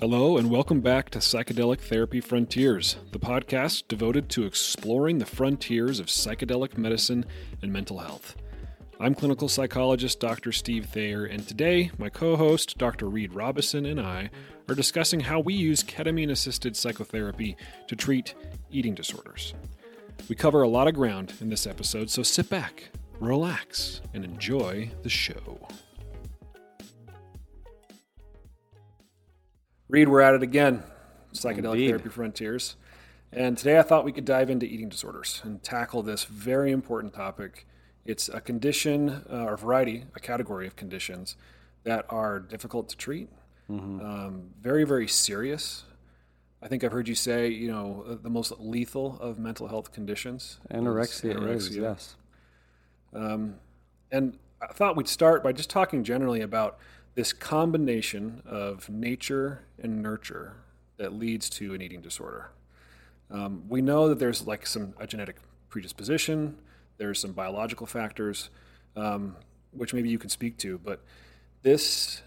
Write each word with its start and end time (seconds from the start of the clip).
Hello, 0.00 0.38
and 0.38 0.48
welcome 0.50 0.80
back 0.80 1.10
to 1.10 1.18
Psychedelic 1.18 1.78
Therapy 1.78 2.22
Frontiers, 2.22 2.96
the 3.12 3.18
podcast 3.18 3.86
devoted 3.86 4.30
to 4.30 4.46
exploring 4.46 5.18
the 5.18 5.26
frontiers 5.26 6.00
of 6.00 6.06
psychedelic 6.06 6.78
medicine 6.78 7.26
and 7.60 7.70
mental 7.70 7.98
health. 7.98 8.34
I'm 8.98 9.14
clinical 9.14 9.46
psychologist 9.46 10.18
Dr. 10.18 10.52
Steve 10.52 10.86
Thayer, 10.86 11.26
and 11.26 11.46
today 11.46 11.90
my 11.98 12.08
co 12.08 12.34
host, 12.34 12.78
Dr. 12.78 13.10
Reid 13.10 13.34
Robison, 13.34 13.84
and 13.84 14.00
I 14.00 14.30
are 14.70 14.74
discussing 14.74 15.20
how 15.20 15.38
we 15.38 15.52
use 15.52 15.84
ketamine 15.84 16.30
assisted 16.30 16.78
psychotherapy 16.78 17.58
to 17.86 17.94
treat 17.94 18.34
eating 18.70 18.94
disorders. 18.94 19.52
We 20.30 20.34
cover 20.34 20.62
a 20.62 20.68
lot 20.68 20.88
of 20.88 20.94
ground 20.94 21.34
in 21.42 21.50
this 21.50 21.66
episode, 21.66 22.08
so 22.08 22.22
sit 22.22 22.48
back, 22.48 22.88
relax, 23.20 24.00
and 24.14 24.24
enjoy 24.24 24.92
the 25.02 25.10
show. 25.10 25.58
Reid, 29.90 30.08
we're 30.08 30.20
at 30.20 30.34
it 30.34 30.42
again. 30.44 30.84
Psychedelic 31.34 31.72
Indeed. 31.74 31.88
Therapy 31.88 32.08
Frontiers. 32.10 32.76
And 33.32 33.58
today 33.58 33.76
I 33.76 33.82
thought 33.82 34.04
we 34.04 34.12
could 34.12 34.24
dive 34.24 34.48
into 34.48 34.64
eating 34.64 34.88
disorders 34.88 35.40
and 35.44 35.60
tackle 35.64 36.04
this 36.04 36.24
very 36.24 36.70
important 36.70 37.12
topic. 37.12 37.66
It's 38.04 38.28
a 38.28 38.40
condition 38.40 39.24
uh, 39.28 39.46
or 39.46 39.56
variety, 39.56 40.04
a 40.14 40.20
category 40.20 40.68
of 40.68 40.76
conditions 40.76 41.36
that 41.82 42.06
are 42.08 42.38
difficult 42.38 42.88
to 42.90 42.96
treat, 42.96 43.30
um, 44.00 44.50
very, 44.60 44.84
very 44.84 45.08
serious. 45.08 45.84
I 46.62 46.68
think 46.68 46.84
I've 46.84 46.92
heard 46.92 47.08
you 47.08 47.16
say, 47.16 47.48
you 47.48 47.70
know, 47.72 48.04
uh, 48.08 48.16
the 48.22 48.30
most 48.30 48.52
lethal 48.60 49.18
of 49.20 49.38
mental 49.40 49.66
health 49.66 49.92
conditions. 49.92 50.60
is 50.70 50.76
Anorexia, 50.76 51.30
is, 51.30 51.68
anorexia. 51.70 51.80
yes. 51.80 52.16
And 54.12 54.38
I 54.62 54.72
thought 54.72 54.96
we'd 54.96 55.08
start 55.08 55.42
by 55.42 55.52
just 55.52 55.70
talking 55.70 56.04
generally 56.04 56.42
about 56.42 56.78
this 57.14 57.32
combination 57.32 58.42
of 58.46 58.88
nature 58.88 59.62
and 59.82 60.02
nurture 60.02 60.54
that 60.96 61.12
leads 61.12 61.50
to 61.50 61.74
an 61.74 61.82
eating 61.82 62.00
disorder. 62.00 62.50
Um, 63.30 63.64
we 63.68 63.80
know 63.80 64.08
that 64.08 64.18
there's 64.18 64.46
like 64.46 64.66
some 64.66 64.94
a 64.98 65.06
genetic 65.06 65.36
predisposition, 65.68 66.56
there's 66.98 67.18
some 67.18 67.32
biological 67.32 67.86
factors, 67.86 68.50
um, 68.96 69.36
which 69.72 69.94
maybe 69.94 70.08
you 70.08 70.18
can 70.18 70.30
speak 70.30 70.58
to, 70.58 70.78
but 70.78 71.00
this 71.62 72.22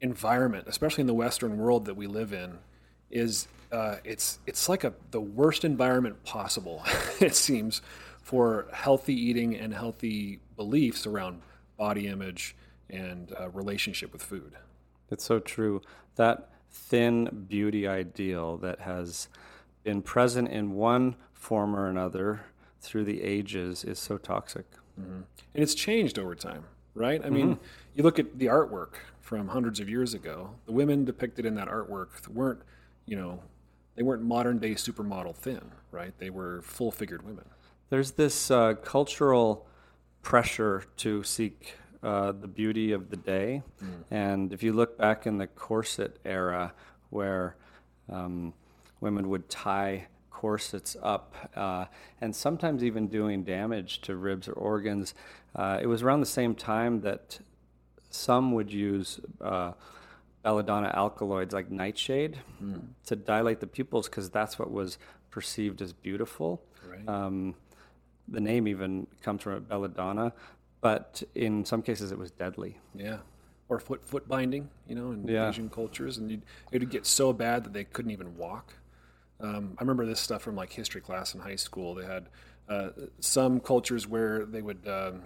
environment, 0.00 0.66
especially 0.66 1.02
in 1.02 1.06
the 1.06 1.14
Western 1.14 1.58
world 1.58 1.84
that 1.86 1.94
we 1.94 2.06
live 2.06 2.32
in, 2.32 2.58
is 3.10 3.48
uh, 3.72 3.96
it's 4.04 4.38
it's 4.46 4.68
like 4.68 4.84
a 4.84 4.92
the 5.10 5.20
worst 5.20 5.64
environment 5.64 6.22
possible. 6.24 6.82
it 7.20 7.34
seems 7.34 7.82
for 8.22 8.66
healthy 8.72 9.14
eating 9.14 9.56
and 9.56 9.72
healthy 9.72 10.40
beliefs 10.56 11.06
around 11.06 11.40
body 11.76 12.06
image 12.06 12.54
and 12.92 13.34
uh, 13.38 13.48
relationship 13.50 14.12
with 14.12 14.22
food. 14.22 14.56
It's 15.10 15.24
so 15.24 15.38
true. 15.38 15.82
That 16.16 16.50
thin 16.70 17.46
beauty 17.48 17.86
ideal 17.86 18.56
that 18.58 18.80
has 18.80 19.28
been 19.82 20.02
present 20.02 20.48
in 20.48 20.72
one 20.72 21.16
form 21.32 21.74
or 21.74 21.88
another 21.88 22.42
through 22.80 23.04
the 23.04 23.22
ages 23.22 23.84
is 23.84 23.98
so 23.98 24.18
toxic. 24.18 24.66
and 25.54 25.62
it's 25.62 25.74
changed 25.74 26.18
over 26.18 26.34
time, 26.34 26.64
right? 26.94 27.24
I 27.24 27.30
mean, 27.30 27.58
you 27.94 28.02
look 28.02 28.18
at 28.18 28.38
the 28.38 28.46
artwork 28.46 28.94
from 29.20 29.48
hundreds 29.48 29.80
of 29.80 29.88
years 29.88 30.12
ago. 30.14 30.50
The 30.66 30.72
women 30.72 31.04
depicted 31.04 31.46
in 31.46 31.54
that 31.54 31.68
artwork 31.68 32.28
weren't, 32.28 32.60
you 33.06 33.16
know, 33.16 33.40
they 33.96 34.02
weren't 34.02 34.22
modern 34.22 34.58
day 34.58 34.72
supermodel 34.72 35.34
thin, 35.34 35.60
right? 35.90 36.12
They 36.18 36.30
were 36.30 36.62
full 36.62 36.90
figured 36.90 37.22
women. 37.24 37.44
There's 37.88 38.12
this 38.12 38.50
uh, 38.50 38.74
cultural 38.74 39.66
pressure 40.22 40.84
to 40.98 41.22
seek 41.22 41.74
uh, 42.02 42.32
the 42.32 42.48
beauty 42.48 42.92
of 42.92 43.10
the 43.10 43.16
day. 43.16 43.62
And 44.10 44.52
if 44.52 44.62
you 44.62 44.72
look 44.72 44.96
back 44.96 45.26
in 45.26 45.38
the 45.38 45.46
corset 45.46 46.18
era, 46.24 46.72
where 47.10 47.56
um, 48.08 48.52
women 49.00 49.28
would 49.28 49.48
tie 49.48 50.06
corsets 50.30 50.96
up 51.02 51.34
uh, 51.54 51.84
and 52.20 52.34
sometimes 52.34 52.82
even 52.82 53.08
doing 53.08 53.44
damage 53.44 54.00
to 54.02 54.16
ribs 54.16 54.48
or 54.48 54.52
organs, 54.52 55.14
uh, 55.54 55.78
it 55.82 55.86
was 55.86 56.02
around 56.02 56.20
the 56.20 56.26
same 56.26 56.54
time 56.54 57.00
that 57.02 57.38
some 58.08 58.52
would 58.52 58.72
use 58.72 59.20
uh, 59.40 59.72
belladonna 60.42 60.90
alkaloids 60.94 61.52
like 61.52 61.70
nightshade 61.70 62.38
to 63.04 63.14
dilate 63.14 63.60
the 63.60 63.66
pupils 63.66 64.08
because 64.08 64.30
that's 64.30 64.58
what 64.58 64.70
was 64.70 64.98
perceived 65.30 65.82
as 65.82 65.92
beautiful. 65.92 66.62
Right. 66.88 67.06
Um, 67.06 67.54
the 68.26 68.40
name 68.40 68.66
even 68.68 69.06
comes 69.22 69.42
from 69.42 69.62
belladonna, 69.64 70.32
but 70.80 71.22
in 71.34 71.64
some 71.64 71.82
cases 71.82 72.12
it 72.12 72.18
was 72.18 72.30
deadly. 72.30 72.78
Yeah. 72.94 73.18
Or 73.68 73.78
foot 73.78 74.04
foot 74.04 74.26
binding, 74.28 74.68
you 74.88 74.94
know, 74.94 75.12
in 75.12 75.26
Yeah. 75.28 75.48
Asian 75.48 75.68
cultures, 75.68 76.18
and 76.18 76.30
you'd, 76.30 76.42
it 76.72 76.80
would 76.80 76.90
get 76.90 77.06
so 77.06 77.32
bad 77.32 77.64
that 77.64 77.72
they 77.72 77.84
couldn't 77.84 78.10
even 78.10 78.36
walk. 78.36 78.74
Um, 79.40 79.74
I 79.78 79.82
remember 79.82 80.04
this 80.04 80.20
stuff 80.20 80.42
from 80.42 80.56
like 80.56 80.72
history 80.72 81.00
class 81.00 81.34
in 81.34 81.40
high 81.40 81.56
school. 81.56 81.94
They 81.94 82.04
had 82.04 82.28
uh, 82.68 82.90
some 83.20 83.60
cultures 83.60 84.06
where 84.06 84.44
they 84.44 84.60
would 84.60 84.86
um, 84.88 85.22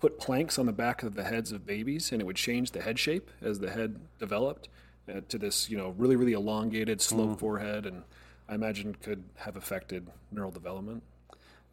put 0.00 0.18
planks 0.18 0.58
on 0.58 0.66
the 0.66 0.72
back 0.72 1.02
of 1.02 1.14
the 1.14 1.24
heads 1.24 1.52
of 1.52 1.66
babies, 1.66 2.12
and 2.12 2.20
it 2.20 2.24
would 2.24 2.36
change 2.36 2.72
the 2.72 2.80
head 2.80 2.98
shape 2.98 3.30
as 3.40 3.60
the 3.60 3.70
head 3.70 4.00
developed 4.18 4.68
uh, 5.08 5.20
to 5.28 5.38
this, 5.38 5.68
you 5.70 5.76
know, 5.76 5.90
really 5.98 6.16
really 6.16 6.32
elongated, 6.32 7.00
sloped 7.00 7.40
forehead, 7.40 7.86
and 7.86 8.02
I 8.48 8.54
imagine 8.54 8.94
could 8.94 9.22
have 9.36 9.56
affected 9.56 10.06
neural 10.30 10.50
development. 10.50 11.02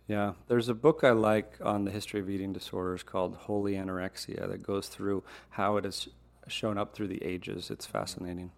Yeah, 0.10 0.34
there's 0.48 0.70
a 0.70 0.74
book 0.74 1.04
I 1.04 1.12
like 1.12 1.58
on 1.62 1.86
the 1.86 1.92
history 1.92 2.20
of 2.20 2.32
eating 2.32 2.52
disorders 2.52 3.04
called 3.04 3.36
Holy 3.36 3.74
Anorexia 3.74 4.50
that 4.50 4.64
goes 4.64 4.88
through 4.88 5.24
how 5.52 5.78
it 5.78 5.84
has 5.84 6.10
shown 6.48 6.80
up 6.80 6.96
through 6.96 7.10
the 7.10 7.24
ages. 7.24 7.70
It's 7.70 7.86
fascinating. 7.86 8.50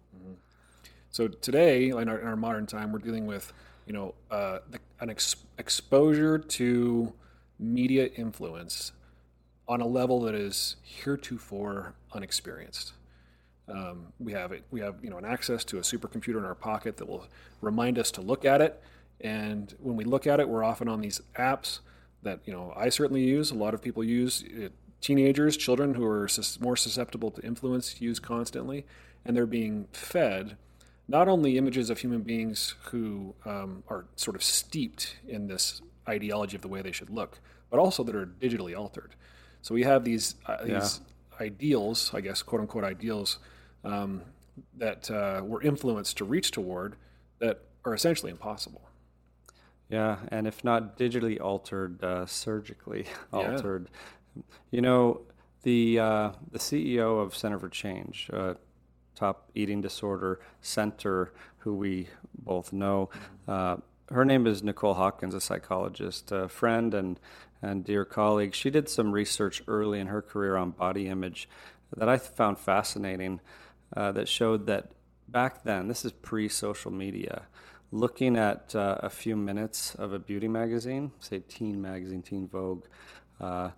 So 1.10 1.28
today, 1.28 1.90
in 1.90 2.08
our, 2.08 2.18
in 2.18 2.26
our 2.26 2.36
modern 2.36 2.66
time, 2.66 2.90
we're 2.90 3.00
dealing 3.00 3.26
with, 3.26 3.52
you 3.86 3.92
know, 3.92 4.14
uh, 4.30 4.60
an 5.00 5.10
ex- 5.10 5.36
exposure 5.58 6.38
to 6.38 7.12
media 7.58 8.06
influence 8.16 8.92
on 9.68 9.82
a 9.82 9.86
level 9.86 10.22
that 10.22 10.34
is 10.34 10.76
heretofore 10.82 11.92
unexperienced. 12.14 12.94
Um, 13.68 14.06
we 14.18 14.32
have 14.32 14.52
it. 14.52 14.64
We 14.70 14.80
have 14.80 14.96
you 15.02 15.10
know 15.10 15.18
an 15.18 15.26
access 15.26 15.64
to 15.64 15.78
a 15.78 15.82
supercomputer 15.82 16.38
in 16.38 16.44
our 16.44 16.54
pocket 16.54 16.96
that 16.96 17.06
will 17.06 17.26
remind 17.60 17.98
us 17.98 18.10
to 18.12 18.22
look 18.22 18.46
at 18.46 18.62
it. 18.62 18.82
And 19.22 19.74
when 19.80 19.96
we 19.96 20.04
look 20.04 20.26
at 20.26 20.40
it, 20.40 20.48
we're 20.48 20.64
often 20.64 20.88
on 20.88 21.00
these 21.00 21.20
apps 21.38 21.80
that 22.22 22.40
you 22.44 22.52
know 22.52 22.72
I 22.76 22.88
certainly 22.88 23.22
use. 23.24 23.50
A 23.50 23.54
lot 23.54 23.74
of 23.74 23.82
people 23.82 24.04
use. 24.04 24.44
It, 24.46 24.72
teenagers, 25.00 25.56
children 25.56 25.94
who 25.94 26.06
are 26.06 26.28
sus- 26.28 26.60
more 26.60 26.76
susceptible 26.76 27.30
to 27.32 27.42
influence 27.42 28.00
use 28.00 28.18
constantly, 28.20 28.86
and 29.24 29.36
they're 29.36 29.46
being 29.46 29.88
fed 29.92 30.56
not 31.08 31.28
only 31.28 31.58
images 31.58 31.90
of 31.90 31.98
human 31.98 32.22
beings 32.22 32.74
who 32.84 33.34
um, 33.44 33.82
are 33.88 34.06
sort 34.16 34.36
of 34.36 34.42
steeped 34.42 35.16
in 35.26 35.48
this 35.48 35.82
ideology 36.08 36.56
of 36.56 36.62
the 36.62 36.68
way 36.68 36.80
they 36.80 36.92
should 36.92 37.10
look, 37.10 37.40
but 37.70 37.78
also 37.78 38.04
that 38.04 38.14
are 38.14 38.26
digitally 38.26 38.76
altered. 38.76 39.14
So 39.62 39.74
we 39.74 39.82
have 39.82 40.04
these 40.04 40.36
uh, 40.46 40.64
these 40.64 41.00
ideals, 41.40 42.12
I 42.14 42.20
guess, 42.20 42.42
quote 42.42 42.60
unquote 42.60 42.84
ideals, 42.84 43.38
um, 43.84 44.22
that 44.78 45.10
uh, 45.10 45.42
were 45.44 45.62
influenced 45.62 46.16
to 46.18 46.24
reach 46.24 46.50
toward 46.50 46.96
that 47.38 47.60
are 47.84 47.94
essentially 47.94 48.30
impossible. 48.30 48.82
Yeah, 49.92 50.16
and 50.28 50.46
if 50.46 50.64
not 50.64 50.96
digitally 50.96 51.38
altered, 51.38 52.02
uh, 52.02 52.24
surgically 52.24 53.04
altered. 53.32 53.90
You 54.70 54.80
know, 54.80 55.20
the 55.64 55.98
uh, 55.98 56.30
the 56.50 56.58
CEO 56.58 57.22
of 57.22 57.36
Center 57.36 57.58
for 57.58 57.68
Change, 57.68 58.30
uh, 58.32 58.54
top 59.14 59.50
eating 59.54 59.82
disorder 59.82 60.40
center, 60.62 61.34
who 61.58 61.74
we 61.74 62.08
both 62.38 62.72
know, 62.72 63.10
uh, 63.46 63.76
her 64.10 64.24
name 64.24 64.46
is 64.46 64.62
Nicole 64.62 64.94
Hawkins, 64.94 65.34
a 65.34 65.42
psychologist, 65.42 66.32
a 66.32 66.48
friend 66.48 66.94
and 66.94 67.20
and 67.60 67.84
dear 67.84 68.06
colleague. 68.06 68.54
She 68.54 68.70
did 68.70 68.88
some 68.88 69.12
research 69.12 69.62
early 69.68 70.00
in 70.00 70.06
her 70.06 70.22
career 70.22 70.56
on 70.56 70.70
body 70.70 71.06
image 71.06 71.50
that 71.94 72.08
I 72.08 72.16
found 72.16 72.58
fascinating. 72.58 73.40
Uh, 73.94 74.10
that 74.12 74.26
showed 74.26 74.64
that 74.64 74.92
back 75.28 75.64
then, 75.64 75.86
this 75.86 76.02
is 76.02 76.12
pre-social 76.12 76.90
media 76.90 77.42
looking 77.92 78.36
at 78.36 78.74
uh, 78.74 78.96
a 79.00 79.10
few 79.10 79.36
minutes 79.36 79.94
of 79.94 80.12
a 80.12 80.18
beauty 80.18 80.48
magazine, 80.48 81.12
say 81.20 81.40
Teen 81.40 81.80
Magazine, 81.80 82.22
Teen 82.22 82.48
Vogue, 82.48 82.84
uh, 83.40 83.70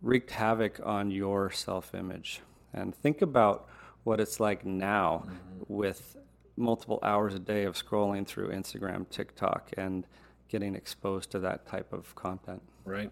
wreaked 0.00 0.30
havoc 0.30 0.80
on 0.84 1.10
your 1.10 1.50
self 1.50 1.94
image. 1.94 2.40
And 2.72 2.94
think 2.94 3.20
about 3.20 3.68
what 4.04 4.20
it's 4.20 4.40
like 4.40 4.64
now 4.64 5.26
with 5.68 6.16
multiple 6.56 7.00
hours 7.02 7.34
a 7.34 7.38
day 7.38 7.64
of 7.64 7.74
scrolling 7.74 8.26
through 8.26 8.50
Instagram, 8.50 9.08
TikTok, 9.10 9.70
and 9.76 10.06
getting 10.48 10.74
exposed 10.74 11.30
to 11.32 11.40
that 11.40 11.66
type 11.66 11.92
of 11.92 12.14
content. 12.14 12.62
right? 12.84 13.10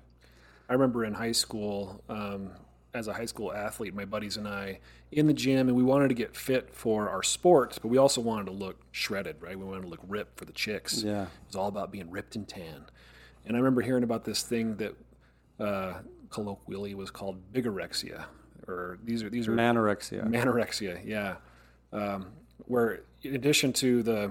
I 0.68 0.72
remember 0.74 1.04
in 1.04 1.14
high 1.14 1.32
school, 1.32 2.02
um, 2.08 2.50
as 2.94 3.06
a 3.06 3.12
high 3.12 3.26
school 3.26 3.52
athlete, 3.52 3.94
my 3.94 4.04
buddies 4.04 4.36
and 4.36 4.48
I 4.48 4.80
in 5.12 5.26
the 5.26 5.34
gym, 5.34 5.68
and 5.68 5.76
we 5.76 5.82
wanted 5.82 6.08
to 6.08 6.14
get 6.14 6.34
fit 6.34 6.70
for 6.74 7.08
our 7.08 7.22
sports, 7.22 7.78
but 7.78 7.88
we 7.88 7.98
also 7.98 8.20
wanted 8.20 8.46
to 8.46 8.52
look 8.52 8.76
shredded, 8.92 9.36
right? 9.40 9.58
We 9.58 9.64
wanted 9.64 9.82
to 9.82 9.88
look 9.88 10.00
ripped 10.08 10.38
for 10.38 10.44
the 10.44 10.52
chicks. 10.52 11.02
Yeah. 11.02 11.22
It 11.22 11.28
was 11.46 11.56
all 11.56 11.68
about 11.68 11.92
being 11.92 12.10
ripped 12.10 12.36
and 12.36 12.48
tan. 12.48 12.84
And 13.46 13.56
I 13.56 13.58
remember 13.60 13.80
hearing 13.82 14.04
about 14.04 14.24
this 14.24 14.42
thing 14.42 14.76
that 14.76 14.94
uh, 15.60 15.94
colloquially 16.30 16.94
was 16.94 17.10
called 17.10 17.52
bigorexia, 17.52 18.24
or 18.66 18.98
these 19.04 19.22
are 19.22 19.30
these 19.30 19.48
are 19.48 19.52
Manorexia. 19.52 20.28
Manorexia, 20.28 21.00
yeah. 21.04 21.36
Um, 21.92 22.26
where 22.66 23.00
in 23.22 23.34
addition 23.34 23.72
to 23.74 24.02
the, 24.02 24.30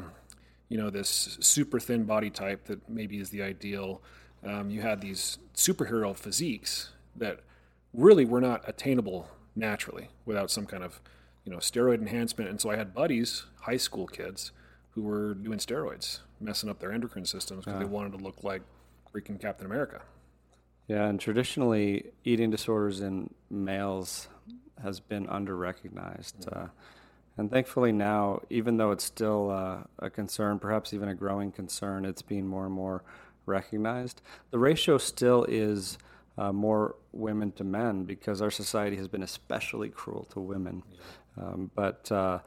you 0.69 0.77
know, 0.77 0.89
this 0.89 1.37
super 1.41 1.79
thin 1.79 2.03
body 2.03 2.29
type 2.29 2.65
that 2.65 2.87
maybe 2.87 3.17
is 3.17 3.29
the 3.29 3.41
ideal, 3.41 4.01
um, 4.45 4.69
you 4.69 4.81
had 4.81 5.01
these 5.01 5.39
superhero 5.55 6.15
physiques 6.15 6.91
that 7.15 7.39
really 7.97 8.23
were 8.23 8.39
not 8.39 8.63
attainable 8.65 9.27
naturally 9.55 10.07
without 10.25 10.49
some 10.49 10.65
kind 10.65 10.83
of, 10.83 11.01
you 11.43 11.51
know, 11.51 11.57
steroid 11.57 11.99
enhancement. 11.99 12.49
And 12.49 12.61
so 12.61 12.69
I 12.69 12.77
had 12.77 12.93
buddies, 12.93 13.47
high 13.61 13.77
school 13.77 14.07
kids, 14.07 14.51
who 14.91 15.01
were 15.01 15.33
doing 15.33 15.59
steroids, 15.59 16.19
messing 16.39 16.69
up 16.69 16.79
their 16.79 16.91
endocrine 16.91 17.25
systems 17.25 17.65
because 17.65 17.79
they 17.79 17.85
wanted 17.85 18.17
to 18.17 18.23
look 18.23 18.43
like 18.43 18.61
freaking 19.13 19.39
Captain 19.39 19.65
America. 19.65 20.01
Yeah, 20.87 21.05
and 21.07 21.19
traditionally, 21.19 22.11
eating 22.23 22.49
disorders 22.49 23.01
in 23.01 23.31
males 23.49 24.29
has 24.81 24.99
been 24.99 25.27
under-recognized. 25.27 26.39
Mm-hmm. 26.41 26.65
Uh, 26.65 26.67
and 27.37 27.51
thankfully 27.51 27.91
now, 27.91 28.41
even 28.49 28.77
though 28.77 28.91
it's 28.91 29.03
still 29.03 29.51
uh, 29.51 29.79
a 29.99 30.09
concern, 30.09 30.59
perhaps 30.59 30.93
even 30.93 31.09
a 31.09 31.15
growing 31.15 31.51
concern, 31.51 32.05
it's 32.05 32.21
being 32.21 32.47
more 32.47 32.65
and 32.65 32.73
more 32.73 33.03
recognized. 33.45 34.21
The 34.51 34.59
ratio 34.59 34.97
still 34.97 35.45
is 35.47 35.97
uh, 36.37 36.51
more 36.51 36.95
women 37.11 37.51
to 37.53 37.63
men 37.63 38.03
because 38.03 38.41
our 38.41 38.51
society 38.51 38.95
has 38.97 39.07
been 39.07 39.23
especially 39.23 39.89
cruel 39.89 40.25
to 40.31 40.39
women. 40.39 40.83
Yeah. 40.89 41.43
Um, 41.43 41.71
but 41.75 42.11
uh, 42.11 42.39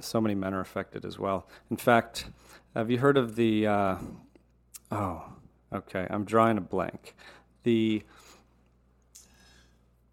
so 0.00 0.20
many 0.20 0.34
men 0.34 0.54
are 0.54 0.60
affected 0.60 1.04
as 1.04 1.18
well. 1.18 1.48
In 1.70 1.76
fact, 1.76 2.26
have 2.74 2.90
you 2.90 2.98
heard 2.98 3.16
of 3.16 3.36
the? 3.36 3.66
Uh, 3.66 3.96
oh, 4.90 5.24
okay. 5.72 6.06
I'm 6.10 6.24
drawing 6.24 6.58
a 6.58 6.60
blank. 6.60 7.14
The 7.62 8.02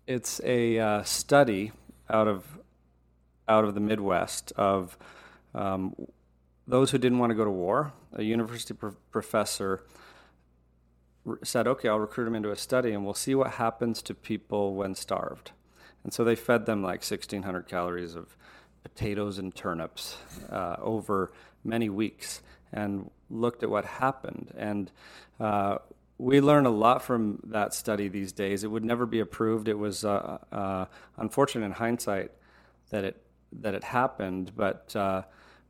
it's 0.08 0.42
a 0.44 0.80
uh, 0.80 1.04
study 1.04 1.72
out 2.10 2.28
of 2.28 2.60
out 3.48 3.64
of 3.66 3.74
the 3.74 3.80
Midwest 3.80 4.52
of 4.56 4.98
um, 5.54 5.96
those 6.68 6.92
who 6.92 6.98
didn't 6.98 7.20
want 7.20 7.32
to 7.32 7.36
go 7.36 7.44
to 7.44 7.52
war. 7.52 7.94
A 8.14 8.24
university 8.24 8.74
pro- 8.74 8.96
professor 9.12 9.84
said, 11.44 11.68
"Okay, 11.68 11.88
I'll 11.88 12.00
recruit 12.00 12.26
them 12.26 12.36
into 12.36 12.52
a 12.52 12.56
study, 12.56 12.92
and 12.92 13.06
we'll 13.06 13.14
see 13.14 13.36
what 13.36 13.52
happens 13.52 14.02
to 14.04 14.14
people 14.14 14.76
when 14.76 14.96
starved." 14.96 15.52
And 16.04 16.14
so 16.14 16.24
they 16.24 16.36
fed 16.36 16.66
them 16.66 16.84
like 16.84 17.02
1,600 17.02 17.68
calories 17.68 18.16
of 18.16 18.36
potatoes 18.84 19.38
and 19.38 19.56
turnips 19.56 20.18
uh, 20.50 20.76
over 20.80 21.32
many 21.64 21.90
weeks, 21.90 22.42
and 22.72 23.10
looked 23.30 23.64
at 23.64 23.70
what 23.70 23.86
happened. 23.86 24.54
And 24.58 24.92
uh, 25.40 25.78
we 26.18 26.42
learn 26.42 26.66
a 26.66 26.70
lot 26.72 27.02
from 27.02 27.40
that 27.46 27.74
study 27.74 28.08
these 28.08 28.32
days. 28.32 28.64
It 28.64 28.68
would 28.68 28.86
never 28.86 29.06
be 29.06 29.20
approved. 29.20 29.68
It 29.68 29.78
was 29.78 30.06
uh, 30.06 30.38
uh, 30.52 30.86
unfortunate 31.18 31.66
in 31.66 31.72
hindsight 31.72 32.32
that 32.90 33.04
it 33.04 33.18
that 33.62 33.76
it 33.76 33.84
happened, 33.84 34.52
but 34.56 34.96
uh, 34.96 35.24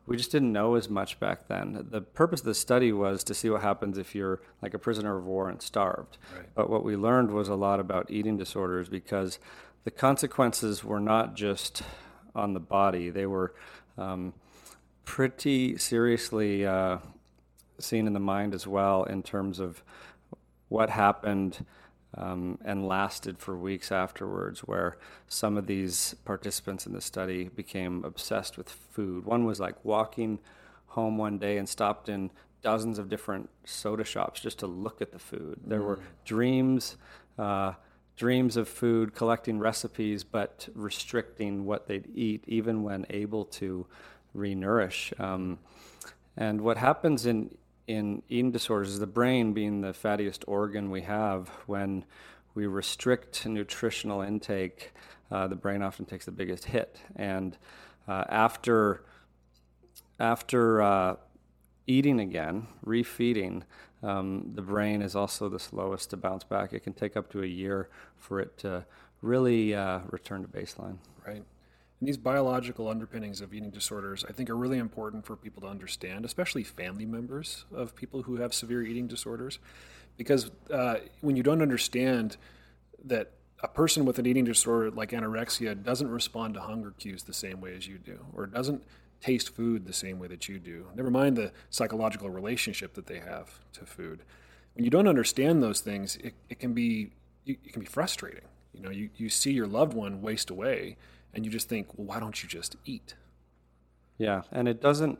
we 0.05 0.17
just 0.17 0.31
didn't 0.31 0.51
know 0.51 0.75
as 0.75 0.89
much 0.89 1.19
back 1.19 1.47
then. 1.47 1.87
The 1.89 2.01
purpose 2.01 2.41
of 2.41 2.45
the 2.45 2.53
study 2.53 2.91
was 2.91 3.23
to 3.25 3.33
see 3.33 3.49
what 3.49 3.61
happens 3.61 3.97
if 3.97 4.13
you're 4.13 4.41
like 4.61 4.73
a 4.73 4.79
prisoner 4.79 5.17
of 5.17 5.25
war 5.25 5.49
and 5.49 5.61
starved. 5.61 6.17
Right. 6.35 6.45
But 6.55 6.69
what 6.69 6.83
we 6.83 6.95
learned 6.95 7.31
was 7.31 7.47
a 7.47 7.55
lot 7.55 7.79
about 7.79 8.11
eating 8.11 8.37
disorders 8.37 8.89
because 8.89 9.39
the 9.85 9.91
consequences 9.91 10.83
were 10.83 10.99
not 10.99 11.35
just 11.35 11.83
on 12.35 12.53
the 12.53 12.59
body; 12.59 13.09
they 13.09 13.25
were 13.25 13.53
um, 13.97 14.33
pretty 15.05 15.77
seriously 15.77 16.65
uh, 16.65 16.97
seen 17.79 18.07
in 18.07 18.13
the 18.13 18.19
mind 18.19 18.53
as 18.53 18.67
well 18.67 19.03
in 19.03 19.23
terms 19.23 19.59
of 19.59 19.83
what 20.69 20.89
happened 20.89 21.65
um, 22.17 22.57
and 22.63 22.87
lasted 22.87 23.39
for 23.39 23.55
weeks 23.55 23.91
afterwards, 23.91 24.61
where 24.61 24.97
some 25.27 25.57
of 25.57 25.67
these 25.67 26.15
participants 26.25 26.85
in 26.85 26.93
the 26.93 27.01
study 27.01 27.49
became 27.49 28.03
obsessed 28.03 28.57
with 28.57 28.69
food. 28.69 29.25
One 29.25 29.45
was 29.45 29.59
like 29.59 29.83
walking 29.83 30.39
home 30.87 31.17
one 31.17 31.37
day 31.39 31.57
and 31.57 31.67
stopped 31.67 32.09
in 32.09 32.31
dozens 32.61 32.97
of 32.99 33.09
different 33.09 33.49
soda 33.65 34.03
shops 34.03 34.39
just 34.39 34.59
to 34.59 34.67
look 34.67 35.01
at 35.01 35.11
the 35.11 35.19
food. 35.19 35.59
There 35.65 35.81
mm. 35.81 35.85
were 35.85 35.99
dreams. 36.23 36.97
Uh, 37.37 37.73
dreams 38.15 38.57
of 38.57 38.67
food, 38.67 39.15
collecting 39.15 39.59
recipes, 39.59 40.23
but 40.23 40.69
restricting 40.75 41.65
what 41.65 41.87
they'd 41.87 42.07
eat, 42.13 42.43
even 42.47 42.83
when 42.83 43.05
able 43.09 43.45
to 43.45 43.87
renourish. 44.35 45.19
Um, 45.19 45.59
and 46.37 46.61
what 46.61 46.77
happens 46.77 47.25
in 47.25 47.55
in 47.87 48.21
eating 48.29 48.51
disorders 48.51 48.97
the 48.99 49.07
brain 49.07 49.53
being 49.53 49.81
the 49.81 49.91
fattiest 49.91 50.43
organ 50.47 50.89
we 50.89 51.01
have 51.01 51.49
when 51.65 52.05
we 52.55 52.65
restrict 52.65 53.45
nutritional 53.45 54.21
intake 54.21 54.93
uh, 55.33 55.47
the 55.47 55.55
brain 55.55 55.81
often 55.81 56.05
takes 56.05 56.25
the 56.25 56.31
biggest 56.31 56.65
hit. 56.65 56.99
And 57.15 57.57
uh, 58.07 58.25
after 58.29 59.03
after 60.19 60.81
uh, 60.81 61.15
eating 61.87 62.19
again 62.19 62.67
refeeding 62.85 63.63
um, 64.03 64.51
the 64.53 64.61
brain 64.61 65.01
is 65.01 65.15
also 65.15 65.49
the 65.49 65.59
slowest 65.59 66.11
to 66.11 66.17
bounce 66.17 66.43
back. 66.43 66.71
It 66.73 66.81
can 66.81 66.93
take 66.93 67.17
up 67.17 67.31
to 67.31 67.41
a 67.41 67.47
year 67.47 67.89
for 68.17 68.39
it 68.39 68.57
to 68.59 68.85
really 69.21 69.73
uh, 69.73 70.01
return 70.11 70.43
to 70.43 70.47
baseline. 70.47 70.97
Right 71.25 71.43
and 72.03 72.07
these 72.09 72.17
biological 72.17 72.89
underpinnings 72.89 73.39
of 73.39 73.53
eating 73.53 73.69
disorders, 73.69 74.25
I 74.27 74.33
think, 74.33 74.49
are 74.49 74.57
really 74.57 74.77
important 74.77 75.25
for 75.25 75.37
people 75.37 75.61
to 75.61 75.69
understand, 75.69 76.25
especially 76.25 76.61
family 76.61 77.05
members 77.05 77.63
of 77.73 77.95
people 77.95 78.23
who 78.23 78.35
have 78.35 78.53
severe 78.53 78.83
eating 78.83 79.07
disorders. 79.07 79.57
Because 80.17 80.51
uh, 80.69 80.95
when 81.21 81.37
you 81.37 81.43
don't 81.43 81.61
understand 81.61 82.35
that 83.05 83.31
a 83.61 83.69
person 83.69 84.03
with 84.03 84.19
an 84.19 84.25
eating 84.25 84.43
disorder 84.43 84.91
like 84.91 85.11
anorexia 85.11 85.81
doesn't 85.81 86.09
respond 86.09 86.55
to 86.55 86.59
hunger 86.59 86.93
cues 86.99 87.23
the 87.23 87.33
same 87.33 87.61
way 87.61 87.73
as 87.73 87.87
you 87.87 87.97
do, 87.97 88.19
or 88.35 88.47
doesn't 88.47 88.83
taste 89.21 89.55
food 89.55 89.85
the 89.85 89.93
same 89.93 90.19
way 90.19 90.27
that 90.27 90.49
you 90.49 90.59
do, 90.59 90.87
never 90.95 91.09
mind 91.09 91.37
the 91.37 91.53
psychological 91.69 92.29
relationship 92.29 92.95
that 92.95 93.07
they 93.07 93.19
have 93.19 93.61
to 93.71 93.85
food. 93.85 94.23
When 94.73 94.83
you 94.83 94.91
don't 94.91 95.07
understand 95.07 95.63
those 95.63 95.79
things, 95.79 96.17
it, 96.17 96.33
it 96.49 96.59
can 96.59 96.73
be 96.73 97.11
it 97.45 97.71
can 97.71 97.79
be 97.79 97.87
frustrating. 97.87 98.43
You 98.73 98.81
know, 98.81 98.89
you, 98.89 99.09
you 99.15 99.29
see 99.29 99.53
your 99.53 99.67
loved 99.67 99.93
one 99.93 100.21
waste 100.21 100.49
away 100.49 100.97
and 101.33 101.45
you 101.45 101.51
just 101.51 101.69
think, 101.69 101.87
well, 101.95 102.07
why 102.07 102.19
don't 102.19 102.41
you 102.43 102.49
just 102.49 102.75
eat? 102.85 103.15
Yeah, 104.17 104.43
and 104.51 104.67
it 104.67 104.81
doesn't 104.81 105.19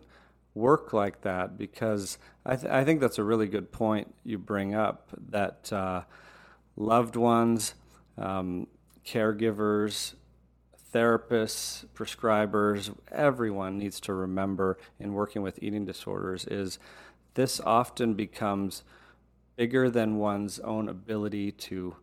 work 0.55 0.93
like 0.93 1.21
that 1.21 1.57
because 1.57 2.17
I, 2.45 2.55
th- 2.55 2.71
I 2.71 2.83
think 2.83 3.01
that's 3.01 3.17
a 3.17 3.23
really 3.23 3.47
good 3.47 3.71
point 3.71 4.13
you 4.23 4.37
bring 4.37 4.75
up 4.75 5.09
that 5.29 5.73
uh, 5.73 6.03
loved 6.75 7.15
ones, 7.15 7.73
um, 8.17 8.67
caregivers, 9.05 10.13
therapists, 10.93 11.85
prescribers, 11.95 12.95
everyone 13.11 13.79
needs 13.79 13.99
to 14.01 14.13
remember 14.13 14.77
in 14.99 15.13
working 15.13 15.41
with 15.41 15.57
eating 15.61 15.85
disorders 15.85 16.45
is 16.45 16.77
this 17.33 17.59
often 17.61 18.13
becomes 18.13 18.83
bigger 19.55 19.89
than 19.89 20.17
one's 20.17 20.59
own 20.59 20.87
ability 20.87 21.51
to 21.51 21.95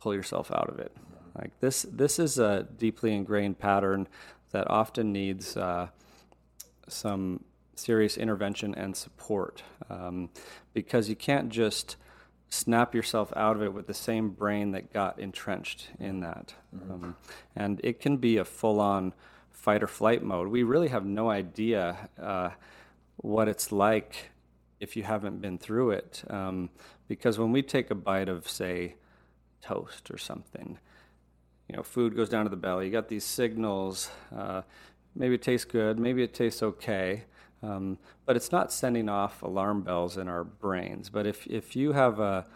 pull 0.00 0.14
yourself 0.14 0.50
out 0.52 0.68
of 0.68 0.78
it. 0.78 0.96
Like 1.38 1.58
this, 1.60 1.82
this 1.82 2.18
is 2.18 2.38
a 2.38 2.66
deeply 2.78 3.14
ingrained 3.14 3.58
pattern 3.58 4.08
that 4.52 4.70
often 4.70 5.12
needs 5.12 5.56
uh, 5.56 5.88
some 6.88 7.44
serious 7.74 8.16
intervention 8.16 8.74
and 8.74 8.96
support 8.96 9.62
um, 9.90 10.30
because 10.72 11.08
you 11.08 11.16
can't 11.16 11.50
just 11.50 11.96
snap 12.48 12.94
yourself 12.94 13.32
out 13.36 13.56
of 13.56 13.62
it 13.62 13.72
with 13.72 13.86
the 13.86 13.94
same 13.94 14.30
brain 14.30 14.70
that 14.70 14.92
got 14.92 15.18
entrenched 15.18 15.88
in 15.98 16.20
that. 16.20 16.54
Mm-hmm. 16.74 16.92
Um, 16.92 17.16
and 17.54 17.80
it 17.82 18.00
can 18.00 18.16
be 18.16 18.36
a 18.38 18.44
full 18.44 18.80
on 18.80 19.12
fight 19.50 19.82
or 19.82 19.88
flight 19.88 20.22
mode. 20.22 20.48
We 20.48 20.62
really 20.62 20.88
have 20.88 21.04
no 21.04 21.28
idea 21.28 22.08
uh, 22.20 22.50
what 23.16 23.48
it's 23.48 23.72
like 23.72 24.30
if 24.78 24.96
you 24.96 25.02
haven't 25.02 25.40
been 25.40 25.58
through 25.58 25.90
it. 25.90 26.22
Um, 26.30 26.70
because 27.08 27.38
when 27.38 27.52
we 27.52 27.62
take 27.62 27.90
a 27.90 27.94
bite 27.94 28.28
of, 28.28 28.48
say, 28.48 28.94
toast 29.60 30.10
or 30.10 30.18
something, 30.18 30.78
you 31.68 31.76
know, 31.76 31.82
food 31.82 32.16
goes 32.16 32.28
down 32.28 32.44
to 32.44 32.50
the 32.50 32.56
belly. 32.56 32.86
You 32.86 32.92
got 32.92 33.08
these 33.08 33.24
signals. 33.24 34.10
Uh, 34.34 34.62
maybe 35.14 35.34
it 35.34 35.42
tastes 35.42 35.64
good. 35.64 35.98
Maybe 35.98 36.22
it 36.22 36.32
tastes 36.34 36.62
okay. 36.62 37.24
Um, 37.62 37.98
but 38.24 38.36
it's 38.36 38.52
not 38.52 38.72
sending 38.72 39.08
off 39.08 39.42
alarm 39.42 39.82
bells 39.82 40.16
in 40.16 40.28
our 40.28 40.44
brains. 40.44 41.10
But 41.10 41.26
if, 41.26 41.46
if 41.46 41.74
you 41.74 41.92
have 41.92 42.20
a, 42.20 42.46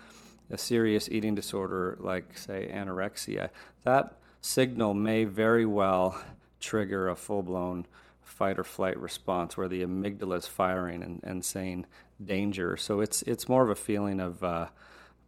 a 0.51 0.59
serious 0.59 1.09
eating 1.09 1.35
disorder, 1.35 1.97
like, 2.01 2.37
say, 2.39 2.71
anorexia, 2.73 3.51
that 3.85 4.15
signal 4.41 4.95
may 4.95 5.25
very 5.25 5.67
well 5.67 6.23
trigger 6.61 7.09
a 7.09 7.17
full 7.17 7.43
blown 7.43 7.87
fight 8.23 8.59
or 8.59 8.65
flight 8.65 8.99
response 8.99 9.57
where 9.57 9.69
the 9.69 9.83
amygdala 9.83 10.39
is 10.39 10.47
firing 10.47 11.03
and, 11.03 11.21
and 11.25 11.45
saying 11.45 11.87
danger. 12.25 12.77
So 12.77 13.01
it's, 13.01 13.23
it's 13.23 13.49
more 13.49 13.65
of 13.65 13.71
a 13.71 13.75
feeling 13.75 14.21
of 14.21 14.45
uh, 14.45 14.67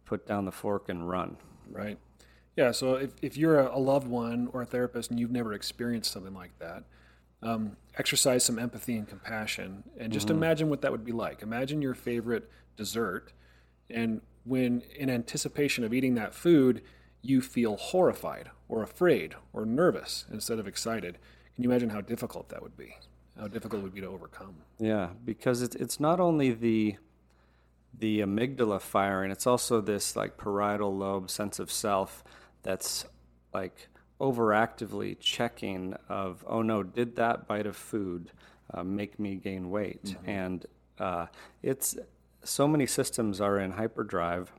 put 0.05 0.25
down 0.25 0.45
the 0.45 0.51
fork 0.51 0.87
and 0.87 1.09
run. 1.09 1.37
Right. 1.69 1.97
Yeah, 2.55 2.71
so 2.71 2.95
if, 2.95 3.11
if 3.21 3.37
you're 3.37 3.59
a, 3.59 3.79
loved 3.79 4.07
one 4.07 4.47
or 4.53 4.61
a 4.61 4.65
therapist 4.65 5.09
and 5.09 5.19
you've 5.19 5.31
never 5.31 5.53
experienced 5.53 6.11
something 6.11 6.33
like 6.33 6.57
that, 6.59 6.83
um, 7.41 7.77
exercise 7.97 8.45
some 8.45 8.59
empathy 8.59 8.95
and 8.95 9.07
compassion 9.07 9.83
and 9.97 10.13
just 10.13 10.27
mm-hmm. 10.27 10.37
imagine 10.37 10.69
what 10.69 10.81
that 10.81 10.91
would 10.91 11.03
be 11.03 11.11
like. 11.11 11.41
Imagine 11.41 11.81
your 11.81 11.95
favorite 11.95 12.49
dessert, 12.77 13.33
and 13.89 14.21
when 14.45 14.83
in 14.95 15.09
anticipation 15.09 15.83
of 15.83 15.93
eating 15.93 16.15
that 16.15 16.33
food, 16.33 16.81
you 17.21 17.41
feel 17.41 17.75
horrified 17.75 18.51
or 18.69 18.83
afraid 18.83 19.35
or 19.51 19.65
nervous 19.65 20.25
instead 20.31 20.59
of 20.59 20.67
excited. 20.67 21.17
Can 21.55 21.63
you 21.63 21.69
imagine 21.69 21.89
how 21.89 22.01
difficult 22.01 22.49
that 22.49 22.61
would 22.61 22.77
be? 22.77 22.95
how 23.39 23.47
difficult 23.47 23.81
it 23.81 23.83
would 23.83 23.93
be 23.93 24.01
to 24.01 24.07
overcome. 24.07 24.55
Yeah, 24.79 25.09
because 25.25 25.61
it's 25.61 25.75
it's 25.75 25.99
not 25.99 26.19
only 26.19 26.51
the 26.51 26.97
the 27.97 28.21
amygdala 28.21 28.81
firing, 28.81 29.31
it's 29.31 29.47
also 29.47 29.81
this 29.81 30.15
like 30.15 30.37
parietal 30.37 30.95
lobe 30.95 31.29
sense 31.29 31.59
of 31.59 31.71
self 31.71 32.23
that's 32.63 33.05
like 33.53 33.87
overactively 34.19 35.19
checking 35.19 35.95
of 36.09 36.43
oh 36.47 36.61
no, 36.61 36.83
did 36.83 37.15
that 37.17 37.47
bite 37.47 37.65
of 37.65 37.75
food 37.75 38.31
uh, 38.73 38.83
make 38.83 39.19
me 39.19 39.35
gain 39.35 39.69
weight? 39.69 40.03
Mm-hmm. 40.03 40.29
And 40.29 40.65
uh, 40.99 41.27
it's 41.61 41.97
so 42.43 42.67
many 42.67 42.85
systems 42.85 43.39
are 43.39 43.59
in 43.59 43.71
hyperdrive 43.71 44.51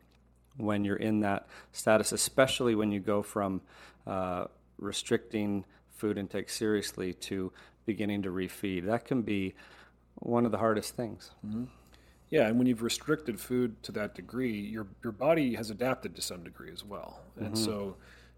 when 0.56 0.84
you're 0.84 0.96
in 0.96 1.20
that 1.20 1.46
status, 1.72 2.12
especially 2.12 2.74
when 2.74 2.92
you 2.92 3.00
go 3.00 3.22
from 3.22 3.60
uh, 4.06 4.44
restricting 4.78 5.64
food 5.90 6.18
intake 6.18 6.50
seriously 6.50 7.12
to 7.12 7.52
beginning 7.86 8.22
to 8.22 8.30
refeed. 8.30 8.86
That 8.86 9.04
can 9.04 9.22
be 9.22 9.54
one 10.16 10.44
of 10.46 10.52
the 10.52 10.58
hardest 10.58 10.96
things. 10.96 11.30
Mm-hmm. 11.46 11.64
Yeah, 12.30 12.48
and 12.48 12.58
when 12.58 12.66
you've 12.66 12.82
restricted 12.82 13.38
food 13.38 13.82
to 13.84 13.92
that 13.92 14.14
degree, 14.14 14.58
your 14.58 14.86
your 15.02 15.12
body 15.12 15.54
has 15.54 15.70
adapted 15.70 16.16
to 16.16 16.22
some 16.22 16.42
degree 16.42 16.72
as 16.72 16.84
well, 16.84 17.20
and 17.36 17.54
mm-hmm. 17.54 17.64
so 17.64 17.96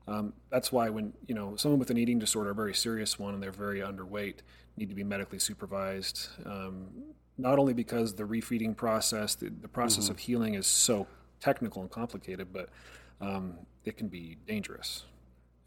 um, 0.09 0.33
that's 0.51 0.71
why 0.71 0.89
when 0.91 1.13
you 1.27 1.35
know 1.35 1.57
someone 1.57 1.79
with 1.79 1.91
an 1.91 1.99
eating 1.99 2.19
disorder, 2.19 2.51
a 2.51 2.55
very 2.55 2.75
serious 2.75 3.19
one, 3.19 3.35
and 3.35 3.43
they're 3.43 3.53
very 3.53 3.81
underweight, 3.81 4.39
need 4.77 4.89
to 4.89 4.95
be 4.95 5.05
medically 5.05 5.39
supervised. 5.39 6.29
Um, 6.45 6.89
not 7.39 7.59
only 7.59 7.75
because 7.75 8.15
the 8.15 8.25
refeeding 8.25 8.77
process, 8.77 9.35
the, 9.35 9.51
the 9.61 9.69
process 9.69 10.05
mm-hmm. 10.05 10.13
of 10.13 10.19
healing 10.19 10.55
is 10.55 10.67
so 10.67 11.07
technical 11.41 11.83
and 11.83 11.91
complicated, 11.91 12.49
but 12.53 12.71
um, 13.21 13.55
it 13.85 13.97
can 13.97 14.09
be 14.09 14.39
dangerous 14.47 15.05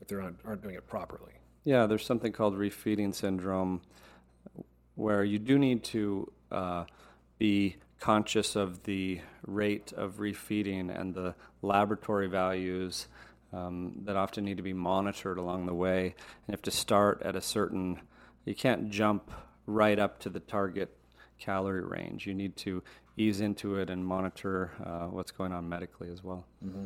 if 0.01 0.07
they 0.07 0.15
aren't, 0.15 0.39
aren't 0.45 0.61
doing 0.61 0.75
it 0.75 0.87
properly. 0.87 1.33
Yeah, 1.63 1.85
there's 1.85 2.05
something 2.05 2.31
called 2.31 2.55
refeeding 2.55 3.13
syndrome 3.13 3.81
where 4.95 5.23
you 5.23 5.39
do 5.39 5.59
need 5.59 5.83
to 5.83 6.31
uh, 6.51 6.85
be 7.37 7.77
conscious 7.99 8.55
of 8.55 8.83
the 8.83 9.21
rate 9.45 9.91
of 9.93 10.17
refeeding 10.17 10.97
and 10.97 11.13
the 11.13 11.35
laboratory 11.61 12.27
values 12.27 13.07
um, 13.51 13.93
that 14.03 14.15
often 14.15 14.45
need 14.45 14.57
to 14.57 14.63
be 14.63 14.73
monitored 14.73 15.37
along 15.37 15.65
the 15.65 15.73
way. 15.73 16.01
And 16.03 16.47
you 16.47 16.51
have 16.51 16.61
to 16.63 16.71
start 16.71 17.21
at 17.23 17.35
a 17.35 17.41
certain, 17.41 17.99
you 18.45 18.55
can't 18.55 18.89
jump 18.89 19.31
right 19.65 19.99
up 19.99 20.19
to 20.19 20.29
the 20.29 20.39
target 20.39 20.95
calorie 21.39 21.83
range. 21.83 22.25
You 22.27 22.33
need 22.33 22.55
to 22.57 22.83
ease 23.17 23.41
into 23.41 23.75
it 23.75 23.89
and 23.89 24.05
monitor 24.05 24.71
uh, 24.83 25.07
what's 25.07 25.31
going 25.31 25.51
on 25.51 25.67
medically 25.67 26.09
as 26.11 26.23
well. 26.23 26.45
Mm-hmm. 26.65 26.85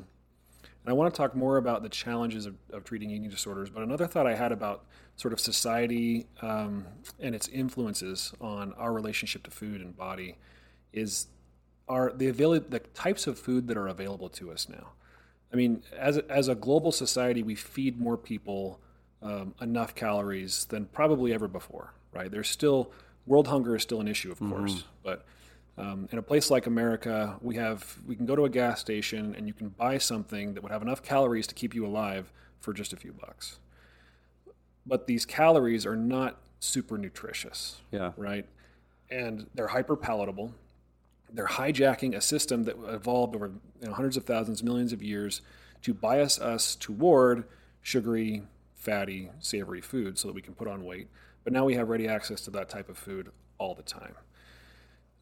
And 0.86 0.92
I 0.92 0.94
want 0.94 1.14
to 1.14 1.18
talk 1.18 1.36
more 1.36 1.58
about 1.58 1.82
the 1.82 1.90
challenges 1.90 2.46
of, 2.46 2.56
of, 2.72 2.84
treating 2.84 3.10
eating 3.10 3.30
disorders. 3.30 3.70
But 3.70 3.84
another 3.84 4.06
thought 4.06 4.28
I 4.28 4.36
had 4.36 4.52
about 4.52 4.84
sort 5.16 5.34
of 5.34 5.40
society 5.40 6.28
um, 6.42 6.86
and 7.20 7.34
its 7.34 7.48
influences 7.48 8.34
on 8.42 8.74
our 8.74 8.92
relationship 8.92 9.44
to 9.44 9.52
food 9.52 9.82
and 9.82 9.96
body 9.96 10.38
is 10.94 11.28
are 11.90 12.14
the 12.16 12.28
avail- 12.28 12.60
the 12.62 12.80
types 12.80 13.28
of 13.28 13.38
food 13.38 13.68
that 13.68 13.78
are 13.78 13.88
available 13.88 14.30
to 14.30 14.52
us 14.52 14.70
now. 14.70 14.92
I 15.52 15.56
mean, 15.56 15.84
as 15.98 16.18
a, 16.18 16.32
as 16.32 16.48
a 16.48 16.56
global 16.56 16.92
society, 16.92 17.44
we 17.44 17.56
feed 17.56 18.00
more 18.00 18.18
people 18.18 18.80
um, 19.22 19.54
enough 19.62 19.94
calories 19.94 20.66
than 20.66 20.86
probably 20.86 21.34
ever 21.34 21.48
before. 21.48 21.94
Right? 22.14 22.32
There's 22.32 22.50
still 22.50 22.92
world 23.26 23.48
hunger 23.48 23.76
is 23.76 23.84
still 23.84 24.02
an 24.02 24.08
issue, 24.08 24.32
of 24.32 24.40
mm-hmm. 24.40 24.52
course, 24.52 24.84
but 25.04 25.26
um, 25.78 26.08
in 26.12 26.20
a 26.20 26.22
place 26.22 26.52
like 26.52 26.68
America, 26.68 27.38
we 27.42 27.56
have 27.56 27.98
we 28.06 28.16
can 28.16 28.26
go 28.26 28.36
to 28.36 28.46
a 28.46 28.50
gas 28.50 28.80
station 28.80 29.34
and 29.36 29.48
you 29.48 29.54
can 29.54 29.70
buy 29.70 29.98
something 29.98 30.54
that 30.54 30.62
would 30.62 30.72
have 30.72 30.82
enough 30.82 31.02
calories 31.02 31.48
to 31.48 31.56
keep 31.56 31.74
you 31.74 31.86
alive 31.86 32.32
for 32.60 32.74
just 32.74 32.94
a 32.94 32.96
few 32.96 33.12
bucks. 33.12 33.58
But 34.86 35.08
these 35.08 35.26
calories 35.26 35.86
are 35.86 35.96
not 35.96 36.38
super 36.60 36.98
nutritious. 36.98 37.82
Yeah. 37.92 38.12
Right. 38.18 38.46
And 39.10 39.48
they're 39.56 39.68
hyper 39.68 39.96
palatable. 39.96 40.54
They're 41.34 41.48
hijacking 41.48 42.16
a 42.16 42.22
system 42.22 42.64
that 42.66 42.78
evolved 42.88 43.36
over 43.36 43.52
you 43.82 43.88
know, 43.88 43.94
hundreds 43.94 44.18
of 44.18 44.26
thousands, 44.26 44.64
millions 44.64 44.94
of 44.94 45.02
years 45.02 45.42
to 45.82 45.94
bias 45.94 46.40
us 46.40 46.76
toward 46.76 47.46
sugary, 47.82 48.44
fatty, 48.76 49.30
savory 49.40 49.82
food 49.82 50.18
so 50.18 50.28
that 50.28 50.34
we 50.34 50.42
can 50.42 50.54
put 50.54 50.68
on 50.68 50.86
weight. 50.86 51.08
But 51.44 51.54
now 51.54 51.66
we 51.66 51.74
have 51.76 51.90
ready 51.90 52.08
access 52.08 52.42
to 52.42 52.52
that 52.52 52.70
type 52.70 52.88
of 52.88 52.98
food 52.98 53.32
all 53.58 53.76
the 53.76 53.84
time. 53.84 54.16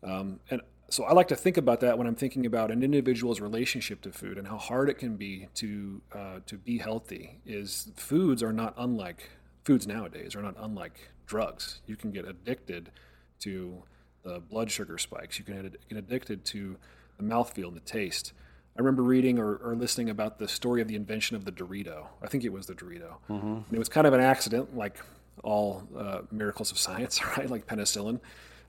Um, 0.03 0.39
and 0.49 0.61
so 0.89 1.05
I 1.05 1.13
like 1.13 1.29
to 1.29 1.35
think 1.35 1.57
about 1.57 1.79
that 1.79 1.97
when 1.97 2.05
I'm 2.05 2.15
thinking 2.15 2.45
about 2.45 2.69
an 2.69 2.83
individual's 2.83 3.39
relationship 3.39 4.01
to 4.01 4.11
food 4.11 4.37
and 4.37 4.47
how 4.47 4.57
hard 4.57 4.89
it 4.89 4.97
can 4.97 5.15
be 5.15 5.47
to 5.55 6.01
uh, 6.13 6.39
to 6.47 6.57
be 6.57 6.77
healthy. 6.79 7.39
Is 7.45 7.91
foods 7.95 8.43
are 8.43 8.51
not 8.51 8.73
unlike 8.77 9.29
foods 9.63 9.87
nowadays 9.87 10.35
are 10.35 10.41
not 10.41 10.55
unlike 10.59 11.11
drugs. 11.25 11.79
You 11.87 11.95
can 11.95 12.11
get 12.11 12.27
addicted 12.27 12.91
to 13.39 13.83
the 14.23 14.39
blood 14.39 14.71
sugar 14.71 14.97
spikes. 14.97 15.39
You 15.39 15.45
can 15.45 15.71
get 15.89 15.97
addicted 15.97 16.45
to 16.45 16.77
the 17.17 17.23
mouthfeel 17.23 17.67
and 17.67 17.75
the 17.75 17.81
taste. 17.81 18.33
I 18.75 18.79
remember 18.79 19.03
reading 19.03 19.37
or, 19.37 19.55
or, 19.57 19.75
listening 19.75 20.09
about 20.09 20.39
the 20.39 20.47
story 20.47 20.81
of 20.81 20.87
the 20.87 20.95
invention 20.95 21.35
of 21.35 21.43
the 21.43 21.51
Dorito. 21.51 22.07
I 22.21 22.27
think 22.27 22.45
it 22.45 22.53
was 22.53 22.67
the 22.67 22.73
Dorito. 22.73 23.15
Mm-hmm. 23.29 23.75
it 23.75 23.77
was 23.77 23.89
kind 23.89 24.07
of 24.07 24.13
an 24.13 24.21
accident, 24.21 24.77
like 24.77 24.97
all 25.43 25.83
uh, 25.97 26.21
miracles 26.31 26.71
of 26.71 26.77
science, 26.77 27.19
right? 27.37 27.49
Like 27.49 27.67
penicillin. 27.67 28.21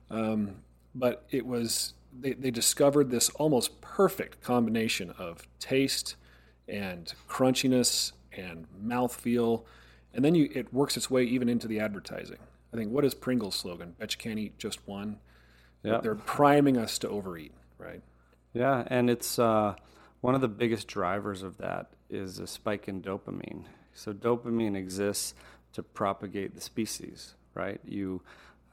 Um, 0.09 0.55
but 0.93 1.25
it 1.31 1.45
was 1.45 1.93
they, 2.19 2.33
they 2.33 2.51
discovered 2.51 3.09
this 3.09 3.29
almost 3.29 3.81
perfect 3.81 4.41
combination 4.41 5.11
of 5.17 5.47
taste 5.59 6.15
and 6.67 7.13
crunchiness 7.29 8.11
and 8.31 8.67
mouthfeel, 8.85 9.63
and 10.13 10.23
then 10.23 10.35
you 10.35 10.49
it 10.53 10.73
works 10.73 10.97
its 10.97 11.09
way 11.09 11.23
even 11.23 11.49
into 11.49 11.67
the 11.67 11.79
advertising. 11.79 12.39
I 12.73 12.77
think 12.77 12.91
what 12.91 13.05
is 13.05 13.13
Pringles' 13.13 13.55
slogan? 13.55 13.95
Bet 13.99 14.13
you 14.13 14.17
can't 14.17 14.39
eat 14.39 14.57
just 14.57 14.85
one. 14.87 15.19
Yeah, 15.83 15.99
they're 16.01 16.15
priming 16.15 16.77
us 16.77 16.97
to 16.99 17.09
overeat, 17.09 17.53
right? 17.77 18.01
Yeah, 18.53 18.83
and 18.87 19.09
it's 19.09 19.37
uh, 19.37 19.75
one 20.21 20.35
of 20.35 20.41
the 20.41 20.47
biggest 20.47 20.87
drivers 20.87 21.43
of 21.43 21.57
that 21.57 21.91
is 22.09 22.39
a 22.39 22.47
spike 22.47 22.87
in 22.87 23.01
dopamine. 23.01 23.65
So 23.93 24.13
dopamine 24.13 24.75
exists 24.75 25.33
to 25.73 25.83
propagate 25.83 26.55
the 26.55 26.61
species, 26.61 27.35
right? 27.53 27.81
You 27.83 28.21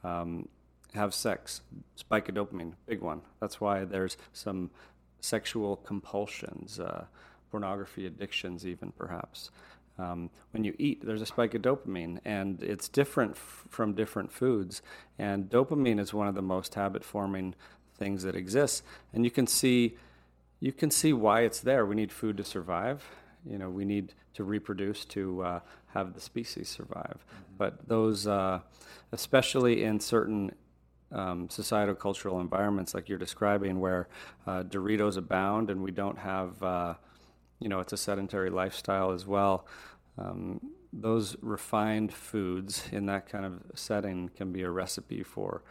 um, 0.03 0.47
have 0.93 1.13
sex, 1.13 1.61
spike 1.95 2.29
of 2.29 2.35
dopamine, 2.35 2.73
big 2.85 3.01
one. 3.01 3.21
That's 3.39 3.59
why 3.59 3.83
there's 3.83 4.17
some 4.33 4.71
sexual 5.19 5.75
compulsions, 5.77 6.79
uh, 6.79 7.05
pornography 7.49 8.05
addictions, 8.05 8.65
even 8.65 8.91
perhaps. 8.91 9.51
Um, 9.97 10.29
when 10.51 10.63
you 10.63 10.73
eat, 10.79 11.05
there's 11.05 11.21
a 11.21 11.25
spike 11.25 11.53
of 11.53 11.61
dopamine, 11.61 12.19
and 12.25 12.61
it's 12.63 12.89
different 12.89 13.33
f- 13.33 13.65
from 13.69 13.93
different 13.93 14.31
foods. 14.31 14.81
And 15.19 15.49
dopamine 15.49 15.99
is 15.99 16.13
one 16.13 16.27
of 16.27 16.35
the 16.35 16.41
most 16.41 16.73
habit-forming 16.75 17.55
things 17.97 18.23
that 18.23 18.35
exists. 18.35 18.83
And 19.13 19.23
you 19.23 19.31
can 19.31 19.47
see, 19.47 19.97
you 20.59 20.71
can 20.71 20.89
see 20.89 21.13
why 21.13 21.41
it's 21.41 21.59
there. 21.59 21.85
We 21.85 21.95
need 21.95 22.11
food 22.11 22.37
to 22.37 22.43
survive. 22.43 23.03
You 23.45 23.57
know, 23.57 23.69
we 23.69 23.85
need 23.85 24.13
to 24.33 24.43
reproduce 24.43 25.05
to 25.05 25.43
uh, 25.43 25.59
have 25.87 26.13
the 26.13 26.21
species 26.21 26.69
survive. 26.69 27.17
Mm-hmm. 27.17 27.53
But 27.57 27.87
those, 27.87 28.25
uh, 28.25 28.61
especially 29.11 29.83
in 29.83 29.99
certain 29.99 30.51
um, 31.11 31.49
societal 31.49 31.95
cultural 31.95 32.39
environments 32.39 32.93
like 32.93 33.09
you're 33.09 33.19
describing, 33.19 33.79
where 33.79 34.07
uh, 34.47 34.63
Doritos 34.63 35.17
abound 35.17 35.69
and 35.69 35.83
we 35.83 35.91
don't 35.91 36.17
have, 36.17 36.63
uh, 36.63 36.93
you 37.61 37.69
know, 37.69 37.79
it's 37.79 37.93
a 37.93 37.97
sedentary 37.97 38.49
lifestyle 38.49 39.11
as 39.11 39.25
well. 39.25 39.65
Um, 40.17 40.59
those 40.91 41.37
refined 41.41 42.11
foods 42.11 42.83
in 42.91 43.05
that 43.05 43.29
kind 43.29 43.45
of 43.45 43.61
setting 43.75 44.29
can 44.35 44.51
be 44.51 44.63
a 44.63 44.69
recipe 44.69 45.23
for 45.23 45.63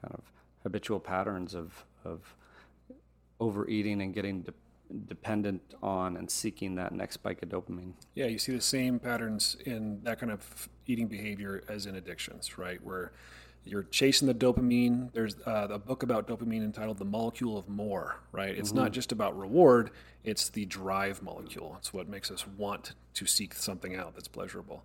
kind 0.00 0.14
of 0.14 0.20
habitual 0.62 1.00
patterns 1.00 1.54
of, 1.54 1.84
of 2.04 2.36
overeating 3.40 4.02
and 4.02 4.14
getting 4.14 4.42
de- 4.42 4.52
dependent 5.06 5.74
on 5.82 6.16
and 6.16 6.30
seeking 6.30 6.74
that 6.74 6.92
next 6.92 7.14
spike 7.14 7.42
of 7.42 7.48
dopamine. 7.48 7.94
Yeah, 8.14 8.26
you 8.26 8.38
see 8.38 8.52
the 8.52 8.60
same 8.60 8.98
patterns 8.98 9.56
in 9.64 10.00
that 10.02 10.20
kind 10.20 10.30
of 10.30 10.68
eating 10.86 11.08
behavior 11.08 11.64
as 11.68 11.86
in 11.86 11.96
addictions, 11.96 12.58
right? 12.58 12.82
Where 12.84 13.12
you're 13.64 13.84
chasing 13.84 14.26
the 14.26 14.34
dopamine. 14.34 15.12
There's 15.12 15.36
uh, 15.46 15.68
a 15.70 15.78
book 15.78 16.02
about 16.02 16.26
dopamine 16.26 16.64
entitled 16.64 16.98
"The 16.98 17.04
Molecule 17.04 17.58
of 17.58 17.68
More." 17.68 18.20
Right? 18.32 18.56
It's 18.56 18.70
mm-hmm. 18.70 18.78
not 18.78 18.92
just 18.92 19.12
about 19.12 19.38
reward; 19.38 19.90
it's 20.24 20.48
the 20.48 20.64
drive 20.66 21.22
molecule. 21.22 21.76
It's 21.78 21.92
what 21.92 22.08
makes 22.08 22.30
us 22.30 22.46
want 22.46 22.94
to 23.14 23.26
seek 23.26 23.54
something 23.54 23.96
out 23.96 24.14
that's 24.14 24.28
pleasurable. 24.28 24.84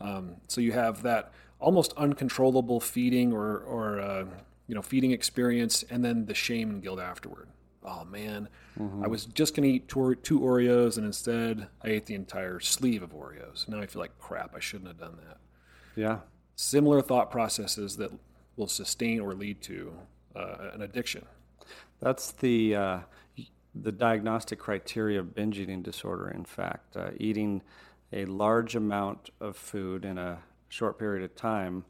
Um, 0.00 0.36
so 0.46 0.60
you 0.60 0.72
have 0.72 1.02
that 1.02 1.32
almost 1.60 1.92
uncontrollable 1.96 2.80
feeding 2.80 3.32
or, 3.32 3.58
or 3.58 4.00
uh, 4.00 4.24
you 4.66 4.74
know 4.74 4.82
feeding 4.82 5.12
experience, 5.12 5.84
and 5.90 6.04
then 6.04 6.26
the 6.26 6.34
shame 6.34 6.70
and 6.70 6.82
guilt 6.82 7.00
afterward. 7.00 7.48
Oh 7.84 8.04
man, 8.04 8.48
mm-hmm. 8.78 9.04
I 9.04 9.08
was 9.08 9.26
just 9.26 9.54
gonna 9.54 9.68
eat 9.68 9.88
two, 9.88 10.14
two 10.16 10.40
Oreos, 10.40 10.96
and 10.96 11.06
instead 11.06 11.68
I 11.82 11.88
ate 11.88 12.06
the 12.06 12.14
entire 12.14 12.60
sleeve 12.60 13.02
of 13.02 13.10
Oreos. 13.10 13.68
Now 13.68 13.80
I 13.80 13.86
feel 13.86 14.00
like 14.00 14.18
crap. 14.18 14.54
I 14.54 14.60
shouldn't 14.60 14.88
have 14.88 14.98
done 14.98 15.18
that. 15.26 15.38
Yeah, 15.96 16.18
similar 16.58 17.00
thought 17.00 17.30
processes 17.30 17.96
that 17.96 18.10
will 18.56 18.66
sustain 18.66 19.20
or 19.20 19.32
lead 19.32 19.62
to 19.62 19.92
uh, 20.34 20.70
an 20.74 20.82
addiction. 20.82 21.24
That's 22.00 22.32
the 22.32 22.74
uh, 22.74 22.98
the 23.74 23.92
diagnostic 23.92 24.58
criteria 24.58 25.20
of 25.20 25.34
binge 25.34 25.58
eating 25.58 25.82
disorder. 25.82 26.28
In 26.28 26.44
fact, 26.44 26.96
uh, 26.96 27.10
eating 27.18 27.62
a 28.12 28.24
large 28.24 28.74
amount 28.74 29.30
of 29.40 29.56
food 29.56 30.04
in 30.04 30.18
a 30.18 30.38
short 30.68 30.98
period 30.98 31.22
of 31.24 31.36
time 31.36 31.84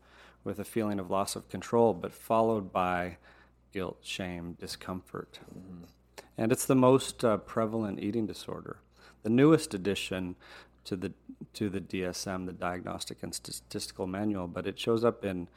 with 0.44 0.58
a 0.58 0.64
feeling 0.64 1.00
of 1.00 1.10
loss 1.10 1.34
of 1.34 1.48
control, 1.48 1.94
but 1.94 2.12
followed 2.12 2.70
by 2.70 3.16
guilt, 3.72 3.98
shame, 4.02 4.54
discomfort. 4.60 5.40
Mm-hmm. 5.56 5.84
And 6.36 6.52
it's 6.52 6.66
the 6.66 6.74
most 6.74 7.24
uh, 7.24 7.38
prevalent 7.38 8.00
eating 8.00 8.26
disorder. 8.26 8.78
The 9.22 9.30
newest 9.30 9.72
addition 9.72 10.36
to 10.88 10.96
the 10.96 11.12
to 11.54 11.68
the 11.68 11.80
DSM, 11.80 12.46
the 12.46 12.52
Diagnostic 12.52 13.22
and 13.22 13.34
Statistical 13.34 14.06
Manual, 14.06 14.48
but 14.48 14.66
it 14.66 14.78
shows 14.78 15.04
up 15.04 15.24
in 15.24 15.48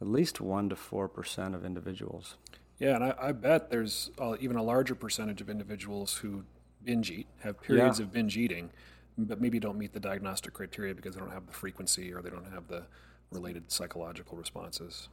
at 0.00 0.06
least 0.06 0.40
one 0.40 0.68
to 0.68 0.76
four 0.76 1.08
percent 1.08 1.54
of 1.54 1.64
individuals. 1.64 2.36
Yeah, 2.78 2.94
and 2.94 3.04
I, 3.04 3.14
I 3.18 3.32
bet 3.32 3.70
there's 3.70 4.10
uh, 4.20 4.36
even 4.40 4.56
a 4.56 4.62
larger 4.62 4.94
percentage 4.94 5.40
of 5.40 5.50
individuals 5.50 6.18
who 6.18 6.44
binge 6.84 7.10
eat, 7.10 7.26
have 7.40 7.60
periods 7.60 7.98
yeah. 7.98 8.04
of 8.04 8.12
binge 8.12 8.36
eating, 8.36 8.70
but 9.18 9.40
maybe 9.40 9.58
don't 9.58 9.78
meet 9.78 9.92
the 9.92 10.00
diagnostic 10.00 10.52
criteria 10.52 10.94
because 10.94 11.14
they 11.14 11.20
don't 11.20 11.32
have 11.32 11.46
the 11.46 11.52
frequency 11.52 12.12
or 12.12 12.22
they 12.22 12.30
don't 12.30 12.52
have 12.52 12.68
the 12.68 12.84
related 13.32 13.72
psychological 13.72 14.36
responses. 14.36 15.08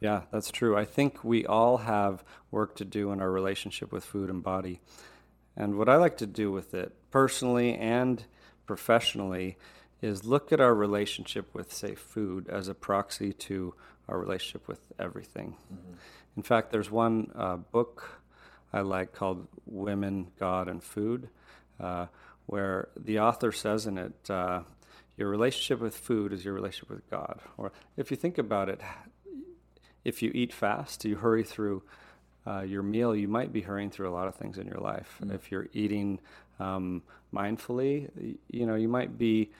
Yeah, 0.00 0.22
that's 0.30 0.50
true. 0.50 0.76
I 0.76 0.84
think 0.84 1.24
we 1.24 1.46
all 1.46 1.78
have 1.78 2.24
work 2.50 2.74
to 2.76 2.84
do 2.84 3.12
in 3.12 3.20
our 3.20 3.30
relationship 3.30 3.92
with 3.92 4.04
food 4.04 4.28
and 4.28 4.42
body. 4.42 4.80
And 5.56 5.78
what 5.78 5.88
I 5.88 5.96
like 5.96 6.16
to 6.18 6.26
do 6.26 6.50
with 6.50 6.74
it, 6.74 6.92
personally 7.10 7.76
and 7.76 8.24
professionally, 8.66 9.56
is 10.02 10.24
look 10.24 10.52
at 10.52 10.60
our 10.60 10.74
relationship 10.74 11.54
with, 11.54 11.72
say, 11.72 11.94
food 11.94 12.48
as 12.48 12.68
a 12.68 12.74
proxy 12.74 13.32
to 13.32 13.74
our 14.08 14.18
relationship 14.18 14.68
with 14.68 14.80
everything. 14.98 15.56
Mm-hmm. 15.72 15.92
In 16.36 16.42
fact, 16.42 16.72
there's 16.72 16.90
one 16.90 17.30
uh, 17.34 17.56
book 17.56 18.20
I 18.72 18.80
like 18.80 19.12
called 19.12 19.46
Women, 19.66 20.28
God, 20.38 20.68
and 20.68 20.82
Food, 20.82 21.28
uh, 21.80 22.06
where 22.46 22.88
the 22.96 23.20
author 23.20 23.52
says 23.52 23.86
in 23.86 23.98
it, 23.98 24.28
uh, 24.28 24.62
your 25.16 25.28
relationship 25.28 25.80
with 25.80 25.96
food 25.96 26.32
is 26.32 26.44
your 26.44 26.54
relationship 26.54 26.90
with 26.90 27.08
God. 27.08 27.40
Or 27.56 27.72
if 27.96 28.10
you 28.10 28.16
think 28.16 28.36
about 28.36 28.68
it, 28.68 28.80
if 30.04 30.22
you 30.22 30.32
eat 30.34 30.52
fast, 30.52 31.04
you 31.04 31.16
hurry 31.16 31.44
through 31.44 31.82
uh, 32.46 32.60
your 32.60 32.82
meal, 32.82 33.14
you 33.14 33.28
might 33.28 33.52
be 33.52 33.60
hurrying 33.60 33.90
through 33.90 34.08
a 34.08 34.14
lot 34.14 34.28
of 34.28 34.34
things 34.34 34.58
in 34.58 34.66
your 34.66 34.80
life. 34.80 35.18
Mm-hmm. 35.22 35.34
If 35.34 35.50
you're 35.50 35.68
eating 35.72 36.20
um, 36.60 37.02
mindfully, 37.32 38.36
you 38.50 38.66
know, 38.66 38.74
you 38.74 38.88
might 38.88 39.18
be 39.18 39.50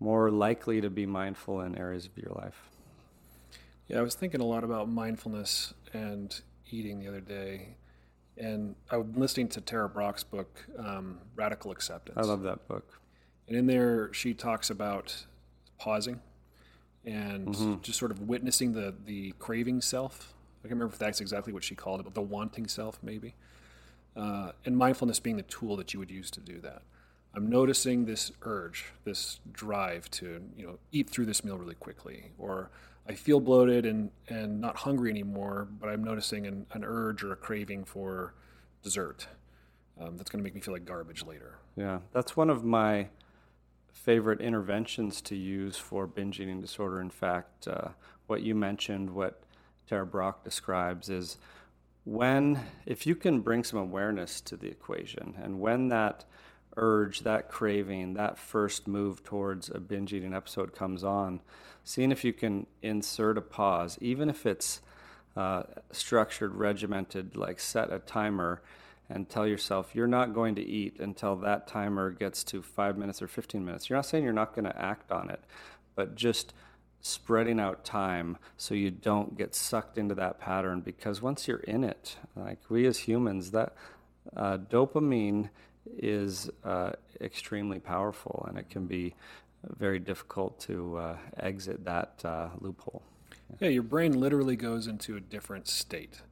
more 0.00 0.30
likely 0.30 0.80
to 0.80 0.90
be 0.90 1.06
mindful 1.06 1.60
in 1.60 1.78
areas 1.78 2.06
of 2.06 2.16
your 2.18 2.32
life. 2.32 2.68
Yeah, 3.88 3.98
I 3.98 4.02
was 4.02 4.14
thinking 4.14 4.40
a 4.40 4.46
lot 4.46 4.64
about 4.64 4.88
mindfulness 4.88 5.74
and 5.92 6.40
eating 6.70 7.00
the 7.00 7.08
other 7.08 7.20
day. 7.20 7.76
And 8.36 8.74
I 8.90 8.96
was 8.96 9.06
listening 9.14 9.48
to 9.50 9.60
Tara 9.60 9.88
Brach's 9.88 10.24
book, 10.24 10.64
um, 10.78 11.20
Radical 11.36 11.70
Acceptance. 11.70 12.18
I 12.18 12.22
love 12.22 12.42
that 12.42 12.66
book. 12.66 13.00
And 13.46 13.56
in 13.56 13.66
there, 13.66 14.12
she 14.12 14.34
talks 14.34 14.70
about 14.70 15.26
pausing 15.78 16.20
and 17.04 17.48
mm-hmm. 17.48 17.74
just 17.82 17.98
sort 17.98 18.10
of 18.10 18.22
witnessing 18.22 18.72
the, 18.72 18.94
the 19.04 19.32
craving 19.38 19.80
self. 19.82 20.33
I 20.64 20.68
can't 20.68 20.76
remember 20.76 20.94
if 20.94 20.98
that's 20.98 21.20
exactly 21.20 21.52
what 21.52 21.62
she 21.62 21.74
called 21.74 22.00
it, 22.00 22.04
but 22.04 22.14
the 22.14 22.22
wanting 22.22 22.66
self, 22.68 22.98
maybe. 23.02 23.34
Uh, 24.16 24.52
and 24.64 24.76
mindfulness 24.76 25.20
being 25.20 25.36
the 25.36 25.42
tool 25.42 25.76
that 25.76 25.92
you 25.92 26.00
would 26.00 26.10
use 26.10 26.30
to 26.30 26.40
do 26.40 26.58
that. 26.60 26.82
I'm 27.34 27.50
noticing 27.50 28.06
this 28.06 28.32
urge, 28.42 28.86
this 29.04 29.40
drive 29.52 30.10
to, 30.12 30.40
you 30.56 30.66
know, 30.66 30.78
eat 30.90 31.10
through 31.10 31.26
this 31.26 31.44
meal 31.44 31.58
really 31.58 31.74
quickly, 31.74 32.30
or 32.38 32.70
I 33.06 33.14
feel 33.14 33.40
bloated 33.40 33.84
and, 33.84 34.10
and 34.28 34.60
not 34.60 34.76
hungry 34.76 35.10
anymore, 35.10 35.68
but 35.80 35.90
I'm 35.90 36.02
noticing 36.02 36.46
an, 36.46 36.66
an 36.72 36.84
urge 36.84 37.22
or 37.22 37.32
a 37.32 37.36
craving 37.36 37.84
for 37.84 38.32
dessert. 38.82 39.26
Um, 40.00 40.16
that's 40.16 40.30
going 40.30 40.42
to 40.42 40.44
make 40.44 40.54
me 40.54 40.60
feel 40.60 40.72
like 40.72 40.86
garbage 40.86 41.24
later. 41.24 41.58
Yeah, 41.76 41.98
that's 42.12 42.36
one 42.36 42.48
of 42.48 42.64
my 42.64 43.08
favorite 43.92 44.40
interventions 44.40 45.20
to 45.22 45.36
use 45.36 45.76
for 45.76 46.06
binge 46.06 46.40
eating 46.40 46.60
disorder. 46.60 47.00
In 47.00 47.10
fact, 47.10 47.68
uh, 47.68 47.88
what 48.26 48.42
you 48.42 48.54
mentioned, 48.54 49.10
what 49.10 49.43
Tara 49.88 50.06
Brach 50.06 50.42
describes, 50.44 51.10
is 51.10 51.38
when, 52.04 52.60
if 52.86 53.06
you 53.06 53.14
can 53.14 53.40
bring 53.40 53.64
some 53.64 53.78
awareness 53.78 54.40
to 54.42 54.56
the 54.56 54.68
equation, 54.68 55.34
and 55.42 55.60
when 55.60 55.88
that 55.88 56.24
urge, 56.76 57.20
that 57.20 57.48
craving, 57.48 58.14
that 58.14 58.38
first 58.38 58.88
move 58.88 59.22
towards 59.22 59.70
a 59.70 59.78
binge 59.78 60.12
eating 60.12 60.34
episode 60.34 60.74
comes 60.74 61.04
on, 61.04 61.40
seeing 61.84 62.10
if 62.10 62.24
you 62.24 62.32
can 62.32 62.66
insert 62.82 63.38
a 63.38 63.42
pause, 63.42 63.98
even 64.00 64.28
if 64.28 64.44
it's 64.46 64.80
uh, 65.36 65.62
structured, 65.92 66.54
regimented, 66.54 67.36
like 67.36 67.60
set 67.60 67.92
a 67.92 67.98
timer 67.98 68.62
and 69.08 69.28
tell 69.28 69.46
yourself 69.46 69.94
you're 69.94 70.06
not 70.06 70.32
going 70.32 70.54
to 70.54 70.62
eat 70.62 70.98
until 70.98 71.36
that 71.36 71.66
timer 71.66 72.10
gets 72.10 72.42
to 72.44 72.62
five 72.62 72.96
minutes 72.96 73.20
or 73.20 73.28
15 73.28 73.64
minutes. 73.64 73.88
You're 73.88 73.98
not 73.98 74.06
saying 74.06 74.24
you're 74.24 74.32
not 74.32 74.54
going 74.54 74.64
to 74.64 74.80
act 74.80 75.12
on 75.12 75.30
it, 75.30 75.40
but 75.94 76.14
just 76.14 76.54
spreading 77.04 77.60
out 77.60 77.84
time 77.84 78.38
so 78.56 78.74
you 78.74 78.90
don't 78.90 79.36
get 79.36 79.54
sucked 79.54 79.98
into 79.98 80.14
that 80.14 80.40
pattern 80.40 80.80
because 80.80 81.20
once 81.20 81.46
you're 81.46 81.58
in 81.58 81.84
it, 81.84 82.16
like 82.34 82.58
we 82.70 82.86
as 82.86 83.00
humans, 83.00 83.50
that 83.50 83.74
uh, 84.34 84.56
dopamine 84.56 85.50
is 85.98 86.50
uh, 86.64 86.92
extremely 87.20 87.78
powerful 87.78 88.46
and 88.48 88.56
it 88.56 88.70
can 88.70 88.86
be 88.86 89.14
very 89.76 89.98
difficult 89.98 90.58
to 90.58 90.96
uh, 90.96 91.16
exit 91.38 91.84
that 91.84 92.22
uh, 92.24 92.48
loophole. 92.60 93.02
Yeah, 93.60 93.68
your 93.68 93.82
brain 93.82 94.18
literally 94.18 94.56
goes 94.56 94.86
into 94.86 95.14
a 95.14 95.20
different 95.20 95.68
state. 95.68 96.22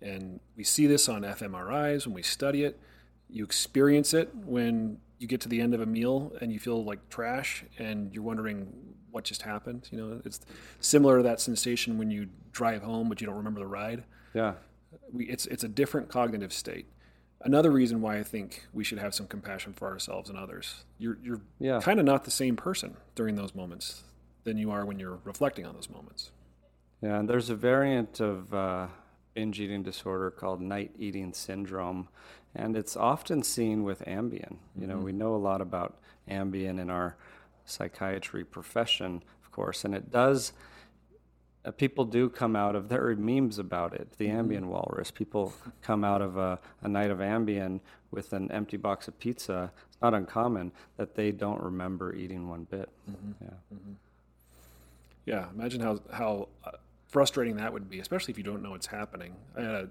And 0.00 0.40
we 0.56 0.64
see 0.64 0.86
this 0.86 1.06
on 1.06 1.20
fMRIs 1.20 2.06
when 2.06 2.14
we 2.14 2.22
study 2.22 2.64
it. 2.64 2.80
You 3.28 3.44
experience 3.44 4.14
it 4.14 4.34
when 4.34 5.00
you 5.18 5.28
get 5.28 5.42
to 5.42 5.50
the 5.50 5.60
end 5.60 5.74
of 5.74 5.82
a 5.82 5.86
meal 5.86 6.32
and 6.40 6.50
you 6.50 6.58
feel 6.58 6.82
like 6.82 7.10
trash 7.10 7.64
and 7.78 8.12
you're 8.14 8.22
wondering 8.22 8.72
what 9.14 9.24
just 9.24 9.42
happened. 9.42 9.88
You 9.90 9.98
know, 9.98 10.20
it's 10.24 10.40
similar 10.80 11.18
to 11.18 11.22
that 11.22 11.40
sensation 11.40 11.98
when 11.98 12.10
you 12.10 12.28
drive 12.52 12.82
home 12.82 13.08
but 13.08 13.20
you 13.20 13.26
don't 13.26 13.36
remember 13.36 13.60
the 13.60 13.66
ride. 13.66 14.04
Yeah. 14.34 14.54
We, 15.12 15.26
it's, 15.26 15.46
it's 15.46 15.64
a 15.64 15.68
different 15.68 16.08
cognitive 16.08 16.52
state 16.52 16.86
another 17.44 17.70
reason 17.70 18.00
why 18.00 18.18
I 18.18 18.22
think 18.22 18.66
we 18.72 18.82
should 18.82 18.98
have 18.98 19.14
some 19.14 19.26
compassion 19.26 19.72
for 19.72 19.88
ourselves 19.88 20.28
and 20.28 20.38
others. 20.38 20.84
You're 20.98 21.18
you're 21.22 21.40
yeah. 21.60 21.80
kind 21.80 22.00
of 22.00 22.06
not 22.06 22.24
the 22.24 22.30
same 22.30 22.56
person 22.56 22.96
during 23.14 23.36
those 23.36 23.54
moments 23.54 24.02
than 24.42 24.58
you 24.58 24.70
are 24.70 24.84
when 24.84 24.98
you're 24.98 25.20
reflecting 25.24 25.64
on 25.64 25.74
those 25.74 25.88
moments. 25.88 26.30
Yeah, 27.00 27.18
and 27.18 27.28
there's 27.28 27.50
a 27.50 27.54
variant 27.54 28.20
of 28.20 28.52
uh, 28.52 28.86
binge 29.34 29.60
eating 29.60 29.82
disorder 29.82 30.30
called 30.30 30.60
night 30.60 30.92
eating 30.98 31.32
syndrome, 31.32 32.08
and 32.54 32.76
it's 32.76 32.96
often 32.96 33.42
seen 33.42 33.84
with 33.84 34.00
Ambien. 34.06 34.56
You 34.74 34.86
mm-hmm. 34.86 34.88
know, 34.88 34.98
we 34.98 35.12
know 35.12 35.34
a 35.34 35.36
lot 35.36 35.60
about 35.60 35.98
Ambien 36.28 36.80
in 36.80 36.90
our 36.90 37.16
psychiatry 37.64 38.44
profession, 38.44 39.22
of 39.42 39.50
course, 39.50 39.84
and 39.84 39.94
it 39.94 40.10
does 40.10 40.52
uh, 41.64 41.70
people 41.70 42.04
do 42.04 42.28
come 42.28 42.54
out 42.56 42.76
of 42.76 42.88
there 42.88 43.06
are 43.06 43.16
memes 43.16 43.58
about 43.58 43.94
it 43.94 44.08
the 44.18 44.26
mm-hmm. 44.26 44.50
ambien 44.50 44.64
walrus 44.66 45.10
people 45.10 45.52
come 45.82 46.04
out 46.04 46.20
of 46.20 46.36
a, 46.36 46.58
a, 46.82 46.88
night 46.88 47.10
of 47.10 47.18
ambien 47.18 47.80
with 48.10 48.32
an 48.32 48.50
empty 48.52 48.76
box 48.76 49.08
of 49.08 49.18
pizza 49.18 49.72
it's 49.88 50.00
not 50.02 50.14
uncommon 50.14 50.72
that 50.96 51.14
they 51.14 51.32
don't 51.32 51.62
remember 51.62 52.14
eating 52.14 52.48
one 52.48 52.64
bit 52.64 52.88
mm-hmm. 53.10 53.32
yeah 53.42 53.50
mm-hmm. 53.74 53.92
yeah 55.24 55.46
imagine 55.54 55.80
how 55.80 55.98
how 56.12 56.48
uh, 56.64 56.72
frustrating 57.08 57.56
that 57.56 57.72
would 57.72 57.88
be 57.88 58.00
especially 58.00 58.32
if 58.32 58.38
you 58.38 58.44
don't 58.44 58.62
know 58.62 58.74
it's 58.74 58.86
happening 58.86 59.34
i 59.56 59.62
had 59.62 59.70
a, 59.70 59.88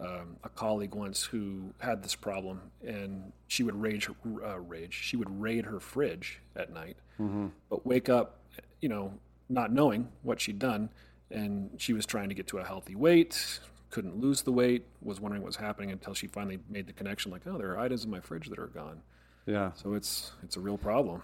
um, 0.00 0.36
a 0.42 0.48
colleague 0.48 0.94
once 0.94 1.22
who 1.22 1.72
had 1.78 2.02
this 2.02 2.16
problem 2.16 2.60
and 2.84 3.32
she 3.46 3.62
would 3.62 3.80
rage 3.80 4.06
her, 4.06 4.14
uh, 4.44 4.56
rage 4.56 4.94
she 4.94 5.16
would 5.16 5.40
raid 5.40 5.66
her 5.66 5.78
fridge 5.78 6.40
at 6.56 6.72
night 6.72 6.96
mm-hmm. 7.22 7.46
but 7.70 7.86
wake 7.86 8.08
up 8.08 8.38
you 8.80 8.88
know 8.88 9.12
not 9.48 9.72
knowing 9.72 10.08
what 10.22 10.40
she'd 10.40 10.58
done 10.58 10.88
and 11.30 11.70
she 11.78 11.92
was 11.92 12.04
trying 12.04 12.28
to 12.28 12.34
get 12.34 12.46
to 12.46 12.58
a 12.58 12.64
healthy 12.64 12.94
weight 12.94 13.60
couldn't 13.92 14.18
lose 14.18 14.42
the 14.42 14.50
weight 14.50 14.86
was 15.02 15.20
wondering 15.20 15.42
what 15.42 15.48
was 15.48 15.56
happening 15.56 15.92
until 15.92 16.14
she 16.14 16.26
finally 16.26 16.58
made 16.68 16.86
the 16.86 16.92
connection 16.92 17.30
like 17.30 17.42
oh 17.46 17.56
there 17.56 17.70
are 17.70 17.78
items 17.78 18.04
in 18.04 18.10
my 18.10 18.20
fridge 18.20 18.48
that 18.48 18.58
are 18.58 18.66
gone. 18.66 19.00
Yeah. 19.46 19.72
So 19.74 19.94
it's 19.94 20.32
it's 20.42 20.56
a 20.56 20.60
real 20.60 20.78
problem. 20.78 21.22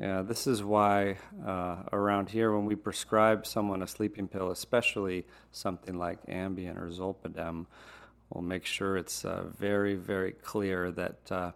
Yeah 0.00 0.22
this 0.22 0.46
is 0.46 0.64
why 0.64 1.18
uh, 1.46 1.76
around 1.92 2.30
here 2.30 2.52
when 2.52 2.64
we 2.64 2.74
prescribe 2.74 3.46
someone 3.46 3.82
a 3.82 3.86
sleeping 3.86 4.28
pill 4.28 4.50
especially 4.50 5.26
something 5.52 5.96
like 5.98 6.24
ambien 6.26 6.76
or 6.76 6.88
zolpidem 6.88 7.66
we'll 8.30 8.42
make 8.42 8.64
sure 8.64 8.96
it's 8.96 9.24
uh, 9.24 9.44
very 9.58 9.94
very 9.94 10.32
clear 10.32 10.90
that 10.90 11.18
uh, 11.30 11.50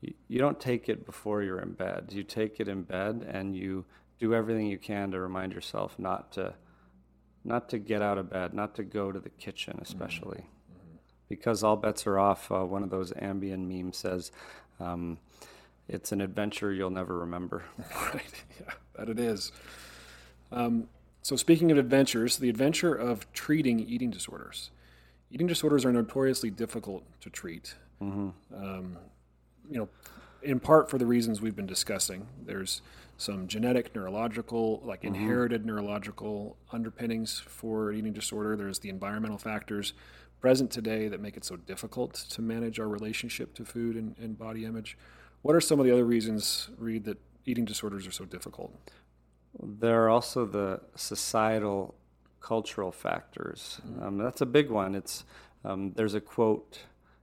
you, 0.00 0.14
you 0.28 0.38
don't 0.38 0.60
take 0.60 0.88
it 0.88 1.04
before 1.06 1.42
you're 1.42 1.60
in 1.60 1.72
bed 1.72 2.06
you 2.10 2.22
take 2.22 2.60
it 2.60 2.68
in 2.68 2.82
bed 2.82 3.26
and 3.30 3.56
you 3.56 3.84
do 4.18 4.34
everything 4.34 4.66
you 4.66 4.78
can 4.78 5.10
to 5.10 5.20
remind 5.20 5.52
yourself 5.52 5.98
not 5.98 6.32
to 6.32 6.54
not 7.46 7.68
to 7.68 7.78
get 7.78 8.02
out 8.02 8.18
of 8.18 8.28
bed, 8.28 8.52
not 8.52 8.74
to 8.74 8.82
go 8.82 9.12
to 9.12 9.20
the 9.20 9.30
kitchen, 9.30 9.78
especially. 9.80 10.38
Mm-hmm. 10.38 10.96
Because 11.28 11.62
all 11.62 11.76
bets 11.76 12.06
are 12.06 12.18
off. 12.18 12.50
Uh, 12.50 12.64
one 12.64 12.82
of 12.82 12.90
those 12.90 13.12
Ambien 13.12 13.66
memes 13.66 13.96
says, 13.96 14.32
um, 14.80 15.18
it's 15.88 16.10
an 16.10 16.20
adventure 16.20 16.72
you'll 16.72 16.90
never 16.90 17.18
remember. 17.20 17.64
right, 18.12 18.44
yeah, 18.60 18.72
that 18.96 19.08
it 19.08 19.20
is. 19.20 19.52
Um, 20.50 20.88
so, 21.22 21.36
speaking 21.36 21.70
of 21.70 21.78
adventures, 21.78 22.38
the 22.38 22.48
adventure 22.48 22.94
of 22.94 23.32
treating 23.32 23.80
eating 23.80 24.10
disorders. 24.10 24.70
Eating 25.30 25.46
disorders 25.46 25.84
are 25.84 25.92
notoriously 25.92 26.50
difficult 26.50 27.04
to 27.20 27.30
treat. 27.30 27.74
Mm-hmm. 28.02 28.28
Um, 28.54 28.98
you 29.70 29.78
know, 29.78 29.88
in 30.42 30.60
part 30.60 30.88
for 30.90 30.98
the 30.98 31.06
reasons 31.06 31.40
we've 31.40 31.56
been 31.56 31.66
discussing. 31.66 32.26
There's 32.44 32.82
some 33.16 33.48
genetic 33.48 33.94
neurological, 33.94 34.82
like 34.84 35.02
mm-hmm. 35.02 35.14
inherited 35.14 35.64
neurological 35.64 36.56
underpinnings 36.72 37.38
for 37.38 37.92
eating 37.92 38.12
disorder. 38.12 38.56
There's 38.56 38.78
the 38.80 38.88
environmental 38.88 39.38
factors 39.38 39.94
present 40.40 40.70
today 40.70 41.08
that 41.08 41.20
make 41.20 41.36
it 41.36 41.44
so 41.44 41.56
difficult 41.56 42.14
to 42.14 42.42
manage 42.42 42.78
our 42.78 42.88
relationship 42.88 43.54
to 43.54 43.64
food 43.64 43.96
and, 43.96 44.14
and 44.18 44.38
body 44.38 44.64
image. 44.64 44.98
What 45.42 45.56
are 45.56 45.60
some 45.60 45.80
of 45.80 45.86
the 45.86 45.92
other 45.92 46.04
reasons, 46.04 46.68
Reid, 46.78 47.04
that 47.04 47.18
eating 47.46 47.64
disorders 47.64 48.06
are 48.06 48.12
so 48.12 48.24
difficult? 48.24 48.72
There 49.62 50.04
are 50.04 50.10
also 50.10 50.44
the 50.44 50.80
societal, 50.94 51.94
cultural 52.40 52.92
factors. 52.92 53.80
Mm-hmm. 53.86 54.02
Um, 54.02 54.18
that's 54.18 54.42
a 54.42 54.46
big 54.46 54.70
one. 54.70 54.94
It's 54.94 55.24
um, 55.64 55.92
there's 55.96 56.14
a 56.14 56.20
quote, 56.20 56.80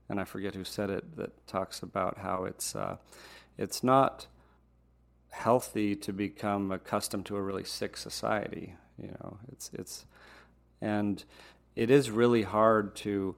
and 0.09 0.19
I 0.19 0.23
forget 0.23 0.55
who 0.55 0.63
said 0.63 0.89
it, 0.89 1.17
that 1.17 1.47
talks 1.47 1.81
about 1.81 2.19
how 2.19 2.45
it's 2.45 2.75
uh, 2.75 2.97
it's 3.57 3.83
not 3.83 4.27
healthy 5.29 5.95
to 5.95 6.13
become 6.13 6.71
accustomed 6.71 7.25
to 7.25 7.35
a 7.35 7.41
really 7.41 7.63
sick 7.63 7.97
society. 7.97 8.75
You 9.01 9.09
know, 9.19 9.37
it's 9.51 9.71
it's 9.73 10.05
and 10.81 11.23
it 11.75 11.89
is 11.89 12.11
really 12.11 12.43
hard 12.43 12.95
to 12.97 13.35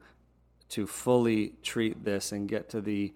to 0.70 0.88
fully 0.88 1.54
treat 1.64 2.04
this 2.04 2.32
and 2.32 2.50
get 2.50 2.70
to 2.70 2.82
the 2.82 3.14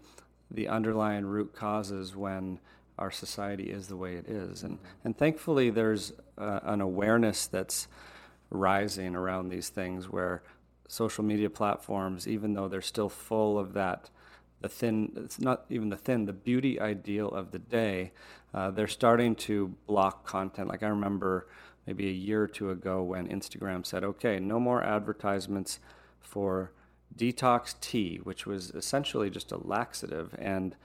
the 0.52 0.68
underlying 0.68 1.26
root 1.26 1.54
causes 1.54 2.16
when 2.16 2.60
our 2.98 3.12
society 3.12 3.72
is 3.72 3.88
the 3.88 3.96
way 3.96 4.16
it 4.16 4.28
is. 4.28 4.64
And, 4.64 4.78
and 5.06 5.18
thankfully, 5.18 5.70
there's 5.70 6.12
uh, 6.38 6.60
an 6.64 6.82
awareness 6.82 7.48
that's 7.48 7.88
rising 8.50 9.16
around 9.16 9.50
these 9.50 9.70
things 9.70 10.10
where 10.10 10.44
social 10.90 11.24
media 11.24 11.50
platforms, 11.50 12.28
even 12.28 12.54
though 12.54 12.68
they're 12.68 12.82
still 12.82 13.08
full 13.08 13.58
of 13.58 13.74
that, 13.74 14.10
the 14.60 14.68
thin, 14.68 15.14
it's 15.16 15.40
not 15.40 15.64
even 15.70 15.90
the 15.90 15.96
thin, 15.96 16.26
the 16.26 16.34
beauty 16.34 16.80
ideal 16.82 17.30
of 17.30 17.52
the 17.52 17.60
day, 17.60 18.12
uh, 18.54 18.70
they're 18.72 18.88
starting 18.88 19.36
to 19.36 19.76
block 19.88 20.26
content. 20.26 20.68
Like 20.68 20.84
I 20.84 20.88
remember 20.88 21.48
maybe 21.88 22.08
a 22.08 22.12
year 22.12 22.44
or 22.44 22.48
two 22.48 22.72
ago 22.72 23.02
when 23.04 23.28
Instagram 23.28 23.86
said, 23.86 24.04
okay, 24.04 24.40
no 24.40 24.60
more 24.60 24.84
advertisements 24.84 25.80
for 26.20 26.72
detox 27.16 27.80
tea, 27.80 28.18
which 28.24 28.46
was 28.46 28.72
essentially 28.72 29.30
just 29.30 29.52
a 29.52 29.58
laxative. 29.58 30.36
And 30.38 30.76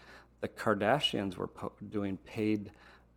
the 0.40 0.48
Kardashians 0.48 1.36
were 1.36 1.48
po- 1.48 1.72
doing 1.88 2.18
paid 2.18 2.70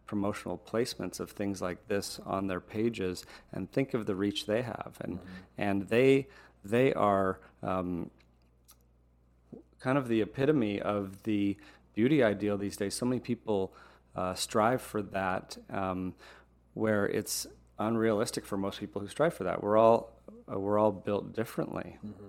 promotional 0.08 0.58
placements 0.58 1.20
of 1.20 1.32
things 1.32 1.62
like 1.62 1.88
this 1.88 2.20
on 2.26 2.48
their 2.48 2.62
pages, 2.62 3.26
and 3.52 3.72
think 3.72 3.94
of 3.94 4.06
the 4.06 4.16
reach 4.16 4.46
they 4.46 4.62
have, 4.62 4.98
and 5.02 5.18
mm-hmm. 5.18 5.28
and 5.58 5.90
they 5.90 6.28
they 6.70 6.94
are 6.94 7.40
um, 7.64 8.10
kind 9.80 9.98
of 9.98 10.08
the 10.08 10.22
epitome 10.22 10.82
of 10.82 11.24
the 11.24 11.58
beauty 11.94 12.24
ideal 12.24 12.58
these 12.58 12.78
days. 12.78 12.96
So 12.96 13.06
many 13.06 13.20
people 13.20 13.74
uh, 14.16 14.34
strive 14.34 14.82
for 14.82 15.02
that, 15.02 15.58
um, 15.70 16.14
where 16.74 17.06
it's 17.06 17.48
unrealistic 17.80 18.46
for 18.46 18.58
most 18.58 18.80
people 18.80 19.02
who 19.02 19.08
strive 19.08 19.34
for 19.34 19.44
that. 19.44 19.64
We're 19.64 19.78
all 19.78 20.14
uh, 20.52 20.60
we're 20.60 20.80
all 20.80 20.92
built 20.92 21.34
differently. 21.34 21.98
Mm-hmm. 22.06 22.28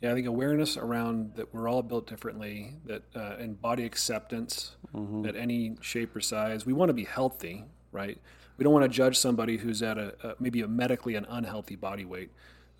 Yeah, 0.00 0.10
I 0.10 0.14
think 0.14 0.26
awareness 0.26 0.76
around 0.76 1.36
that 1.36 1.54
we're 1.54 1.68
all 1.68 1.82
built 1.82 2.08
differently, 2.08 2.74
that 2.86 3.02
uh, 3.14 3.36
and 3.38 3.60
body 3.60 3.84
acceptance 3.84 4.74
mm-hmm. 4.92 5.26
at 5.26 5.36
any 5.36 5.76
shape 5.80 6.16
or 6.16 6.20
size. 6.20 6.66
We 6.66 6.72
want 6.72 6.88
to 6.88 6.94
be 6.94 7.04
healthy, 7.04 7.64
right? 7.92 8.18
We 8.56 8.64
don't 8.64 8.72
want 8.72 8.84
to 8.84 8.88
judge 8.88 9.16
somebody 9.16 9.56
who's 9.56 9.80
at 9.82 9.98
a, 9.98 10.14
a 10.22 10.34
maybe 10.40 10.60
a 10.62 10.68
medically 10.68 11.14
an 11.14 11.26
unhealthy 11.28 11.76
body 11.76 12.04
weight. 12.04 12.30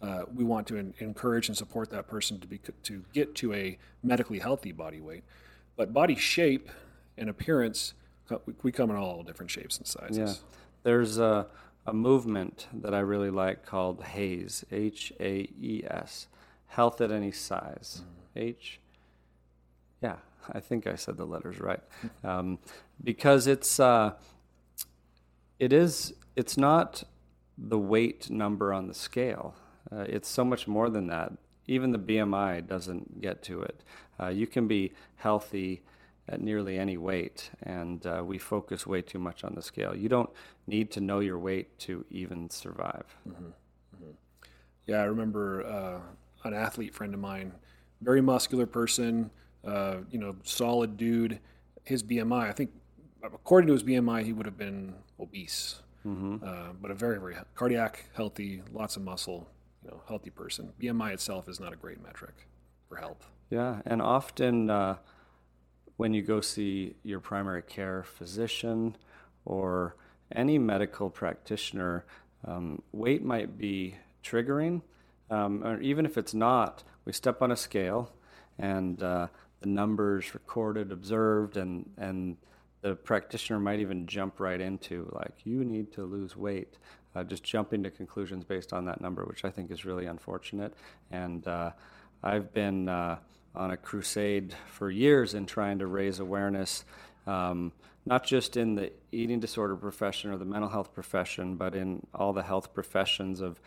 Uh, 0.02 0.24
we 0.34 0.42
want 0.42 0.66
to 0.66 0.76
in, 0.76 0.92
encourage 0.98 1.48
and 1.48 1.56
support 1.56 1.88
that 1.90 2.08
person 2.08 2.40
to 2.40 2.46
be 2.46 2.58
to 2.82 3.04
get 3.12 3.34
to 3.36 3.54
a 3.54 3.78
medically 4.02 4.40
healthy 4.40 4.72
body 4.72 5.00
weight. 5.00 5.22
But 5.76 5.92
body 5.92 6.16
shape 6.16 6.70
and 7.16 7.30
appearance, 7.30 7.94
we 8.62 8.72
come 8.72 8.90
in 8.90 8.96
all 8.96 9.22
different 9.22 9.50
shapes 9.50 9.78
and 9.78 9.86
sizes. 9.86 10.18
Yeah. 10.18 10.34
There's 10.82 11.18
a, 11.18 11.46
a 11.86 11.92
movement 11.92 12.66
that 12.72 12.94
I 12.94 12.98
really 12.98 13.30
like 13.30 13.64
called 13.64 14.02
HAES, 14.02 14.64
H 14.72 15.12
A 15.20 15.48
E 15.60 15.84
S 15.88 16.26
health 16.72 17.00
at 17.00 17.12
any 17.12 17.30
size. 17.30 18.02
Mm-hmm. 18.02 18.48
H. 18.48 18.80
Yeah, 20.02 20.16
I 20.50 20.60
think 20.60 20.86
I 20.86 20.96
said 20.96 21.16
the 21.16 21.26
letters 21.26 21.60
right. 21.60 21.80
Um, 22.24 22.58
because 23.04 23.46
it's 23.46 23.78
uh, 23.78 24.12
it 25.58 25.72
is 25.72 26.14
it's 26.34 26.56
not 26.56 27.04
the 27.58 27.78
weight 27.78 28.30
number 28.30 28.72
on 28.72 28.88
the 28.88 28.94
scale. 28.94 29.54
Uh, 29.90 30.04
it's 30.08 30.28
so 30.28 30.44
much 30.44 30.68
more 30.68 30.90
than 30.90 31.06
that. 31.08 31.32
Even 31.66 31.92
the 31.92 31.98
BMI 31.98 32.66
doesn't 32.66 33.20
get 33.20 33.42
to 33.44 33.62
it. 33.62 33.82
Uh, 34.20 34.28
you 34.28 34.46
can 34.46 34.66
be 34.66 34.92
healthy 35.16 35.82
at 36.28 36.40
nearly 36.40 36.78
any 36.78 36.96
weight, 36.96 37.50
and 37.62 38.06
uh, 38.06 38.22
we 38.24 38.38
focus 38.38 38.86
way 38.86 39.02
too 39.02 39.18
much 39.18 39.44
on 39.44 39.54
the 39.54 39.62
scale. 39.62 39.94
You 39.94 40.08
don't 40.08 40.30
need 40.66 40.90
to 40.92 41.00
know 41.00 41.20
your 41.20 41.38
weight 41.38 41.78
to 41.80 42.04
even 42.10 42.48
survive. 42.50 43.04
Mm-hmm. 43.28 43.46
Mm-hmm. 43.46 44.10
Yeah, 44.86 44.98
I 44.98 45.04
remember 45.04 45.64
uh, 45.64 46.48
an 46.48 46.54
athlete 46.54 46.94
friend 46.94 47.12
of 47.14 47.20
mine, 47.20 47.52
very 48.00 48.20
muscular 48.20 48.66
person, 48.66 49.30
uh, 49.64 49.98
you 50.10 50.18
know, 50.18 50.36
solid 50.44 50.96
dude. 50.96 51.40
His 51.84 52.02
BMI, 52.02 52.48
I 52.48 52.52
think, 52.52 52.70
according 53.22 53.66
to 53.68 53.72
his 53.72 53.82
BMI, 53.82 54.24
he 54.24 54.32
would 54.32 54.46
have 54.46 54.58
been 54.58 54.94
obese, 55.18 55.80
mm-hmm. 56.06 56.36
uh, 56.44 56.72
but 56.80 56.90
a 56.90 56.94
very, 56.94 57.18
very 57.18 57.34
cardiac, 57.54 58.04
healthy, 58.14 58.62
lots 58.72 58.96
of 58.96 59.02
muscle, 59.02 59.48
you 59.82 59.90
know, 59.90 60.00
healthy 60.08 60.30
person. 60.30 60.72
BMI 60.80 61.12
itself 61.12 61.48
is 61.48 61.60
not 61.60 61.72
a 61.72 61.76
great 61.76 62.02
metric 62.02 62.48
for 62.88 62.96
health. 62.96 63.28
Yeah, 63.50 63.80
and 63.84 64.00
often 64.00 64.70
uh, 64.70 64.96
when 65.96 66.14
you 66.14 66.22
go 66.22 66.40
see 66.40 66.94
your 67.02 67.20
primary 67.20 67.62
care 67.62 68.02
physician 68.02 68.96
or 69.44 69.96
any 70.34 70.58
medical 70.58 71.10
practitioner, 71.10 72.04
um, 72.46 72.82
weight 72.92 73.24
might 73.24 73.58
be 73.58 73.96
triggering, 74.24 74.82
um, 75.30 75.64
or 75.64 75.80
even 75.80 76.06
if 76.06 76.16
it's 76.16 76.34
not, 76.34 76.82
we 77.04 77.12
step 77.12 77.42
on 77.42 77.50
a 77.50 77.56
scale 77.56 78.12
and 78.58 79.02
uh, 79.02 79.26
the 79.60 79.68
numbers 79.68 80.34
recorded, 80.34 80.92
observed, 80.92 81.56
and, 81.56 81.88
and 81.96 82.36
the 82.82 82.94
practitioner 82.96 83.58
might 83.58 83.80
even 83.80 84.06
jump 84.06 84.40
right 84.40 84.60
into, 84.60 85.10
like, 85.14 85.32
you 85.44 85.64
need 85.64 85.92
to 85.92 86.02
lose 86.04 86.36
weight, 86.36 86.78
uh, 87.14 87.22
just 87.22 87.44
jumping 87.44 87.82
to 87.84 87.90
conclusions 87.90 88.44
based 88.44 88.72
on 88.72 88.84
that 88.84 89.00
number, 89.00 89.24
which 89.24 89.44
I 89.44 89.50
think 89.50 89.70
is 89.70 89.84
really 89.84 90.06
unfortunate. 90.06 90.74
And 91.10 91.46
uh, 91.46 91.70
I've 92.22 92.52
been 92.52 92.88
uh, 92.88 93.18
on 93.54 93.70
a 93.70 93.76
crusade 93.76 94.54
for 94.70 94.90
years 94.90 95.34
in 95.34 95.46
trying 95.46 95.78
to 95.78 95.86
raise 95.86 96.18
awareness. 96.18 96.84
Um, 97.26 97.72
not 98.04 98.24
just 98.24 98.56
in 98.56 98.74
the 98.74 98.92
eating 99.12 99.38
disorder 99.38 99.76
profession 99.76 100.32
or 100.32 100.36
the 100.36 100.44
mental 100.44 100.68
health 100.68 100.92
profession, 100.92 101.54
but 101.54 101.76
in 101.76 102.04
all 102.12 102.32
the 102.32 102.42
health 102.42 102.74
professions 102.74 103.40
of 103.40 103.60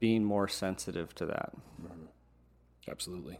being 0.00 0.24
more 0.24 0.48
sensitive 0.48 1.14
to 1.16 1.26
that. 1.26 1.52
Mm-hmm. 1.82 2.06
Absolutely. 2.90 3.38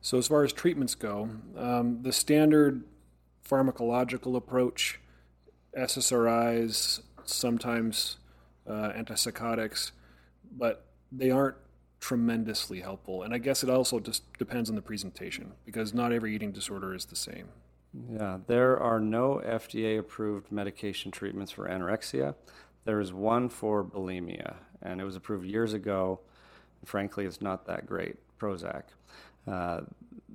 So, 0.00 0.18
as 0.18 0.28
far 0.28 0.44
as 0.44 0.52
treatments 0.52 0.94
go, 0.94 1.28
um, 1.56 2.02
the 2.02 2.12
standard 2.12 2.84
pharmacological 3.48 4.36
approach, 4.36 5.00
SSRIs, 5.76 7.00
sometimes 7.24 8.16
uh, 8.66 8.92
antipsychotics, 8.92 9.90
but 10.56 10.86
they 11.12 11.30
aren't 11.30 11.56
tremendously 12.00 12.80
helpful. 12.80 13.22
And 13.22 13.32
I 13.32 13.38
guess 13.38 13.62
it 13.62 13.70
also 13.70 13.98
just 14.00 14.30
depends 14.38 14.68
on 14.68 14.76
the 14.76 14.82
presentation 14.82 15.52
because 15.64 15.94
not 15.94 16.12
every 16.12 16.34
eating 16.34 16.52
disorder 16.52 16.94
is 16.94 17.06
the 17.06 17.16
same. 17.16 17.48
Yeah, 18.10 18.38
there 18.46 18.78
are 18.78 19.00
no 19.00 19.40
FDA 19.44 19.98
approved 19.98 20.50
medication 20.50 21.10
treatments 21.10 21.52
for 21.52 21.68
anorexia. 21.68 22.34
There 22.84 23.00
is 23.00 23.12
one 23.12 23.48
for 23.48 23.84
bulimia, 23.84 24.56
and 24.82 25.00
it 25.00 25.04
was 25.04 25.16
approved 25.16 25.46
years 25.46 25.72
ago. 25.72 26.20
Frankly, 26.84 27.24
it's 27.24 27.40
not 27.40 27.66
that 27.66 27.86
great, 27.86 28.16
Prozac. 28.38 28.82
Uh, 29.46 29.82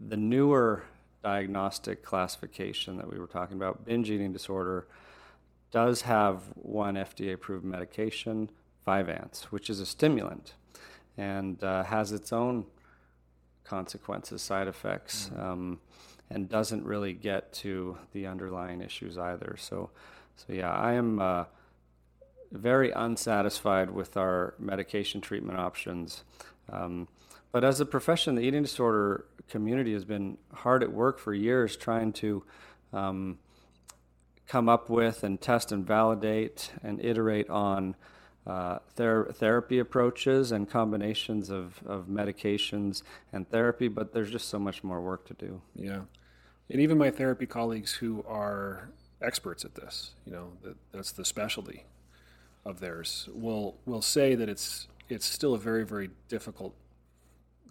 the 0.08 0.17
newer 0.17 0.84
diagnostic 1.23 2.03
classification 2.03 2.97
that 2.97 3.12
we 3.12 3.19
were 3.19 3.27
talking 3.27 3.58
about, 3.58 3.86
binge 3.86 4.10
eating 4.10 4.32
disorder, 4.32 4.88
does 5.71 6.01
have 6.01 6.41
one 6.55 6.95
FDA 6.95 7.34
approved 7.34 7.65
medication, 7.65 8.49
Vyvanse, 8.88 9.43
which 9.45 9.69
is 9.69 9.79
a 9.79 9.86
stimulant 9.86 10.53
and 11.17 11.63
uh, 11.63 11.84
has 11.84 12.12
its 12.12 12.32
own 12.32 12.65
consequences, 13.63 14.41
side 14.41 14.67
effects, 14.67 15.29
mm-hmm. 15.34 15.41
um, 15.41 15.79
and 16.29 16.47
doesn't 16.47 16.84
really 16.86 17.13
get 17.13 17.51
to 17.51 17.97
the 18.13 18.25
underlying 18.25 18.82
issues 18.82 19.17
either. 19.17 19.55
So, 19.60 19.89
so 20.36 20.53
yeah, 20.53 20.71
I 20.71 20.93
am. 20.93 21.19
Uh, 21.19 21.45
very 22.51 22.91
unsatisfied 22.91 23.91
with 23.91 24.17
our 24.17 24.53
medication 24.58 25.21
treatment 25.21 25.60
options. 25.60 26.23
Um, 26.71 27.08
but 27.52 27.64
as 27.64 27.80
a 27.80 27.86
profession, 27.86 28.36
the 28.36 28.42
eating 28.42 28.64
disorder 28.64 29.26
community 29.50 29.94
has 29.94 30.06
been 30.06 30.38
hard 30.54 30.84
at 30.84 30.92
work 30.92 31.20
for 31.20 31.34
years 31.34 31.76
trying 31.76 32.14
to 32.14 32.44
um, 32.94 33.40
come 34.48 34.70
up 34.70 34.90
with 34.90 35.24
and 35.24 35.40
test 35.40 35.72
and 35.72 35.86
validate 35.86 36.72
and 36.84 37.04
iterate 37.04 37.50
on 37.50 37.96
uh, 38.48 38.80
ther- 38.96 39.32
therapy 39.34 39.80
approaches 39.80 40.52
and 40.52 40.70
combinations 40.70 41.50
of, 41.50 41.80
of 41.86 42.08
medications 42.08 43.04
and 43.32 43.50
therapy, 43.50 43.88
but 43.88 44.14
there's 44.14 44.32
just 44.32 44.48
so 44.48 44.58
much 44.58 44.84
more 44.84 45.02
work 45.02 45.26
to 45.28 45.34
do. 45.36 45.62
Yeah. 45.76 46.02
And 46.70 46.82
even 46.82 46.98
my 46.98 47.12
therapy 47.12 47.46
colleagues 47.46 47.94
who 47.94 48.24
are 48.28 48.90
experts 49.22 49.66
at 49.66 49.76
this, 49.76 50.12
you 50.26 50.32
know, 50.32 50.52
that, 50.64 50.78
that's 50.92 51.12
the 51.12 51.26
specialty 51.26 51.86
of 52.66 52.80
theirs, 52.80 53.30
will 53.34 53.78
will 53.86 54.02
say 54.02 54.36
that 54.36 54.50
it's 54.50 54.88
it's 55.08 55.26
still 55.26 55.54
a 55.54 55.58
very 55.58 55.86
very 55.86 56.10
difficult 56.28 56.76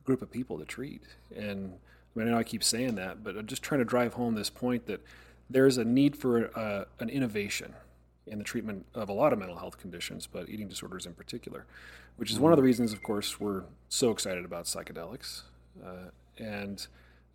group 0.09 0.23
of 0.23 0.31
people 0.31 0.59
to 0.59 0.65
treat. 0.65 1.03
And 1.37 1.75
I, 2.17 2.19
mean, 2.19 2.29
I 2.29 2.31
know 2.31 2.39
I 2.39 2.43
keep 2.43 2.65
saying 2.65 2.95
that, 2.95 3.23
but 3.23 3.37
I'm 3.37 3.47
just 3.47 3.63
trying 3.63 3.81
to 3.81 3.85
drive 3.85 4.15
home 4.15 4.35
this 4.35 4.49
point 4.49 4.87
that 4.87 5.05
there's 5.51 5.77
a 5.77 5.85
need 5.85 6.17
for 6.17 6.51
uh, 6.59 6.87
an 6.99 7.11
innovation 7.11 7.75
in 8.27 8.39
the 8.39 8.45
treatment 8.45 8.87
of 8.95 9.11
a 9.11 9.13
lot 9.13 9.35
of 9.35 9.39
mental 9.39 9.59
health 9.59 9.77
conditions, 9.77 10.27
but 10.27 10.49
eating 10.49 10.67
disorders 10.67 11.05
in 11.05 11.13
particular, 11.13 11.67
which 12.17 12.31
is 12.31 12.37
mm-hmm. 12.37 12.45
one 12.45 12.53
of 12.53 12.57
the 12.57 12.63
reasons, 12.63 12.95
of 12.95 13.03
course, 13.03 13.39
we're 13.39 13.65
so 13.91 14.11
excited 14.11 14.47
about 14.47 14.65
psychedelics 14.65 15.43
uh, 15.85 16.09
and 16.39 16.87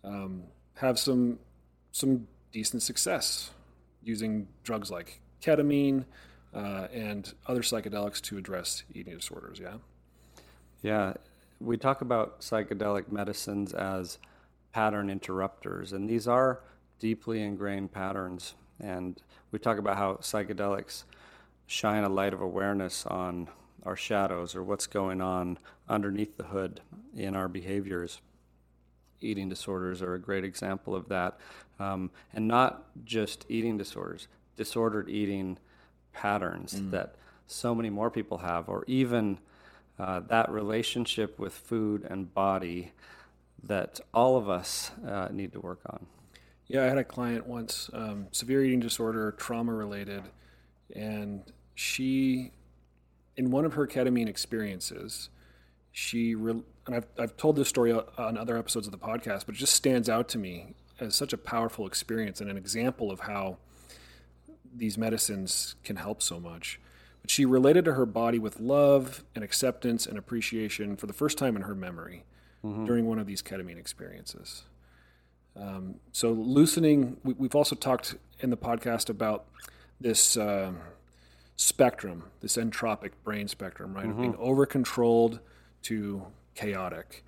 um, 0.02 0.42
have 0.74 0.98
some 0.98 1.38
some 1.92 2.26
decent 2.50 2.82
success 2.82 3.50
using 4.02 4.48
drugs 4.64 4.90
like 4.90 5.20
ketamine 5.40 6.06
uh, 6.52 6.88
and 6.92 7.34
other 7.46 7.62
psychedelics 7.62 8.20
to 8.20 8.36
address 8.36 8.82
eating 8.92 9.16
disorders. 9.16 9.60
Yeah. 9.60 9.76
Yeah, 10.82 11.14
we 11.64 11.76
talk 11.76 12.00
about 12.00 12.40
psychedelic 12.40 13.10
medicines 13.10 13.72
as 13.72 14.18
pattern 14.72 15.08
interrupters, 15.08 15.92
and 15.92 16.08
these 16.08 16.28
are 16.28 16.60
deeply 16.98 17.42
ingrained 17.42 17.92
patterns. 17.92 18.54
And 18.80 19.20
we 19.50 19.58
talk 19.58 19.78
about 19.78 19.96
how 19.96 20.14
psychedelics 20.14 21.04
shine 21.66 22.04
a 22.04 22.08
light 22.08 22.34
of 22.34 22.40
awareness 22.40 23.06
on 23.06 23.48
our 23.84 23.96
shadows 23.96 24.54
or 24.54 24.62
what's 24.62 24.86
going 24.86 25.20
on 25.20 25.58
underneath 25.88 26.36
the 26.36 26.44
hood 26.44 26.80
in 27.16 27.34
our 27.36 27.48
behaviors. 27.48 28.20
Eating 29.20 29.48
disorders 29.48 30.02
are 30.02 30.14
a 30.14 30.18
great 30.18 30.44
example 30.44 30.94
of 30.94 31.08
that. 31.08 31.38
Um, 31.78 32.10
and 32.32 32.46
not 32.46 32.84
just 33.04 33.46
eating 33.48 33.78
disorders, 33.78 34.28
disordered 34.56 35.08
eating 35.08 35.58
patterns 36.12 36.74
mm. 36.74 36.90
that 36.90 37.14
so 37.46 37.74
many 37.74 37.90
more 37.90 38.10
people 38.10 38.38
have, 38.38 38.68
or 38.68 38.84
even 38.86 39.38
uh, 39.98 40.20
that 40.20 40.50
relationship 40.50 41.38
with 41.38 41.52
food 41.52 42.06
and 42.08 42.32
body 42.34 42.92
that 43.62 44.00
all 44.12 44.36
of 44.36 44.48
us 44.48 44.90
uh, 45.06 45.28
need 45.30 45.52
to 45.52 45.60
work 45.60 45.80
on. 45.88 46.06
Yeah, 46.66 46.84
I 46.84 46.88
had 46.88 46.98
a 46.98 47.04
client 47.04 47.46
once, 47.46 47.90
um, 47.92 48.28
severe 48.32 48.64
eating 48.64 48.80
disorder, 48.80 49.32
trauma 49.32 49.72
related, 49.72 50.22
and 50.94 51.42
she, 51.74 52.52
in 53.36 53.50
one 53.50 53.64
of 53.64 53.74
her 53.74 53.86
ketamine 53.86 54.28
experiences, 54.28 55.28
she, 55.92 56.34
re- 56.34 56.62
and 56.86 56.94
I've, 56.94 57.06
I've 57.18 57.36
told 57.36 57.56
this 57.56 57.68
story 57.68 57.92
on 57.92 58.38
other 58.38 58.56
episodes 58.56 58.86
of 58.86 58.92
the 58.92 58.98
podcast, 58.98 59.46
but 59.46 59.54
it 59.54 59.58
just 59.58 59.74
stands 59.74 60.08
out 60.08 60.28
to 60.30 60.38
me 60.38 60.74
as 61.00 61.14
such 61.14 61.32
a 61.32 61.38
powerful 61.38 61.86
experience 61.86 62.40
and 62.40 62.50
an 62.50 62.56
example 62.56 63.10
of 63.10 63.20
how 63.20 63.58
these 64.74 64.98
medicines 64.98 65.76
can 65.84 65.96
help 65.96 66.22
so 66.22 66.40
much. 66.40 66.80
But 67.24 67.30
she 67.30 67.46
related 67.46 67.86
to 67.86 67.94
her 67.94 68.04
body 68.04 68.38
with 68.38 68.60
love 68.60 69.24
and 69.34 69.42
acceptance 69.42 70.04
and 70.04 70.18
appreciation 70.18 70.94
for 70.94 71.06
the 71.06 71.14
first 71.14 71.38
time 71.38 71.56
in 71.56 71.62
her 71.62 71.74
memory 71.74 72.24
mm-hmm. 72.62 72.84
during 72.84 73.06
one 73.06 73.18
of 73.18 73.26
these 73.26 73.40
ketamine 73.40 73.78
experiences. 73.78 74.64
Um, 75.58 75.94
so, 76.12 76.32
loosening, 76.32 77.16
we, 77.24 77.46
have 77.46 77.54
also 77.54 77.76
talked 77.76 78.16
in 78.40 78.50
the 78.50 78.58
podcast 78.58 79.08
about 79.08 79.46
this 79.98 80.36
uh, 80.36 80.72
spectrum, 81.56 82.24
this 82.42 82.58
entropic 82.58 83.12
brain 83.24 83.48
spectrum, 83.48 83.94
right? 83.94 84.04
Mm-hmm. 84.04 84.10
Of 84.10 84.18
being 84.18 84.36
over 84.36 84.66
controlled 84.66 85.40
to 85.84 86.26
chaotic. 86.54 87.24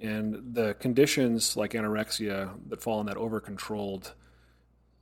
And 0.00 0.54
the 0.54 0.74
conditions 0.74 1.56
like 1.56 1.72
anorexia 1.72 2.50
that 2.68 2.82
fall 2.82 3.00
in 3.00 3.06
that 3.06 3.16
over 3.16 3.40
controlled 3.40 4.12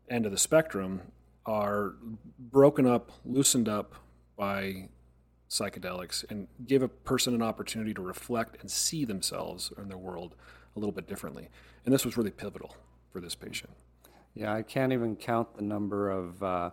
end 0.09 0.27
of 0.27 0.31
the 0.31 0.38
spectrum 0.38 1.03
are 1.44 1.96
broken 2.38 2.87
up, 2.87 3.11
loosened 3.24 3.68
up 3.68 3.96
by 4.38 4.88
psychedelics 5.51 6.24
and 6.31 6.46
give 6.66 6.83
a 6.83 6.88
person 6.88 7.35
an 7.35 7.42
opportunity 7.42 7.92
to 7.92 8.01
reflect 8.01 8.61
and 8.61 8.70
see 8.70 9.05
themselves 9.05 9.72
and 9.77 9.90
their 9.90 9.98
world 9.98 10.35
a 10.77 10.79
little 10.79 10.92
bit 10.92 11.09
differently. 11.09 11.48
And 11.85 11.92
this 11.92 12.05
was 12.05 12.16
really 12.16 12.31
pivotal 12.31 12.74
for 13.12 13.20
this 13.20 13.35
patient. 13.35 13.72
Yeah, 14.35 14.55
I 14.55 14.62
can't 14.62 14.92
even 14.92 15.16
count 15.16 15.57
the 15.57 15.62
number 15.62 16.11
of 16.11 16.42
uh, 16.42 16.70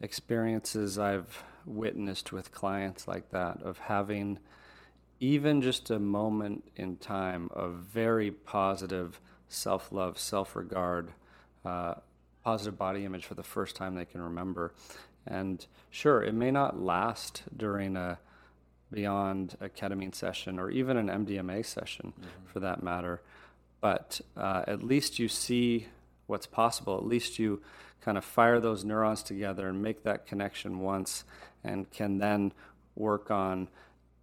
experiences 0.00 0.98
I've 0.98 1.42
witnessed 1.66 2.32
with 2.32 2.52
clients 2.52 3.08
like 3.08 3.30
that 3.30 3.62
of 3.62 3.78
having 3.78 4.38
even 5.18 5.62
just 5.62 5.90
a 5.90 5.98
moment 5.98 6.64
in 6.76 6.96
time 6.96 7.48
of 7.52 7.74
very 7.74 8.30
positive 8.30 9.20
self 9.48 9.90
love, 9.90 10.18
self 10.18 10.54
regard, 10.54 11.12
uh, 11.64 11.94
positive 12.44 12.76
body 12.76 13.04
image 13.04 13.24
for 13.24 13.34
the 13.34 13.42
first 13.42 13.74
time 13.74 13.94
they 13.94 14.04
can 14.04 14.20
remember. 14.20 14.74
And 15.26 15.64
sure, 15.90 16.22
it 16.22 16.34
may 16.34 16.50
not 16.50 16.80
last 16.80 17.42
during 17.56 17.96
a 17.96 18.18
beyond 18.92 19.56
a 19.60 19.68
ketamine 19.68 20.14
session 20.14 20.58
or 20.58 20.70
even 20.70 20.96
an 20.96 21.26
MDMA 21.26 21.64
session 21.66 22.12
mm-hmm. 22.18 22.46
for 22.46 22.60
that 22.60 22.82
matter, 22.82 23.20
but 23.80 24.20
uh, 24.36 24.62
at 24.66 24.82
least 24.82 25.18
you 25.18 25.28
see 25.28 25.88
what's 26.26 26.46
possible. 26.46 26.96
At 26.96 27.04
least 27.04 27.38
you 27.38 27.60
kind 28.00 28.16
of 28.16 28.24
fire 28.24 28.60
those 28.60 28.84
neurons 28.84 29.22
together 29.22 29.68
and 29.68 29.82
make 29.82 30.04
that 30.04 30.26
connection 30.26 30.80
once 30.80 31.24
and 31.64 31.90
can 31.90 32.18
then 32.18 32.52
work 32.94 33.30
on 33.30 33.68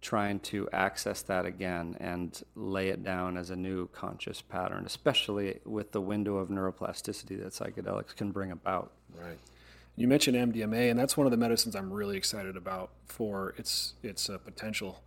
trying 0.00 0.40
to 0.40 0.68
access 0.72 1.22
that 1.22 1.46
again 1.46 1.96
and 2.00 2.42
lay 2.56 2.88
it 2.88 3.04
down 3.04 3.36
as 3.36 3.50
a 3.50 3.56
new 3.56 3.86
conscious 3.88 4.42
pattern, 4.42 4.84
especially 4.84 5.60
with 5.64 5.92
the 5.92 6.00
window 6.00 6.36
of 6.36 6.48
neuroplasticity 6.48 7.40
that 7.40 7.52
psychedelics 7.52 8.14
can 8.14 8.32
bring 8.32 8.50
about. 8.50 8.90
Right. 9.16 9.38
You 9.94 10.08
mentioned 10.08 10.36
MDMA, 10.36 10.90
and 10.90 10.98
that's 10.98 11.16
one 11.16 11.26
of 11.26 11.30
the 11.30 11.36
medicines 11.36 11.76
I'm 11.76 11.92
really 11.92 12.16
excited 12.16 12.56
about 12.56 12.90
for 13.06 13.54
its 13.58 13.94
its 14.02 14.30
uh, 14.30 14.38
potential 14.38 15.02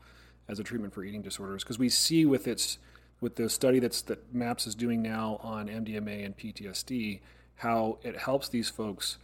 as 0.47 0.59
a 0.59 0.63
treatment 0.63 0.93
for 0.93 1.03
eating 1.03 1.21
disorders 1.21 1.63
because 1.63 1.79
we 1.79 1.89
see 1.89 2.25
with 2.25 2.47
its 2.47 2.77
with 3.19 3.35
the 3.35 3.49
study 3.49 3.79
that's 3.79 4.01
that 4.03 4.33
MAPS 4.33 4.67
is 4.67 4.75
doing 4.75 5.01
now 5.01 5.39
on 5.41 5.67
MDMA 5.67 6.25
and 6.25 6.37
PTSD 6.37 7.21
how 7.55 7.97
it 8.03 8.17
helps 8.17 8.49
these 8.49 8.69
folks 8.69 9.17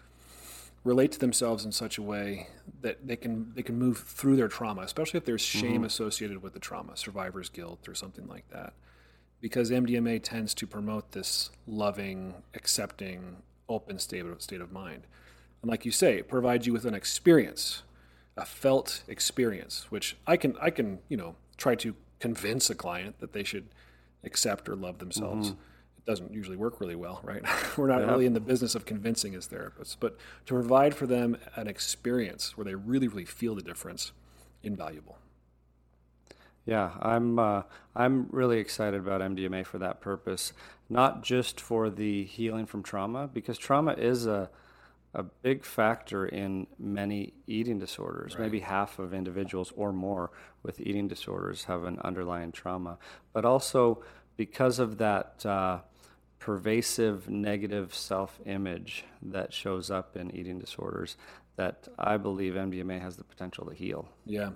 relate 0.84 1.12
to 1.12 1.20
themselves 1.20 1.64
in 1.66 1.72
such 1.72 1.98
a 1.98 2.02
way 2.02 2.48
that 2.82 3.06
they 3.06 3.16
can 3.16 3.52
they 3.56 3.62
can 3.62 3.78
move 3.78 4.00
through 4.00 4.36
their 4.36 4.48
trauma, 4.48 4.82
especially 4.82 5.18
if 5.18 5.26
there's 5.26 5.42
shame 5.42 5.74
mm-hmm. 5.76 5.84
associated 5.86 6.42
with 6.42 6.54
the 6.54 6.60
trauma, 6.60 6.98
survivor's 6.98 7.50
guilt 7.50 7.88
or 7.88 7.94
something 7.94 8.28
like 8.28 8.50
that. 8.50 8.74
Because 9.40 9.72
MDMA 9.72 10.22
tends 10.22 10.54
to 10.56 10.68
promote 10.68 11.12
this 11.12 11.50
loving, 11.68 12.36
accepting, 12.54 13.38
open 13.68 13.98
state 13.98 14.26
of, 14.26 14.42
state 14.42 14.62
of 14.62 14.72
mind. 14.72 15.04
And 15.62 15.70
like 15.70 15.86
you 15.86 15.92
say, 15.92 16.18
it 16.18 16.28
provides 16.28 16.66
you 16.66 16.74
with 16.74 16.86
an 16.86 16.94
experience, 16.94 17.84
a 18.36 18.46
felt 18.46 19.04
experience, 19.08 19.88
which 19.90 20.18
I 20.26 20.38
can 20.38 20.56
I 20.62 20.70
can, 20.70 21.00
you 21.10 21.18
know, 21.18 21.36
try 21.58 21.76
to 21.76 21.96
convince 22.20 22.70
a 22.70 22.76
client 22.76 23.20
that 23.20 23.34
they 23.34 23.44
should 23.44 23.70
accept 24.24 24.70
or 24.70 24.76
love 24.76 25.00
themselves. 25.00 25.52
Mm-hmm 25.52 25.62
it 26.02 26.10
doesn't 26.10 26.34
usually 26.34 26.58
work 26.58 26.80
really 26.80 26.96
well, 26.96 27.22
right? 27.24 27.44
We're 27.78 27.88
not 27.88 28.02
yeah. 28.02 28.12
really 28.12 28.26
in 28.26 28.34
the 28.34 28.40
business 28.40 28.74
of 28.76 28.86
convincing 28.86 29.36
as 29.36 29.48
therapists, 29.48 29.96
but 30.00 30.18
to 30.48 30.54
provide 30.54 30.96
for 30.96 31.06
them 31.06 31.38
an 31.56 31.68
experience 31.68 32.58
where 32.58 32.66
they 32.66 32.76
really, 32.76 33.08
really 33.08 33.26
feel 33.26 33.56
the 33.56 33.62
difference, 33.62 34.12
invaluable. 34.64 35.18
Yeah, 36.66 36.92
I'm 37.02 37.40
uh, 37.40 37.64
I'm 37.96 38.28
really 38.30 38.60
excited 38.60 39.00
about 39.00 39.22
MDMA 39.22 39.66
for 39.66 39.80
that 39.80 40.00
purpose, 40.00 40.54
not 40.90 41.24
just 41.24 41.60
for 41.60 41.90
the 41.90 42.24
healing 42.24 42.68
from 42.68 42.84
trauma, 42.84 43.28
because 43.28 43.58
trauma 43.58 43.94
is 43.94 44.28
a 44.28 44.50
a 45.14 45.24
big 45.24 45.66
factor 45.66 46.26
in 46.26 46.68
many 46.80 47.34
eating 47.48 47.80
disorders. 47.80 48.34
Right. 48.34 48.44
Maybe 48.44 48.60
half 48.60 49.00
of 49.00 49.14
individuals 49.14 49.74
or 49.76 49.92
more 49.92 50.32
with 50.64 50.80
eating 50.80 51.08
disorders 51.08 51.66
have 51.66 51.84
an 51.84 52.00
underlying 52.04 52.52
trauma, 52.52 52.98
but 53.34 53.46
also 53.46 54.04
because 54.38 54.80
of 54.80 54.98
that 55.00 55.46
uh, 55.46 55.80
pervasive 56.40 57.30
negative 57.30 57.94
self 57.94 58.40
image 58.46 59.06
that 59.22 59.54
shows 59.54 59.92
up 59.92 60.16
in 60.16 60.34
eating 60.36 60.60
disorders 60.60 61.18
that 61.58 61.88
I 62.00 62.18
believe 62.18 62.54
MDMA 62.54 63.02
has 63.02 63.18
the 63.18 63.24
potential 63.24 63.66
to 63.66 63.74
heal. 63.74 64.08
Yeah. 64.26 64.52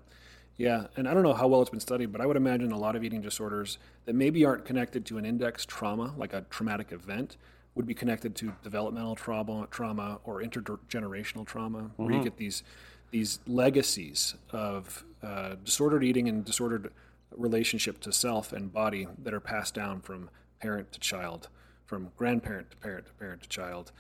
Yeah, 0.58 0.88
and 0.96 1.06
I 1.06 1.14
don't 1.14 1.24
know 1.24 1.34
how 1.34 1.48
well 1.48 1.62
it's 1.62 1.70
been 1.70 1.82
studied, 1.82 2.14
but 2.14 2.22
I 2.22 2.26
would 2.26 2.38
imagine 2.38 2.72
a 2.72 2.78
lot 2.78 2.96
of 2.96 3.04
eating 3.04 3.20
disorders 3.20 3.78
that 4.06 4.16
maybe 4.16 4.46
aren't 4.46 4.64
connected 4.64 5.06
to 5.08 5.18
an 5.18 5.26
index 5.26 5.66
trauma, 5.66 6.14
like 6.18 6.32
a 6.32 6.46
traumatic 6.50 6.94
event, 6.94 7.36
would 7.76 7.86
be 7.86 7.94
connected 7.94 8.36
to 8.36 8.54
developmental 8.64 9.16
trauma, 9.16 9.68
trauma 9.70 10.20
or 10.24 10.42
intergenerational 10.42 11.46
trauma, 11.46 11.80
mm-hmm. 11.80 12.04
where 12.04 12.12
you 12.12 12.18
mm-hmm. 12.18 12.24
get 12.24 12.38
these 12.38 12.64
these 13.12 13.40
legacies 13.48 14.36
of 14.52 15.06
uh, 15.22 15.56
disordered 15.64 16.04
eating 16.04 16.28
and 16.28 16.44
disordered 16.44 16.92
relationship 17.32 18.00
to 18.02 18.12
self 18.12 18.52
and 18.52 18.74
body 18.74 19.08
that 19.24 19.34
are 19.34 19.40
passed 19.40 19.74
down 19.74 20.02
from 20.02 20.30
parent 20.60 20.92
to 20.92 21.00
child 21.00 21.50
from 21.86 22.12
grandparent 22.18 22.72
to 22.72 22.78
parent 22.78 23.06
to 23.06 23.14
parent 23.14 23.42
to 23.42 23.50
child. 23.50 23.92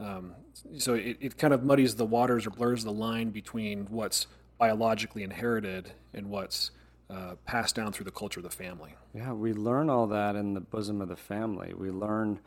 Um, 0.00 0.34
so 0.78 0.94
it, 0.94 1.16
it 1.20 1.38
kind 1.38 1.52
of 1.52 1.62
muddies 1.64 1.96
the 1.96 2.06
waters 2.06 2.46
or 2.46 2.50
blurs 2.50 2.84
the 2.84 2.92
line 2.92 3.30
between 3.30 3.86
what's 3.90 4.26
biologically 4.58 5.22
inherited 5.22 5.92
and 6.14 6.30
what's 6.30 6.70
uh, 7.10 7.34
passed 7.46 7.74
down 7.74 7.92
through 7.92 8.04
the 8.04 8.10
culture 8.10 8.40
of 8.40 8.44
the 8.44 8.50
family. 8.50 8.94
Yeah, 9.14 9.32
we 9.32 9.52
learn 9.52 9.90
all 9.90 10.06
that 10.08 10.36
in 10.36 10.54
the 10.54 10.60
bosom 10.60 11.00
of 11.00 11.08
the 11.08 11.16
family. 11.16 11.74
We 11.74 11.90
learn 11.90 12.40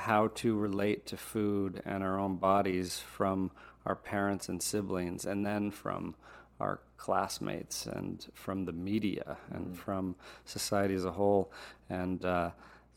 how 0.00 0.28
to 0.28 0.56
relate 0.56 1.06
to 1.06 1.16
food 1.16 1.82
and 1.84 2.02
our 2.02 2.18
own 2.18 2.36
bodies 2.36 2.98
from 2.98 3.50
our 3.86 3.96
parents 3.96 4.48
and 4.48 4.62
siblings, 4.62 5.24
and 5.24 5.44
then 5.44 5.70
from 5.70 6.14
our 6.58 6.80
classmates 6.96 7.86
and 7.86 8.26
from 8.34 8.66
the 8.66 8.72
media 8.72 9.38
and 9.50 9.66
mm-hmm. 9.66 9.74
from 9.74 10.14
society 10.44 10.94
as 10.94 11.04
a 11.04 11.12
whole. 11.12 11.50
And 11.88 12.24
uh, 12.24 12.50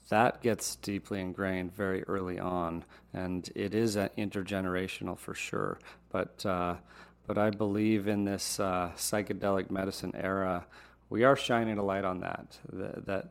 that 0.10 0.42
gets 0.42 0.76
deeply 0.76 1.22
ingrained 1.22 1.74
very 1.74 2.04
early 2.04 2.40
on, 2.40 2.84
and 3.14 3.50
it 3.56 3.74
is 3.74 3.96
intergenerational 3.96 5.18
for 5.18 5.34
sure. 5.34 5.80
But 6.12 6.46
uh, 6.46 6.76
but 7.26 7.38
I 7.38 7.52
believe 7.52 8.08
in 8.08 8.26
this 8.26 8.60
uh, 8.60 8.92
psychedelic 8.98 9.72
medicine 9.72 10.12
era, 10.14 10.66
we 11.10 11.24
are 11.24 11.38
shining 11.38 11.78
a 11.78 11.84
light 11.84 12.04
on 12.04 12.20
that. 12.20 12.58
That, 12.72 13.06
that 13.06 13.26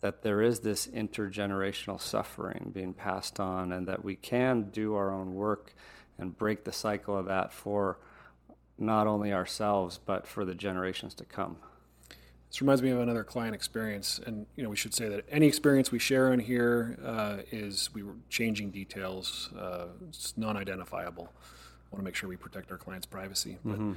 that 0.00 0.22
there 0.22 0.42
is 0.42 0.60
this 0.60 0.86
intergenerational 0.86 2.00
suffering 2.00 2.70
being 2.74 2.92
passed 2.92 3.40
on, 3.40 3.72
and 3.72 3.86
that 3.88 4.04
we 4.04 4.16
can 4.16 4.70
do 4.70 4.94
our 4.94 5.10
own 5.10 5.34
work 5.34 5.74
and 6.18 6.36
break 6.36 6.64
the 6.64 6.72
cycle 6.72 7.16
of 7.16 7.26
that 7.26 7.52
for 7.52 7.98
not 8.78 9.06
only 9.06 9.32
ourselves 9.32 9.98
but 10.04 10.26
for 10.26 10.44
the 10.44 10.54
generations 10.54 11.14
to 11.14 11.24
come. 11.24 11.56
This 12.48 12.60
reminds 12.60 12.82
me 12.82 12.90
of 12.90 13.00
another 13.00 13.24
client 13.24 13.54
experience, 13.54 14.20
and 14.24 14.46
you 14.54 14.62
know 14.62 14.70
we 14.70 14.76
should 14.76 14.94
say 14.94 15.08
that 15.08 15.26
any 15.30 15.46
experience 15.46 15.90
we 15.90 15.98
share 15.98 16.32
on 16.32 16.38
here 16.38 16.98
uh, 17.04 17.38
is 17.50 17.90
we 17.92 18.02
were 18.02 18.14
changing 18.28 18.70
details. 18.70 19.50
Uh, 19.58 19.86
it's 20.08 20.36
non-identifiable. 20.36 21.24
I 21.34 21.94
want 21.94 22.00
to 22.00 22.04
make 22.04 22.14
sure 22.14 22.28
we 22.28 22.36
protect 22.36 22.70
our 22.70 22.78
clients' 22.78 23.06
privacy. 23.06 23.58
But 23.64 23.74
mm-hmm. 23.74 23.92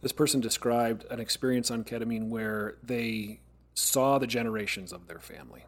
this 0.00 0.12
person 0.12 0.40
described 0.40 1.06
an 1.10 1.20
experience 1.20 1.70
on 1.70 1.84
ketamine 1.84 2.28
where 2.28 2.76
they 2.82 3.40
saw 3.78 4.18
the 4.18 4.26
generations 4.26 4.92
of 4.92 5.06
their 5.06 5.20
family, 5.20 5.64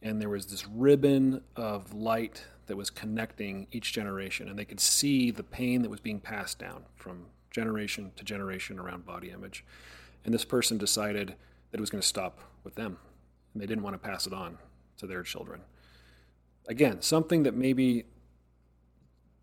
and 0.00 0.20
there 0.20 0.28
was 0.28 0.46
this 0.46 0.66
ribbon 0.66 1.42
of 1.54 1.92
light 1.92 2.44
that 2.66 2.76
was 2.76 2.88
connecting 2.88 3.66
each 3.70 3.92
generation, 3.92 4.48
and 4.48 4.58
they 4.58 4.64
could 4.64 4.80
see 4.80 5.30
the 5.30 5.42
pain 5.42 5.82
that 5.82 5.90
was 5.90 6.00
being 6.00 6.18
passed 6.18 6.58
down 6.58 6.84
from 6.94 7.26
generation 7.50 8.10
to 8.16 8.24
generation 8.24 8.78
around 8.78 9.04
body 9.04 9.30
image. 9.30 9.64
And 10.24 10.32
this 10.32 10.44
person 10.44 10.78
decided 10.78 11.34
that 11.70 11.78
it 11.78 11.80
was 11.80 11.90
going 11.90 12.00
to 12.00 12.06
stop 12.06 12.40
with 12.64 12.74
them, 12.74 12.96
and 13.52 13.62
they 13.62 13.66
didn't 13.66 13.84
want 13.84 13.94
to 13.94 14.08
pass 14.08 14.26
it 14.26 14.32
on 14.32 14.58
to 14.96 15.06
their 15.06 15.22
children. 15.22 15.60
Again, 16.68 17.02
something 17.02 17.42
that 17.42 17.54
maybe 17.54 18.06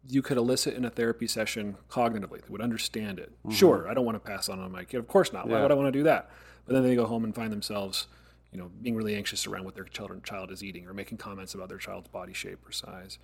you 0.08 0.24
could 0.24 0.38
elicit 0.38 0.74
in 0.74 0.86
a 0.86 0.90
therapy 0.90 1.28
session 1.28 1.76
cognitively. 1.90 2.42
They 2.42 2.50
would 2.50 2.62
understand 2.62 3.20
it. 3.20 3.32
Mm-hmm. 3.40 3.52
Sure, 3.52 3.88
I 3.88 3.94
don't 3.94 4.06
want 4.06 4.16
to 4.16 4.20
pass 4.20 4.50
on 4.50 4.60
on 4.60 4.72
my 4.72 4.84
kid. 4.84 4.98
Of 4.98 5.08
course 5.08 5.32
not. 5.32 5.48
Why 5.48 5.62
would 5.62 5.72
I 5.72 5.76
want 5.76 5.88
to 5.88 6.00
do 6.00 6.04
that? 6.06 6.32
But 6.66 6.74
then 6.74 6.84
they 6.84 6.96
go 6.96 7.06
home 7.06 7.24
and 7.24 7.34
find 7.34 7.52
themselves, 7.52 8.08
you 8.52 8.60
know, 8.60 8.70
being 8.82 8.96
really 8.96 9.16
anxious 9.16 9.48
around 9.48 9.66
what 9.66 9.76
their 9.76 9.86
children, 9.86 10.22
child 10.24 10.52
is 10.52 10.64
eating 10.64 10.88
or 10.88 10.94
making 10.94 11.18
comments 11.18 11.54
about 11.54 11.70
their 11.70 11.78
child's 11.78 12.08
body 12.08 12.34
shape 12.34 12.60
or 12.68 12.72
size. 12.72 13.20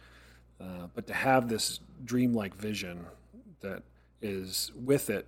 Uh, 0.59 0.87
but 0.93 1.05
to 1.07 1.13
have 1.13 1.49
this 1.49 1.79
dreamlike 2.03 2.55
vision 2.55 3.05
that 3.61 3.83
is 4.21 4.71
with 4.75 5.09
it 5.09 5.27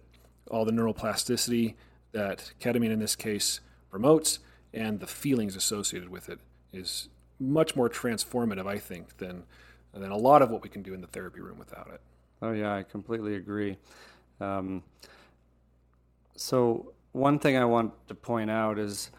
all 0.50 0.66
the 0.66 0.72
neuroplasticity 0.72 1.76
that 2.14 2.54
ketamine 2.60 2.92
in 2.92 3.00
this 3.00 3.16
case 3.16 3.60
promotes 3.90 4.40
and 4.74 5.00
the 5.00 5.08
feelings 5.08 5.56
associated 5.56 6.10
with 6.10 6.30
it 6.30 6.40
is 6.74 7.10
much 7.40 7.76
more 7.76 7.90
transformative, 7.90 8.68
I 8.68 8.78
think, 8.78 9.18
than 9.18 9.44
than 9.94 10.12
a 10.12 10.18
lot 10.18 10.42
of 10.42 10.52
what 10.52 10.62
we 10.62 10.70
can 10.70 10.84
do 10.84 10.94
in 10.94 11.02
the 11.02 11.08
therapy 11.08 11.40
room 11.40 11.58
without 11.58 11.90
it. 11.92 12.02
Oh 12.42 12.52
yeah, 12.52 12.76
I 12.76 12.84
completely 12.84 13.36
agree. 13.36 13.78
Um, 14.40 14.84
so 16.36 16.94
one 17.18 17.40
thing 17.40 17.58
I 17.58 17.66
want 17.66 17.94
to 18.08 18.16
point 18.16 18.52
out 18.52 18.78
is 18.78 19.12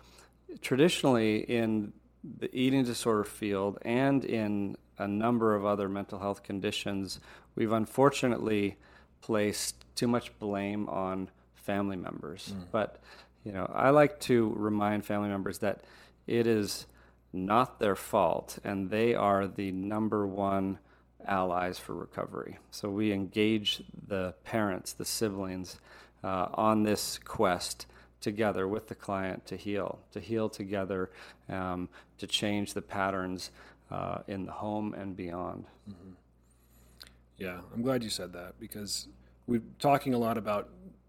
traditionally 0.61 1.39
in 1.39 1.93
the 2.23 2.55
eating 2.55 2.85
disorder 2.85 3.25
field 3.25 3.79
and 3.83 4.25
in 4.25 4.77
a 4.99 5.07
number 5.07 5.55
of 5.55 5.65
other 5.65 5.89
mental 5.89 6.19
health 6.19 6.43
conditions, 6.43 7.21
we've 7.55 7.73
unfortunately 7.73 8.77
placed 9.21 9.85
too 9.95 10.09
much 10.09 10.37
blame 10.39 10.89
on 10.89 11.29
family 11.55 11.97
members. 11.97 12.53
Mm. 12.55 12.65
But 12.71 13.01
you 13.45 13.53
know, 13.53 13.71
I 13.75 13.91
like 13.91 14.21
to 14.21 14.53
remind 14.57 15.05
family 15.05 15.29
members 15.29 15.59
that 15.59 15.83
it 16.27 16.47
is 16.47 16.87
not 17.33 17.79
their 17.79 17.97
fault, 17.97 18.59
and 18.65 18.91
they 18.91 19.15
are 19.15 19.47
the 19.47 19.71
number 19.73 20.27
one 20.27 20.79
allies 21.29 21.79
for 21.79 21.95
recovery. 21.95 22.59
So 22.71 22.91
we 22.91 23.13
engage 23.13 23.83
the 24.07 24.35
parents, 24.45 24.93
the 24.93 25.05
siblings, 25.05 25.79
uh, 26.25 26.49
on 26.55 26.83
this 26.83 27.19
quest 27.25 27.87
together 28.21 28.67
with 28.67 28.89
the 28.89 28.95
client 28.95 29.47
to 29.47 29.57
heal, 29.57 30.01
to 30.13 30.21
heal 30.21 30.49
together, 30.49 31.11
um, 31.49 31.89
to 32.19 32.27
change 32.27 32.75
the 32.75 32.83
patterns 32.83 33.51
uh, 33.91 34.19
in 34.27 34.45
the 34.45 34.53
home 34.53 34.95
and 34.95 35.17
beyond. 35.17 35.65
Mm-hmm. 35.89 36.13
Yeah, 37.37 37.61
I'm 37.73 37.83
glad 37.83 38.03
you 38.03 38.11
said 38.11 38.33
that 38.33 38.59
because 38.59 39.07
we're 39.47 39.63
talking 39.79 40.15
a 40.15 40.19
lot 40.19 40.37
about 40.37 40.69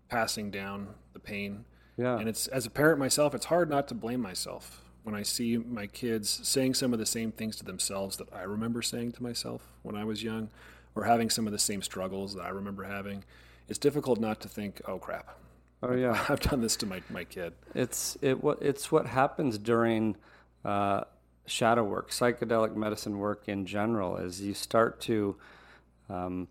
passing 0.10 0.52
down 0.52 0.90
the 1.14 1.20
pain. 1.20 1.66
Yeah. 1.98 2.18
And 2.18 2.30
it's 2.30 2.48
as 2.48 2.66
a 2.66 2.70
parent 2.70 3.00
myself, 3.00 3.34
it's 3.34 3.46
hard 3.46 3.70
not 3.70 3.88
to 3.88 3.96
blame 3.96 4.22
myself 4.22 4.84
when 5.10 5.20
I 5.20 5.24
see 5.24 5.58
my 5.58 5.88
kids 5.88 6.40
saying 6.44 6.76
some 6.76 6.94
of 6.94 7.00
the 7.00 7.06
same 7.06 7.32
things 7.32 7.56
to 7.56 7.66
themselves 7.66 8.18
that 8.18 8.32
I 8.32 8.44
remember 8.44 8.84
saying 8.84 9.14
to 9.14 9.24
myself 9.24 9.64
when 9.82 9.96
I 9.96 10.04
was 10.04 10.22
young, 10.22 10.50
or 10.94 11.06
having 11.06 11.32
some 11.32 11.48
of 11.48 11.52
the 11.52 11.60
same 11.60 11.82
struggles 11.82 12.36
that 12.36 12.44
I 12.44 12.50
remember 12.50 12.84
having. 12.84 13.24
It's 13.68 13.80
difficult 13.80 14.20
not 14.20 14.40
to 14.42 14.48
think, 14.48 14.82
"Oh 14.86 15.00
crap, 15.00 15.36
oh 15.82 15.96
yeah, 15.96 16.26
I've 16.30 16.42
done 16.42 16.62
this 16.62 16.76
to 16.78 16.86
my, 16.86 17.02
my 17.10 17.24
kid." 17.24 17.54
It's 17.74 18.18
it 18.22 18.44
what 18.44 18.62
it's 18.62 18.92
what 18.92 19.08
happens 19.08 19.58
during 19.58 20.16
uh, 20.64 21.06
shadow 21.48 21.84
work, 21.84 22.12
psychedelic 22.12 22.76
medicine 22.76 23.18
work 23.18 23.48
in 23.48 23.66
general, 23.66 24.18
is 24.18 24.42
you 24.42 24.54
start 24.54 25.02
to 25.02 25.36
um, 26.08 26.48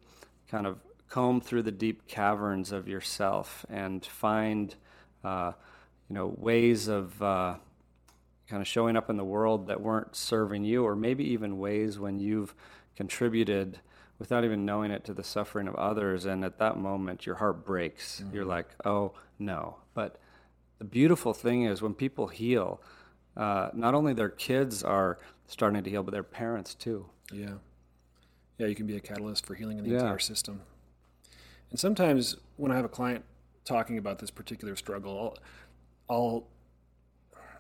kind 0.51 0.67
of 0.67 0.79
comb 1.09 1.41
through 1.41 1.63
the 1.63 1.73
deep 1.73 2.09
caverns 2.09 2.73
of 2.73 2.89
yourself 2.89 3.65
and 3.71 4.05
find, 4.05 4.75
uh, 5.23 5.53
you 6.09 6.15
know, 6.15 6.35
ways 6.37 6.89
of 6.89 7.23
uh, 7.23 7.55
kind 8.49 8.63
of 8.63 8.69
showing 8.69 8.97
up 8.97 9.11
in 9.11 9.17
the 9.17 9.25
world 9.25 9.67
that 9.67 9.81
weren't 9.81 10.17
serving 10.17 10.65
you, 10.65 10.85
or 10.85 10.97
maybe 10.97 11.25
even 11.25 11.59
ways 11.59 11.99
when 11.99 12.19
you've 12.19 12.55
contributed 12.97 13.81
without 14.19 14.45
even 14.45 14.65
knowing 14.65 14.91
it 14.91 15.05
to 15.05 15.15
the 15.15 15.23
suffering 15.23 15.69
of 15.69 15.75
others. 15.77 16.25
And 16.25 16.45
at 16.45 16.59
that 16.59 16.77
moment, 16.77 17.27
your 17.27 17.37
heart 17.37 17.65
breaks. 17.65 18.21
Mm-hmm. 18.21 18.35
You're 18.35 18.45
like, 18.45 18.69
oh 18.85 19.13
no. 19.39 19.77
But 19.95 20.21
the 20.79 20.85
beautiful 20.85 21.35
thing 21.35 21.65
is 21.65 21.83
when 21.83 21.95
people 21.95 22.29
heal, 22.29 22.81
uh, 23.37 23.71
not 23.75 23.95
only 23.95 24.13
their 24.13 24.29
kids 24.29 24.83
are 24.83 25.19
starting 25.47 25.83
to 25.85 25.91
heal, 25.91 26.03
but 26.03 26.13
their 26.13 26.23
parents 26.23 26.75
too. 26.75 27.07
Yeah. 27.33 27.55
Yeah, 28.59 28.67
you 28.67 28.75
can 28.75 28.87
be 28.87 28.97
a 28.97 29.01
catalyst 29.01 29.47
for 29.47 29.55
healing 29.55 29.79
in 29.79 29.85
the 29.85 29.91
yeah. 29.91 30.01
entire 30.01 30.19
system. 30.19 30.63
And 31.71 31.79
sometimes 31.79 32.37
when 32.57 32.73
I 32.73 32.77
have 32.77 32.85
a 32.85 32.89
client 32.89 33.25
talking 33.65 33.99
about 33.99 34.19
this 34.19 34.31
particular 34.31 34.75
struggle, 34.75 35.37
I'll, 36.09 36.17
I'll 36.17 36.47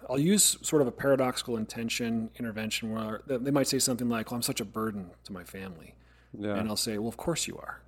I'll 0.08 0.18
use 0.18 0.56
sort 0.62 0.82
of 0.82 0.88
a 0.88 0.92
paradoxical 0.92 1.56
intention 1.56 2.30
intervention 2.38 2.92
where 2.92 3.22
they 3.26 3.50
might 3.50 3.68
say 3.68 3.78
something 3.78 4.08
like, 4.08 4.30
"Well, 4.30 4.36
I'm 4.36 4.42
such 4.42 4.60
a 4.60 4.64
burden 4.64 5.10
to 5.24 5.32
my 5.32 5.44
family," 5.44 5.94
yeah. 6.38 6.56
and 6.56 6.68
I'll 6.68 6.76
say, 6.76 6.98
"Well, 6.98 7.08
of 7.08 7.16
course 7.16 7.46
you 7.46 7.56
are. 7.58 7.82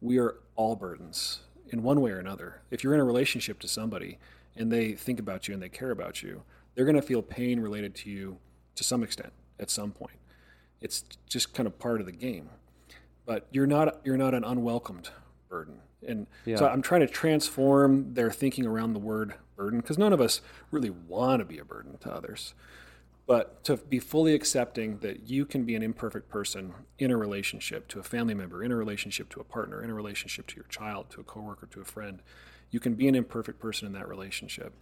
We 0.00 0.18
are 0.18 0.36
all 0.56 0.76
burdens 0.76 1.40
in 1.70 1.82
one 1.82 2.00
way 2.00 2.10
or 2.10 2.18
another. 2.18 2.62
If 2.70 2.82
you're 2.84 2.94
in 2.94 3.00
a 3.00 3.04
relationship 3.04 3.58
to 3.60 3.68
somebody 3.68 4.18
and 4.56 4.70
they 4.70 4.92
think 4.92 5.18
about 5.18 5.48
you 5.48 5.54
and 5.54 5.62
they 5.62 5.68
care 5.68 5.90
about 5.90 6.22
you, 6.22 6.42
they're 6.74 6.84
going 6.84 6.96
to 6.96 7.02
feel 7.02 7.22
pain 7.22 7.60
related 7.60 7.94
to 7.96 8.10
you 8.10 8.38
to 8.74 8.84
some 8.84 9.02
extent 9.02 9.32
at 9.58 9.70
some 9.70 9.92
point. 9.92 10.16
It's 10.80 11.04
just 11.28 11.52
kind 11.54 11.66
of 11.66 11.78
part 11.78 12.00
of 12.00 12.06
the 12.06 12.12
game. 12.12 12.48
But 13.26 13.46
you're 13.52 13.66
not 13.66 14.00
you're 14.04 14.16
not 14.16 14.34
an 14.34 14.44
unwelcomed 14.44 15.10
burden. 15.48 15.80
And 16.06 16.26
yeah. 16.44 16.56
so 16.56 16.66
I'm 16.66 16.82
trying 16.82 17.02
to 17.02 17.06
transform 17.06 18.14
their 18.14 18.30
thinking 18.30 18.66
around 18.66 18.94
the 18.94 18.98
word 18.98 19.34
burden 19.56 19.80
because 19.80 19.98
none 19.98 20.12
of 20.12 20.20
us 20.20 20.40
really 20.70 20.90
want 20.90 21.40
to 21.40 21.44
be 21.44 21.58
a 21.58 21.64
burden 21.64 21.98
to 21.98 22.12
others. 22.12 22.54
But 23.26 23.62
to 23.64 23.76
be 23.76 24.00
fully 24.00 24.34
accepting 24.34 24.98
that 24.98 25.28
you 25.28 25.44
can 25.44 25.64
be 25.64 25.76
an 25.76 25.82
imperfect 25.82 26.28
person 26.28 26.72
in 26.98 27.10
a 27.10 27.16
relationship 27.16 27.86
to 27.88 28.00
a 28.00 28.02
family 28.02 28.34
member, 28.34 28.64
in 28.64 28.72
a 28.72 28.76
relationship 28.76 29.28
to 29.30 29.40
a 29.40 29.44
partner, 29.44 29.84
in 29.84 29.90
a 29.90 29.94
relationship 29.94 30.48
to 30.48 30.56
your 30.56 30.64
child, 30.64 31.10
to 31.10 31.20
a 31.20 31.24
coworker, 31.24 31.66
to 31.66 31.80
a 31.80 31.84
friend, 31.84 32.22
you 32.70 32.80
can 32.80 32.94
be 32.94 33.06
an 33.06 33.14
imperfect 33.14 33.60
person 33.60 33.86
in 33.86 33.92
that 33.92 34.08
relationship. 34.08 34.72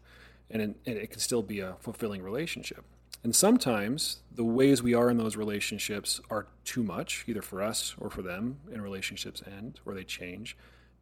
And, 0.50 0.62
it, 0.62 0.76
and 0.86 0.96
it 0.96 1.10
can 1.10 1.20
still 1.20 1.42
be 1.42 1.60
a 1.60 1.76
fulfilling 1.80 2.22
relationship. 2.22 2.84
And 3.22 3.34
sometimes 3.34 4.20
the 4.34 4.44
ways 4.44 4.82
we 4.82 4.94
are 4.94 5.10
in 5.10 5.18
those 5.18 5.36
relationships 5.36 6.20
are 6.30 6.46
too 6.64 6.82
much, 6.82 7.24
either 7.26 7.42
for 7.42 7.62
us 7.62 7.94
or 7.98 8.08
for 8.08 8.22
them, 8.22 8.60
and 8.72 8.82
relationships 8.82 9.42
end 9.46 9.80
or 9.84 9.92
they 9.92 10.04
change, 10.04 10.56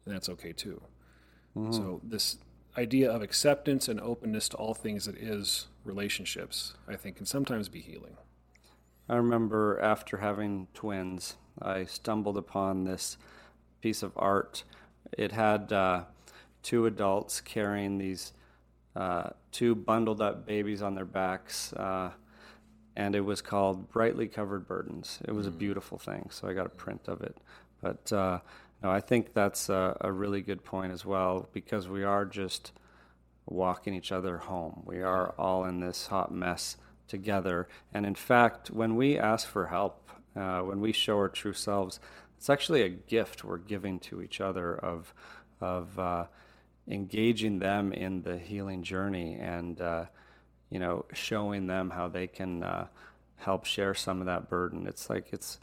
and 0.07 0.15
that's 0.15 0.29
okay 0.29 0.53
too. 0.53 0.81
Mm-hmm. 1.55 1.73
So 1.73 2.01
this 2.03 2.37
idea 2.77 3.11
of 3.11 3.21
acceptance 3.21 3.87
and 3.87 3.99
openness 3.99 4.47
to 4.49 4.57
all 4.57 4.73
things 4.73 5.05
that 5.05 5.17
is 5.17 5.67
relationships, 5.83 6.75
I 6.87 6.95
think, 6.95 7.17
can 7.17 7.25
sometimes 7.25 7.69
be 7.69 7.79
healing. 7.79 8.17
I 9.09 9.15
remember 9.15 9.79
after 9.81 10.17
having 10.17 10.67
twins, 10.73 11.35
I 11.61 11.85
stumbled 11.85 12.37
upon 12.37 12.83
this 12.83 13.17
piece 13.81 14.03
of 14.03 14.11
art. 14.15 14.63
It 15.17 15.31
had 15.31 15.71
uh, 15.71 16.03
two 16.61 16.85
adults 16.85 17.41
carrying 17.41 17.97
these 17.97 18.33
uh, 18.95 19.29
two 19.51 19.75
bundled 19.75 20.21
up 20.21 20.45
babies 20.45 20.81
on 20.81 20.95
their 20.95 21.05
backs, 21.05 21.73
uh, 21.73 22.11
and 22.95 23.15
it 23.15 23.21
was 23.21 23.41
called 23.41 23.89
Brightly 23.91 24.27
Covered 24.27 24.67
Burdens. 24.67 25.19
It 25.25 25.31
was 25.31 25.45
mm. 25.45 25.49
a 25.49 25.51
beautiful 25.51 25.97
thing, 25.97 26.29
so 26.31 26.47
I 26.47 26.53
got 26.53 26.65
a 26.65 26.69
print 26.69 27.01
of 27.07 27.21
it. 27.21 27.37
But 27.81 28.11
uh, 28.11 28.39
no, 28.83 28.91
I 28.91 28.99
think 28.99 29.33
that's 29.33 29.69
a, 29.69 29.97
a, 30.01 30.11
really 30.11 30.41
good 30.41 30.63
point 30.63 30.91
as 30.91 31.03
well 31.03 31.49
because 31.51 31.87
we 31.87 32.03
are 32.03 32.25
just 32.25 32.71
walking 33.47 33.95
each 33.95 34.11
other 34.11 34.37
home. 34.37 34.83
We 34.85 35.01
are 35.01 35.33
all 35.37 35.65
in 35.65 35.79
this 35.79 36.07
hot 36.07 36.31
mess 36.31 36.77
together. 37.07 37.67
And 37.93 38.05
in 38.05 38.15
fact, 38.15 38.69
when 38.69 38.95
we 38.95 39.17
ask 39.17 39.47
for 39.47 39.67
help, 39.67 40.09
uh, 40.35 40.59
when 40.59 40.79
we 40.79 40.91
show 40.91 41.17
our 41.17 41.29
true 41.29 41.53
selves, 41.53 41.99
it's 42.37 42.49
actually 42.49 42.83
a 42.83 42.89
gift 42.89 43.43
we're 43.43 43.57
giving 43.57 43.99
to 44.01 44.21
each 44.21 44.41
other 44.41 44.75
of, 44.75 45.13
of 45.59 45.97
uh, 45.97 46.25
engaging 46.87 47.57
them 47.59 47.91
in 47.93 48.21
the 48.21 48.37
healing 48.37 48.83
journey 48.83 49.37
and 49.39 49.81
uh, 49.81 50.05
you 50.69 50.79
know, 50.79 51.05
showing 51.13 51.67
them 51.67 51.89
how 51.89 52.07
they 52.07 52.27
can 52.27 52.63
uh, 52.63 52.87
help 53.37 53.65
share 53.65 53.93
some 53.93 54.19
of 54.19 54.25
that 54.25 54.49
burden. 54.49 54.87
It's 54.87 55.09
like 55.09 55.29
it's 55.31 55.59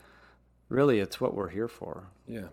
really 0.69 1.01
it's 1.01 1.21
what 1.21 1.35
we're 1.35 1.51
here 1.51 1.69
for. 1.69 2.09
Yeah. 2.27 2.49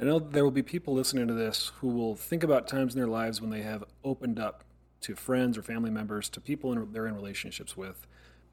I 0.00 0.04
know 0.04 0.18
there 0.18 0.44
will 0.44 0.50
be 0.50 0.62
people 0.62 0.94
listening 0.94 1.26
to 1.28 1.34
this 1.34 1.72
who 1.80 1.88
will 1.88 2.14
think 2.14 2.42
about 2.42 2.68
times 2.68 2.94
in 2.94 3.00
their 3.00 3.08
lives 3.08 3.40
when 3.40 3.50
they 3.50 3.62
have 3.62 3.84
opened 4.04 4.38
up 4.38 4.64
to 5.02 5.14
friends 5.14 5.56
or 5.56 5.62
family 5.62 5.90
members, 5.90 6.28
to 6.30 6.40
people 6.40 6.72
in, 6.72 6.92
they're 6.92 7.06
in 7.06 7.14
relationships 7.14 7.76
with, 7.76 8.06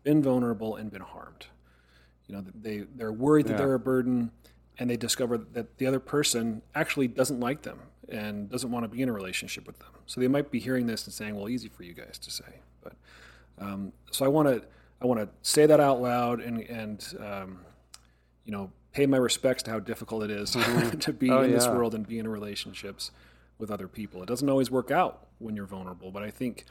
been 0.03 0.21
vulnerable 0.21 0.75
and 0.75 0.91
been 0.91 1.01
harmed. 1.01 1.47
You 2.27 2.35
know, 2.35 2.45
they 2.53 2.85
they're 2.95 3.11
worried 3.11 3.47
that 3.47 3.53
yeah. 3.53 3.57
they're 3.57 3.73
a 3.73 3.79
burden, 3.79 4.31
and 4.79 4.89
they 4.89 4.97
discover 4.97 5.37
that 5.37 5.77
the 5.77 5.85
other 5.85 5.99
person 5.99 6.61
actually 6.73 7.07
doesn't 7.07 7.39
like 7.39 7.63
them 7.63 7.79
and 8.07 8.49
doesn't 8.49 8.71
want 8.71 8.83
to 8.85 8.87
be 8.87 9.01
in 9.01 9.09
a 9.09 9.13
relationship 9.13 9.67
with 9.67 9.79
them. 9.79 9.89
So 10.05 10.21
they 10.21 10.27
might 10.27 10.51
be 10.51 10.59
hearing 10.59 10.87
this 10.87 11.05
and 11.05 11.13
saying, 11.13 11.35
"Well, 11.35 11.49
easy 11.49 11.67
for 11.67 11.83
you 11.83 11.93
guys 11.93 12.17
to 12.19 12.31
say." 12.31 12.61
But 12.81 12.93
um, 13.59 13.91
so 14.11 14.23
I 14.23 14.29
want 14.29 14.47
to 14.47 14.65
I 15.01 15.05
want 15.05 15.19
to 15.19 15.27
say 15.41 15.65
that 15.65 15.79
out 15.79 16.01
loud 16.01 16.39
and 16.39 16.61
and 16.61 17.05
um, 17.19 17.59
you 18.45 18.51
know 18.51 18.71
pay 18.93 19.05
my 19.07 19.17
respects 19.17 19.63
to 19.63 19.71
how 19.71 19.79
difficult 19.79 20.23
it 20.23 20.31
is 20.31 20.55
mm-hmm. 20.55 20.97
to 20.99 21.11
be 21.11 21.29
oh, 21.29 21.41
in 21.41 21.49
yeah. 21.49 21.57
this 21.57 21.67
world 21.67 21.93
and 21.93 22.07
be 22.07 22.19
in 22.19 22.27
relationships 22.27 23.11
with 23.57 23.69
other 23.69 23.87
people. 23.87 24.21
It 24.23 24.27
doesn't 24.27 24.49
always 24.49 24.71
work 24.71 24.91
out 24.91 25.27
when 25.39 25.55
you're 25.55 25.65
vulnerable, 25.65 26.11
but 26.11 26.23
I 26.23 26.31
think 26.31 26.65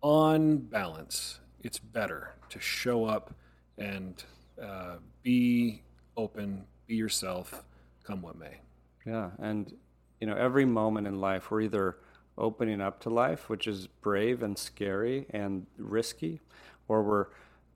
on 0.00 0.58
balance, 0.58 1.40
it's 1.62 1.78
better 1.78 2.34
to 2.50 2.60
show 2.60 3.04
up 3.04 3.34
and 3.76 4.22
uh, 4.62 4.96
be 5.22 5.82
open, 6.16 6.64
be 6.86 6.96
yourself, 6.96 7.64
come 8.04 8.22
what 8.22 8.38
may. 8.38 8.58
Yeah, 9.06 9.30
and 9.38 9.72
you 10.20 10.26
know 10.26 10.36
every 10.36 10.64
moment 10.64 11.06
in 11.06 11.20
life 11.20 11.50
we're 11.50 11.62
either 11.62 11.96
opening 12.38 12.80
up 12.80 13.00
to 13.00 13.10
life, 13.10 13.48
which 13.48 13.66
is 13.66 13.86
brave 13.86 14.42
and 14.42 14.56
scary 14.56 15.26
and 15.30 15.66
risky, 15.76 16.40
or 16.88 17.02
we're 17.02 17.26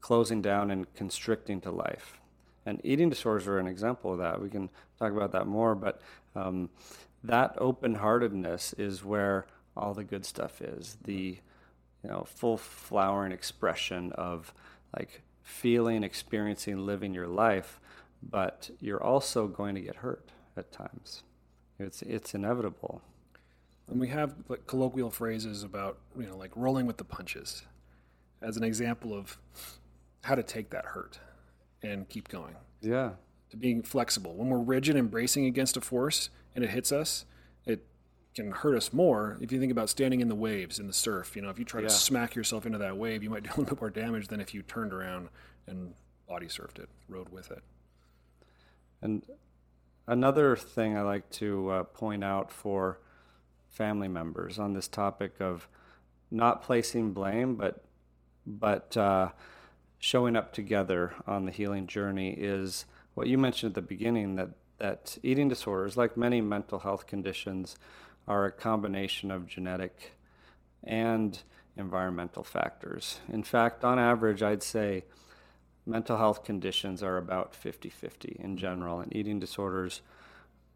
closing 0.01 0.41
down 0.41 0.71
and 0.71 0.93
constricting 0.95 1.61
to 1.61 1.71
life. 1.71 2.21
And 2.67 2.81
eating 2.83 3.09
disorders 3.09 3.47
are 3.47 3.59
an 3.59 3.69
example 3.69 4.13
of 4.13 4.19
that. 4.19 4.43
We 4.43 4.51
can 4.51 4.69
talk 4.99 5.13
about 5.13 5.31
that 5.33 5.47
more, 5.47 5.77
but 5.77 6.03
um, 6.35 6.69
that 7.23 7.55
open 7.59 7.95
heartedness 7.95 8.73
is 8.75 9.05
where 9.05 9.47
all 9.77 9.95
the 9.95 10.05
good 10.05 10.27
stuff 10.27 10.61
is. 10.61 10.99
The 11.05 11.39
you 12.03 12.11
know 12.11 12.25
full 12.25 12.57
flowering 12.57 13.33
expression 13.33 14.13
of 14.13 14.53
like 14.97 15.23
feeling, 15.43 16.03
experiencing, 16.03 16.85
living 16.85 17.15
your 17.15 17.29
life, 17.29 17.81
but 18.21 18.71
you're 18.81 19.03
also 19.03 19.47
going 19.47 19.77
to 19.77 19.81
get 19.81 19.97
hurt 19.97 20.31
at 20.57 20.73
times. 20.73 21.23
It's 21.79 22.03
it's 22.03 22.35
inevitable. 22.35 23.01
And 23.89 24.01
we 24.01 24.09
have 24.09 24.35
like 24.49 24.67
colloquial 24.67 25.11
phrases 25.11 25.63
about, 25.63 25.99
you 26.19 26.27
know, 26.27 26.37
like 26.37 26.51
rolling 26.57 26.87
with 26.87 26.97
the 26.97 27.05
punches 27.05 27.63
as 28.43 28.57
an 28.57 28.65
example 28.65 29.15
of 29.15 29.39
how 30.25 30.35
to 30.35 30.43
take 30.43 30.71
that 30.71 30.87
hurt 30.87 31.21
and 31.83 32.09
keep 32.09 32.29
going. 32.29 32.57
Yeah. 32.81 33.13
To 33.51 33.57
being 33.57 33.83
flexible. 33.83 34.35
When 34.35 34.49
we're 34.49 34.59
rigid 34.59 34.97
and 34.97 35.11
bracing 35.11 35.47
against 35.47 35.77
a 35.77 35.81
force 35.81 36.31
and 36.55 36.65
it 36.65 36.71
hits 36.71 36.93
us, 36.93 37.25
it 37.65 37.87
can 38.35 38.53
hurt 38.53 38.77
us 38.77 38.93
more. 38.93 39.39
If 39.41 39.53
you 39.53 39.61
think 39.61 39.73
about 39.73 39.89
standing 39.89 40.21
in 40.21 40.29
the 40.29 40.35
waves 40.35 40.79
in 40.79 40.87
the 40.87 40.93
surf, 40.93 41.37
you 41.37 41.43
know, 41.43 41.51
if 41.51 41.59
you 41.59 41.65
try 41.65 41.81
yeah. 41.81 41.89
to 41.89 41.95
smack 41.95 42.35
yourself 42.35 42.67
into 42.67 42.79
that 42.79 42.97
wave, 42.97 43.23
you 43.23 43.31
might 43.31 43.43
do 43.45 43.51
a 43.51 43.57
little 43.59 43.65
bit 43.65 43.81
more 43.81 43.91
damage 43.91 44.29
than 44.29 44.41
if 44.41 44.55
you 44.55 44.63
turned 44.63 44.93
around 44.93 45.29
and 45.67 45.95
body 46.29 46.47
surfed 46.47 46.79
it, 46.79 46.89
rode 47.09 47.29
with 47.29 47.51
it. 47.51 47.63
And 49.03 49.23
another 50.07 50.57
thing 50.57 50.97
I 50.97 51.03
like 51.03 51.29
to 51.31 51.71
uh, 51.71 51.83
point 51.85 52.25
out 52.25 52.51
for 52.51 53.01
family 53.69 54.09
members 54.09 54.59
on 54.59 54.73
this 54.73 54.89
topic 54.89 55.35
of 55.41 55.69
not 56.31 56.63
placing 56.63 57.13
blame, 57.13 57.57
but 57.57 57.83
but 58.47 58.97
uh, 58.97 59.31
showing 59.99 60.37
up 60.37 60.53
together 60.53 61.15
on 61.27 61.45
the 61.45 61.53
healing 61.53 61.87
journey 61.87 62.31
is 62.31 62.85
what 63.15 63.27
you 63.27 63.39
mentioned 63.39 63.71
at 63.71 63.75
the 63.75 63.83
beginning 63.83 64.37
that 64.37 64.51
that 64.79 65.17
eating 65.23 65.49
disorders, 65.49 65.97
like 65.97 66.17
many 66.17 66.41
mental 66.41 66.81
health 66.81 67.07
conditions, 67.07 67.77
are 68.29 68.45
a 68.45 68.53
combination 68.53 69.31
of 69.31 69.47
genetic 69.47 70.13
and 70.85 71.43
environmental 71.77 72.45
factors. 72.45 73.21
In 73.33 73.43
fact, 73.43 73.85
on 73.85 73.99
average, 73.99 74.43
I'd 74.43 74.63
say 74.63 75.05
mental 75.87 76.19
health 76.19 76.45
conditions 76.45 77.03
are 77.03 77.17
about 77.17 77.55
50 77.55 77.89
50 77.89 78.37
in 78.39 78.57
general, 78.57 79.01
and 79.01 79.15
eating 79.15 79.39
disorders 79.39 80.03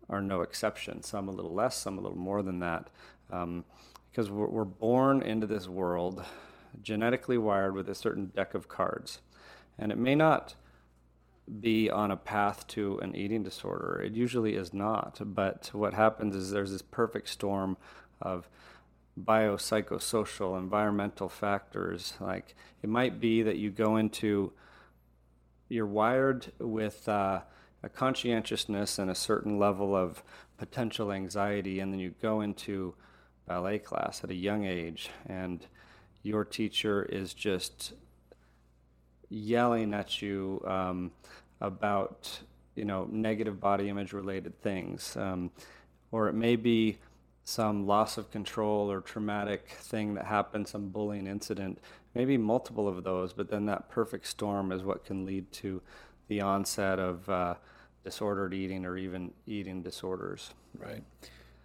are 0.09 0.23
no 0.23 0.41
exception. 0.43 1.03
Some 1.03 1.29
a 1.29 1.33
little 1.33 1.55
less, 1.55 1.77
some 1.77 1.99
a 1.99 2.01
little 2.01 2.19
more 2.19 2.43
than 2.43 2.61
that. 2.61 2.89
Um, 3.31 3.65
because 4.11 4.29
we're, 4.29 4.49
we're 4.49 4.65
born 4.65 5.23
into 5.23 5.47
this 5.47 5.69
world 5.69 6.25
genetically 6.83 7.39
wired 7.39 7.75
with 7.75 7.89
a 7.89 7.95
certain 7.95 8.27
deck 8.27 8.55
of 8.55 8.69
cards. 8.69 9.21
And 9.79 9.91
it 9.91 9.99
may 9.99 10.15
not 10.15 10.55
be 11.61 11.91
on 11.91 12.11
a 12.11 12.17
path 12.17 12.67
to 12.69 12.99
an 12.99 13.17
eating 13.17 13.43
disorder. 13.43 14.01
It 14.05 14.13
usually 14.13 14.55
is 14.55 14.73
not. 14.73 15.21
But 15.25 15.71
what 15.73 15.95
happens 15.95 16.37
is 16.37 16.51
there's 16.51 16.73
this 16.73 16.83
perfect 16.83 17.29
storm 17.29 17.77
of 18.21 18.49
biopsychosocial, 19.21 20.59
environmental 20.59 21.29
factors. 21.29 22.15
Like 22.21 22.55
it 22.83 22.89
might 22.89 23.21
be 23.21 23.43
that 23.43 23.57
you 23.57 23.71
go 23.71 23.97
into, 23.97 24.53
you're 25.69 25.87
wired 25.87 26.53
with 26.59 27.09
uh, 27.09 27.41
a 27.83 27.89
conscientiousness 27.89 28.99
and 28.99 29.11
a 29.11 29.15
certain 29.15 29.59
level 29.59 29.97
of 29.97 30.23
potential 30.59 31.11
anxiety, 31.11 31.81
and 31.81 31.93
then 31.93 32.01
you 32.01 32.15
go 32.21 32.41
into 32.43 32.95
ballet 33.47 33.79
class 33.79 34.23
at 34.23 34.31
a 34.31 34.35
young 34.35 34.65
age, 34.65 35.11
and 35.27 35.67
your 36.23 36.45
teacher 36.45 37.03
is 37.03 37.35
just 37.35 37.95
yelling 39.29 39.95
at 39.95 40.21
you 40.21 40.63
um, 40.67 41.13
about 41.61 42.41
you 42.75 42.85
know 42.85 43.07
negative 43.11 43.61
body 43.61 43.89
image 43.89 44.13
related 44.13 44.61
things, 44.63 45.17
um, 45.17 45.51
or 46.13 46.29
it 46.29 46.35
may 46.35 46.57
be 46.57 46.99
some 47.45 47.87
loss 47.87 48.17
of 48.17 48.31
control 48.31 48.91
or 48.91 49.01
traumatic 49.01 49.71
thing 49.81 50.15
that 50.15 50.27
happened, 50.27 50.69
some 50.69 50.89
bullying 50.89 51.27
incident, 51.27 51.79
maybe 52.15 52.37
multiple 52.37 52.87
of 52.87 53.03
those, 53.03 53.33
but 53.33 53.51
then 53.51 53.67
that 53.67 53.89
perfect 53.89 54.27
storm 54.27 54.71
is 54.71 54.83
what 54.83 55.05
can 55.05 55.25
lead 55.25 55.51
to 55.51 55.83
the 56.29 56.41
onset 56.41 56.99
of 56.99 57.29
uh, 57.29 57.55
disordered 58.05 58.55
eating 58.55 58.85
or 58.87 58.97
even 58.97 59.33
eating 59.47 59.83
disorders. 59.83 60.51
Right. 60.79 61.03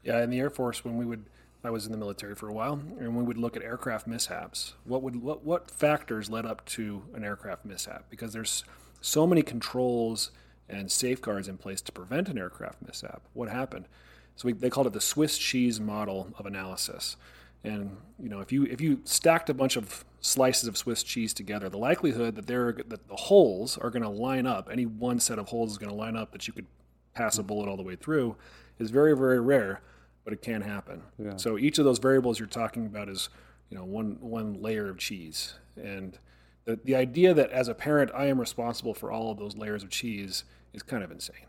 Yeah, 0.04 0.24
in 0.24 0.30
the 0.30 0.40
Air 0.40 0.50
Force, 0.50 0.84
when 0.84 0.98
we 0.98 1.06
would, 1.06 1.26
I 1.66 1.72
was 1.72 1.86
in 1.86 1.92
the 1.92 1.98
military 1.98 2.36
for 2.36 2.48
a 2.48 2.54
while, 2.54 2.80
and 3.00 3.16
we 3.16 3.24
would 3.24 3.38
look 3.38 3.56
at 3.56 3.64
aircraft 3.64 4.08
mishaps. 4.08 4.74
What 4.84 5.02
would 5.02 5.22
what 5.22 5.44
what 5.44 5.70
factors 5.70 6.30
led 6.30 6.46
up 6.46 6.66
to 6.68 7.04
an 7.14 7.24
aircraft 7.24 7.66
mishap? 7.66 8.06
Because 8.10 8.34
there's 8.34 8.64
so 9.02 9.28
many 9.28 9.42
controls 9.42 10.32
and 10.68 10.92
safeguards 10.92 11.48
in 11.48 11.58
place 11.58 11.82
to 11.82 11.92
prevent 11.92 12.28
an 12.30 12.38
aircraft 12.38 12.82
mishap. 12.86 13.22
What 13.34 13.50
happened? 13.50 13.88
So 14.36 14.48
we, 14.48 14.54
they 14.54 14.70
called 14.70 14.88
it 14.88 14.94
the 14.94 15.02
Swiss 15.02 15.38
cheese 15.38 15.80
model 15.80 16.34
of 16.38 16.46
analysis. 16.46 17.16
And 17.64 17.98
you 18.20 18.30
know, 18.30 18.42
if 18.42 18.52
you 18.52 18.64
if 18.66 18.80
you 18.80 19.02
stacked 19.06 19.50
a 19.50 19.54
bunch 19.54 19.76
of 19.76 20.06
slices 20.22 20.68
of 20.68 20.78
Swiss 20.78 21.04
cheese 21.04 21.34
together, 21.34 21.70
the 21.70 21.78
likelihood 21.78 22.36
that 22.36 22.48
they're 22.48 22.74
that 22.74 23.08
the 23.08 23.16
holes 23.16 23.78
are 23.78 23.90
going 23.90 24.04
to 24.04 24.10
line 24.10 24.46
up, 24.46 24.70
any 24.72 24.86
one 24.86 25.20
set 25.20 25.40
of 25.40 25.48
holes 25.48 25.72
is 25.72 25.78
going 25.78 25.90
to 25.90 25.96
line 25.96 26.16
up 26.16 26.32
that 26.32 26.48
you 26.48 26.54
could 26.54 26.68
pass 27.14 27.38
a 27.38 27.42
hmm. 27.42 27.48
bullet 27.48 27.70
all 27.70 27.78
the 27.78 27.84
way 27.84 27.96
through, 27.96 28.36
is 28.78 28.92
very 28.92 29.16
very 29.18 29.40
rare, 29.40 29.82
but 30.26 30.34
it 30.34 30.42
can 30.42 30.62
happen. 30.62 31.04
Yeah. 31.18 31.38
So 31.38 31.58
each 31.58 31.78
of 31.78 31.86
those 31.86 32.00
variables 32.00 32.40
you're 32.40 32.48
talking 32.48 32.86
about 32.86 33.08
is 33.08 33.30
you 33.70 33.78
know 33.78 33.86
one 33.86 34.18
one 34.20 34.62
layer 34.62 34.90
of 34.90 34.98
cheese, 34.98 35.54
and 35.82 36.18
the 36.66 36.78
the 36.84 36.96
idea 36.96 37.34
that 37.34 37.52
as 37.52 37.70
a 37.70 37.74
parent 37.74 38.12
I 38.14 38.26
am 38.26 38.40
responsible 38.40 38.94
for 38.94 39.12
all 39.12 39.32
of 39.32 39.38
those 39.38 39.56
layers 39.56 39.84
of 39.84 39.90
cheese 39.90 40.44
is 40.74 40.84
kind 40.84 41.04
of 41.04 41.12
insane. 41.12 41.48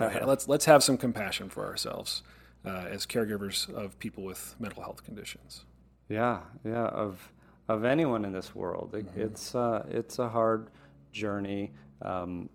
Right, 0.00 0.26
let's 0.26 0.48
let's 0.48 0.64
have 0.64 0.82
some 0.82 0.96
compassion 0.96 1.48
for 1.48 1.66
ourselves 1.66 2.22
uh, 2.64 2.86
as 2.90 3.06
caregivers 3.06 3.72
of 3.72 3.98
people 3.98 4.24
with 4.24 4.56
mental 4.58 4.82
health 4.82 5.04
conditions. 5.04 5.64
Yeah, 6.08 6.40
yeah, 6.64 6.86
of 6.86 7.30
of 7.68 7.84
anyone 7.84 8.24
in 8.24 8.32
this 8.32 8.54
world, 8.54 8.94
it, 8.94 9.06
mm-hmm. 9.06 9.20
it's 9.20 9.54
uh, 9.54 9.84
it's 9.90 10.18
a 10.18 10.28
hard 10.28 10.68
journey, 11.12 11.72
um, 12.00 12.48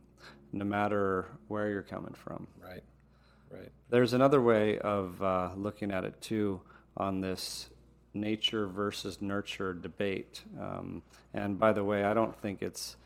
no 0.51 0.65
matter 0.65 1.27
where 1.47 1.69
you're 1.69 1.83
coming 1.83 2.13
from. 2.13 2.47
Right, 2.59 2.69
right. 2.69 2.83
There's 3.89 4.13
another 4.13 4.41
way 4.41 4.77
of 4.79 5.21
uh, 5.21 5.51
looking 5.55 5.91
at 5.91 6.03
it 6.03 6.19
too 6.21 6.61
on 6.97 7.21
this 7.21 7.69
nature 8.13 8.67
versus 8.67 9.21
nurture 9.21 9.73
debate. 9.73 10.43
Um, 10.59 11.03
and 11.33 11.59
by 11.59 11.71
the 11.73 11.83
way, 11.83 12.03
I 12.03 12.13
don't 12.13 12.35
think 12.35 12.61
it's 12.61 12.97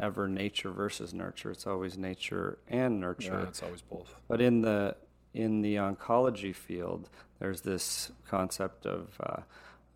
ever 0.00 0.28
nature 0.28 0.70
versus 0.70 1.12
nurture. 1.12 1.50
It's 1.50 1.66
always 1.66 1.98
nature 1.98 2.58
and 2.68 3.00
nurture. 3.00 3.40
Yeah, 3.42 3.48
it's 3.48 3.62
always 3.62 3.82
both. 3.82 4.14
But 4.28 4.40
in 4.40 4.62
the 4.62 4.96
in 5.34 5.62
the 5.62 5.76
oncology 5.76 6.54
field, 6.54 7.08
there's 7.38 7.62
this 7.62 8.12
concept 8.28 8.86
of 8.86 9.08
uh, 9.20 9.42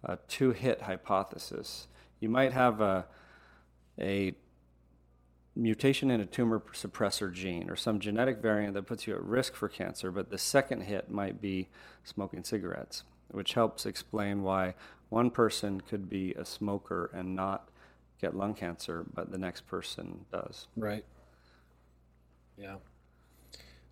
a 0.05 0.18
two-hit 0.28 0.82
hypothesis. 0.82 1.89
You 2.20 2.28
might 2.28 2.53
have 2.53 2.80
a 2.80 3.07
a 3.99 4.34
mutation 5.57 6.11
in 6.11 6.21
a 6.21 6.27
tumor 6.27 6.63
suppressor 6.73 7.33
gene 7.33 7.71
or 7.71 7.77
some 7.77 7.99
genetic 7.99 8.39
variant 8.39 8.75
that 8.75 8.87
puts 8.87 9.07
you 9.07 9.15
at 9.15 9.23
risk 9.23 9.55
for 9.55 9.69
cancer, 9.69 10.11
but 10.11 10.31
the 10.31 10.39
second 10.39 10.83
hit 10.83 11.11
might 11.11 11.41
be 11.41 11.69
smoking 12.05 12.45
cigarettes, 12.45 13.05
which 13.31 13.55
helps 13.55 13.87
explain 13.87 14.43
why 14.43 14.75
one 15.09 15.31
person 15.31 15.81
could 15.81 16.09
be 16.09 16.33
a 16.35 16.45
smoker 16.45 17.11
and 17.15 17.35
not 17.35 17.69
get 18.21 18.37
lung 18.37 18.55
cancer, 18.55 19.05
but 19.15 19.31
the 19.31 19.39
next 19.39 19.67
person 19.67 20.25
does. 20.31 20.67
Right. 20.77 21.05
Yeah. 22.57 22.77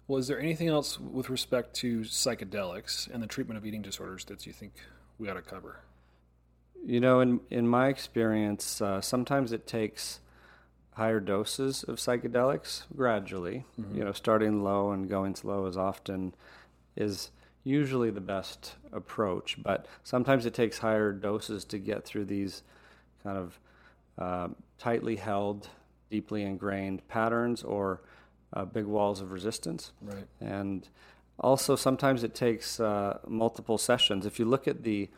Well, 0.07 0.19
is 0.19 0.29
there 0.29 0.41
anything 0.41 0.69
else 0.69 1.01
with 1.01 1.31
respect 1.31 1.75
to 1.77 2.01
psychedelics 2.01 3.13
and 3.13 3.23
the 3.23 3.27
treatment 3.27 3.57
of 3.57 3.65
eating 3.65 3.83
disorders 3.83 4.25
that 4.27 4.47
you 4.47 4.53
think 4.53 4.75
we 5.19 5.31
ought 5.31 5.35
to 5.35 5.43
cover? 5.43 5.81
You 6.85 7.01
know, 7.01 7.21
in 7.21 7.41
in 7.51 7.67
my 7.67 7.89
experience, 7.89 8.83
uh, 8.83 9.01
sometimes 9.01 9.53
it 9.53 9.67
takes 9.67 10.21
higher 10.95 11.21
doses 11.21 11.83
of 11.85 11.97
psychedelics 11.97 12.85
gradually. 12.97 13.65
Mm-hmm. 13.81 13.99
You 13.99 14.05
know, 14.05 14.13
starting 14.13 14.63
low 14.63 14.91
and 14.91 15.09
going 15.09 15.35
slow 15.35 15.67
is 15.67 15.77
often 15.77 16.35
is 16.97 17.31
usually 17.65 18.11
the 18.11 18.21
best 18.21 18.75
approach, 18.93 19.57
but 19.63 19.87
sometimes 20.03 20.47
it 20.47 20.55
takes 20.55 20.79
higher 20.79 21.13
doses 21.13 21.65
to 21.65 21.79
get 21.79 22.05
through 22.05 22.27
these 22.27 22.63
kind 23.23 23.39
of 23.39 23.59
uh, 24.19 24.49
tightly 24.79 25.17
held, 25.17 25.69
deeply 26.11 26.43
ingrained 26.43 27.07
patterns 27.09 27.63
or 27.63 28.03
uh, 28.53 28.65
big 28.65 28.85
walls 28.85 29.21
of 29.21 29.33
resistance. 29.33 29.93
Right. 30.01 30.27
And 30.41 30.87
also 31.41 31.75
sometimes 31.75 32.23
it 32.23 32.35
takes 32.35 32.79
uh, 32.79 33.19
multiple 33.27 33.79
sessions. 33.79 34.27
If 34.27 34.39
you 34.39 34.45
look 34.45 34.69
at 34.69 34.85
the 34.85 35.11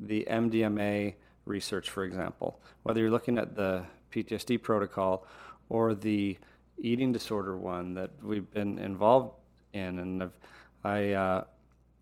the 0.00 0.28
MDMA 0.30 1.14
research, 1.44 1.90
for 1.90 2.04
example, 2.04 2.60
whether 2.84 3.00
you're 3.00 3.10
looking 3.10 3.36
at 3.36 3.56
the 3.56 3.84
PTSD 4.10 4.62
protocol 4.62 5.26
or 5.68 5.94
the 5.94 6.38
eating 6.78 7.12
disorder 7.12 7.56
one 7.56 7.94
that 7.94 8.10
we've 8.22 8.50
been 8.52 8.78
involved 8.78 9.32
in 9.72 9.98
and 9.98 10.22
I've, 10.22 10.38
I 10.84 11.12
uh, 11.12 11.44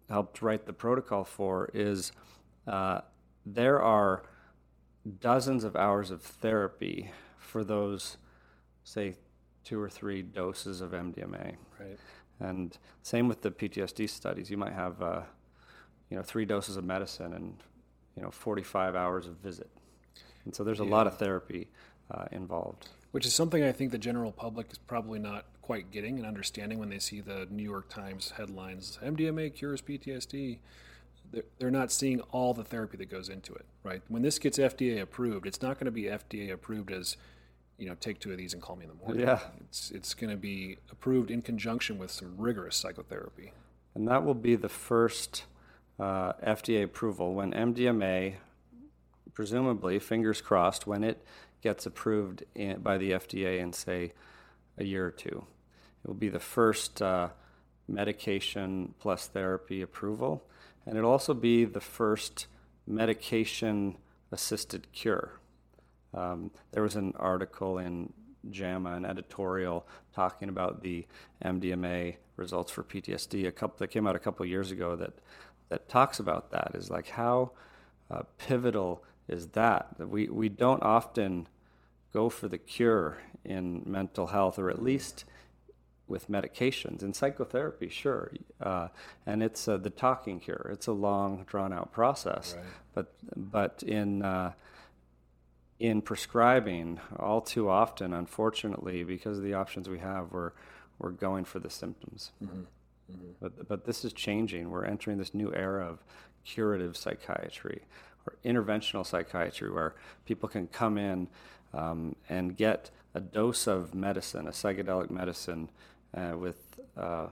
helped 0.09 0.43
write 0.43 0.67
the 0.67 0.73
protocol 0.73 1.25
for 1.25 1.71
is 1.75 2.13
uh, 2.67 3.01
there 3.45 3.83
are 3.83 4.25
dozens 5.21 5.65
of 5.65 5.77
hours 5.77 6.11
of 6.11 6.23
therapy 6.23 7.11
for 7.39 7.65
those, 7.65 8.17
say, 8.85 9.15
two 9.65 9.81
or 9.81 9.89
three 9.89 10.23
doses 10.23 10.81
of 10.81 10.91
MDMA. 10.91 11.57
Right. 11.79 11.99
And 12.41 12.77
same 13.03 13.29
with 13.29 13.43
the 13.43 13.51
PTSD 13.51 14.09
studies. 14.09 14.51
You 14.51 14.57
might 14.57 14.73
have, 14.73 15.01
uh, 15.01 15.23
you 16.11 16.17
know, 16.17 16.23
three 16.23 16.45
doses 16.45 16.77
of 16.77 16.85
medicine 16.85 17.33
and, 17.33 17.57
you 18.17 18.23
know, 18.23 18.31
45 18.31 18.95
hours 18.95 19.27
of 19.27 19.35
visit. 19.37 19.71
And 20.45 20.55
so 20.55 20.63
there's 20.63 20.81
a 20.81 20.85
lot 20.85 21.07
of 21.07 21.19
therapy 21.19 21.69
uh, 22.11 22.27
involved. 22.33 22.89
Which 23.13 23.27
is 23.27 23.35
something 23.35 23.63
I 23.63 23.73
think 23.73 23.93
the 23.93 23.99
general 23.99 24.33
public 24.33 24.71
is 24.71 24.79
probably 24.79 25.19
not 25.19 25.47
quite 25.63 25.91
getting 25.91 26.19
and 26.19 26.27
understanding 26.27 26.79
when 26.79 26.91
they 26.91 26.99
see 26.99 27.21
the 27.21 27.47
New 27.51 27.63
York 27.63 27.89
Times 27.89 28.35
headlines 28.37 28.99
MDMA 29.03 29.55
cures 29.55 29.83
PTSD. 29.83 30.59
They're, 31.33 31.45
they're 31.59 31.71
not 31.71 31.91
seeing 31.91 32.21
all 32.31 32.55
the 32.55 32.63
therapy 32.63 32.97
that 32.99 33.11
goes 33.11 33.29
into 33.29 33.53
it, 33.55 33.65
right? 33.83 34.01
When 34.09 34.23
this 34.23 34.39
gets 34.39 34.59
FDA 34.59 35.01
approved, 35.01 35.47
it's 35.47 35.61
not 35.61 35.75
going 35.75 35.87
to 35.87 35.91
be 35.91 36.05
FDA 36.05 36.53
approved 36.53 36.93
as, 36.93 37.17
you 37.79 37.89
know, 37.89 37.97
take 37.99 38.21
two 38.21 38.31
of 38.31 38.39
these 38.39 38.53
and 38.53 38.63
call 38.63 38.77
me 38.77 38.85
in 38.85 38.91
the 38.91 39.05
morning. 39.05 39.27
Yeah. 39.27 39.41
It's, 39.61 39.91
it's 39.91 40.15
going 40.15 40.31
to 40.31 40.37
be 40.37 40.79
approved 40.93 41.33
in 41.33 41.43
conjunction 41.43 41.99
with 41.99 42.13
some 42.13 42.37
rigorous 42.37 42.77
psychotherapy. 42.77 43.53
And 43.97 44.07
that 44.07 44.25
will 44.25 44.35
be 44.35 44.55
the 44.55 44.69
first 44.69 45.45
uh, 45.99 46.35
FDA 46.35 46.85
approval 46.85 47.35
when 47.35 47.53
MDMA, 47.53 48.35
presumably, 49.35 49.99
fingers 49.99 50.41
crossed, 50.41 50.87
when 50.87 51.03
it 51.03 51.25
gets 51.67 51.85
approved 51.85 52.45
in, 52.55 52.79
by 52.79 52.97
the 52.97 53.11
FDA 53.11 53.59
in, 53.59 53.73
say, 53.73 54.13
a 54.79 54.85
year 54.85 55.05
or 55.05 55.11
two. 55.11 55.45
It 56.05 56.07
will 56.07 56.15
be 56.15 56.29
the 56.29 56.39
first 56.39 57.03
uh, 57.03 57.31
medication 57.89 58.95
plus 59.01 59.27
therapy 59.27 59.83
approval, 59.83 60.47
and 60.87 60.97
it'll 60.97 61.11
also 61.11 61.35
be 61.35 61.65
the 61.65 61.81
first 61.81 62.47
medication 62.87 63.97
assisted 64.31 64.93
cure. 64.93 65.41
Um, 66.15 66.53
there 66.71 66.85
was 66.85 66.95
an 66.95 67.15
article 67.17 67.79
in 67.79 68.13
JAMA, 68.49 68.93
an 68.93 69.05
editorial, 69.05 69.89
talking 70.15 70.49
about 70.49 70.85
the 70.85 71.05
MDMA 71.45 72.15
results 72.37 72.71
for 72.71 72.85
PTSD 72.85 73.49
a 73.49 73.51
couple 73.51 73.79
that 73.81 73.89
came 73.89 74.07
out 74.07 74.15
a 74.15 74.21
couple 74.21 74.47
years 74.47 74.71
ago 74.71 74.95
that 74.95 75.15
that 75.69 75.89
talks 75.89 76.21
about 76.21 76.53
that 76.53 76.71
is 76.75 76.91
like 76.91 77.09
how 77.09 77.51
uh, 78.09 78.23
pivotal 78.39 79.03
is 79.27 79.49
that 79.49 79.89
that 79.99 80.09
we 80.09 80.29
we 80.29 80.49
don't 80.49 80.83
often 80.83 81.49
go 82.17 82.31
for 82.31 82.49
the 82.49 82.59
cure 82.59 83.19
in 83.45 83.83
mental 83.85 84.29
health, 84.29 84.59
or 84.59 84.71
at 84.71 84.83
least 84.83 85.27
with 86.09 86.31
medications. 86.31 87.03
and 87.03 87.15
psychotherapy, 87.15 87.89
sure, 87.89 88.33
uh, 88.61 88.89
and 89.27 89.43
it's 89.43 89.69
uh, 89.69 89.77
the 89.77 89.91
talking 89.91 90.41
cure. 90.41 90.71
It's 90.73 90.87
a 90.87 90.93
long, 91.09 91.45
drawn-out 91.47 91.93
process. 91.93 92.55
Right. 92.57 92.65
But 92.95 93.07
but 93.37 93.83
in 93.83 94.23
uh, 94.23 94.53
in 95.79 96.01
prescribing, 96.01 97.01
all 97.19 97.43
too 97.43 97.69
often, 97.69 98.15
unfortunately, 98.15 99.05
because 99.05 99.37
of 99.39 99.45
the 99.45 99.55
options 99.55 99.89
we 99.89 99.99
have, 99.99 100.33
we're 100.33 100.53
we're 100.99 101.17
going 101.29 101.45
for 101.45 101.59
the 101.59 101.71
symptoms. 101.71 102.33
Mm-hmm. 102.43 102.61
Mm-hmm. 103.13 103.33
But 103.41 103.69
but 103.69 103.85
this 103.85 104.05
is 104.07 104.13
changing. 104.13 104.71
We're 104.71 104.87
entering 104.87 105.19
this 105.19 105.35
new 105.35 105.53
era 105.55 105.87
of 105.93 105.97
curative 106.45 106.97
psychiatry 106.97 107.81
or 108.27 108.31
interventional 108.43 109.05
psychiatry, 109.05 109.71
where 109.71 109.93
people 110.25 110.49
can 110.49 110.67
come 110.69 110.97
in 111.11 111.29
um, 111.77 112.17
and 112.29 112.57
get 112.57 112.91
a 113.15 113.21
dose 113.21 113.67
of 113.67 113.95
medicine, 113.95 114.47
a 114.47 114.51
psychedelic 114.51 115.11
medicine, 115.11 115.71
uh, 116.15 116.37
with 116.37 116.81
uh, 116.97 117.29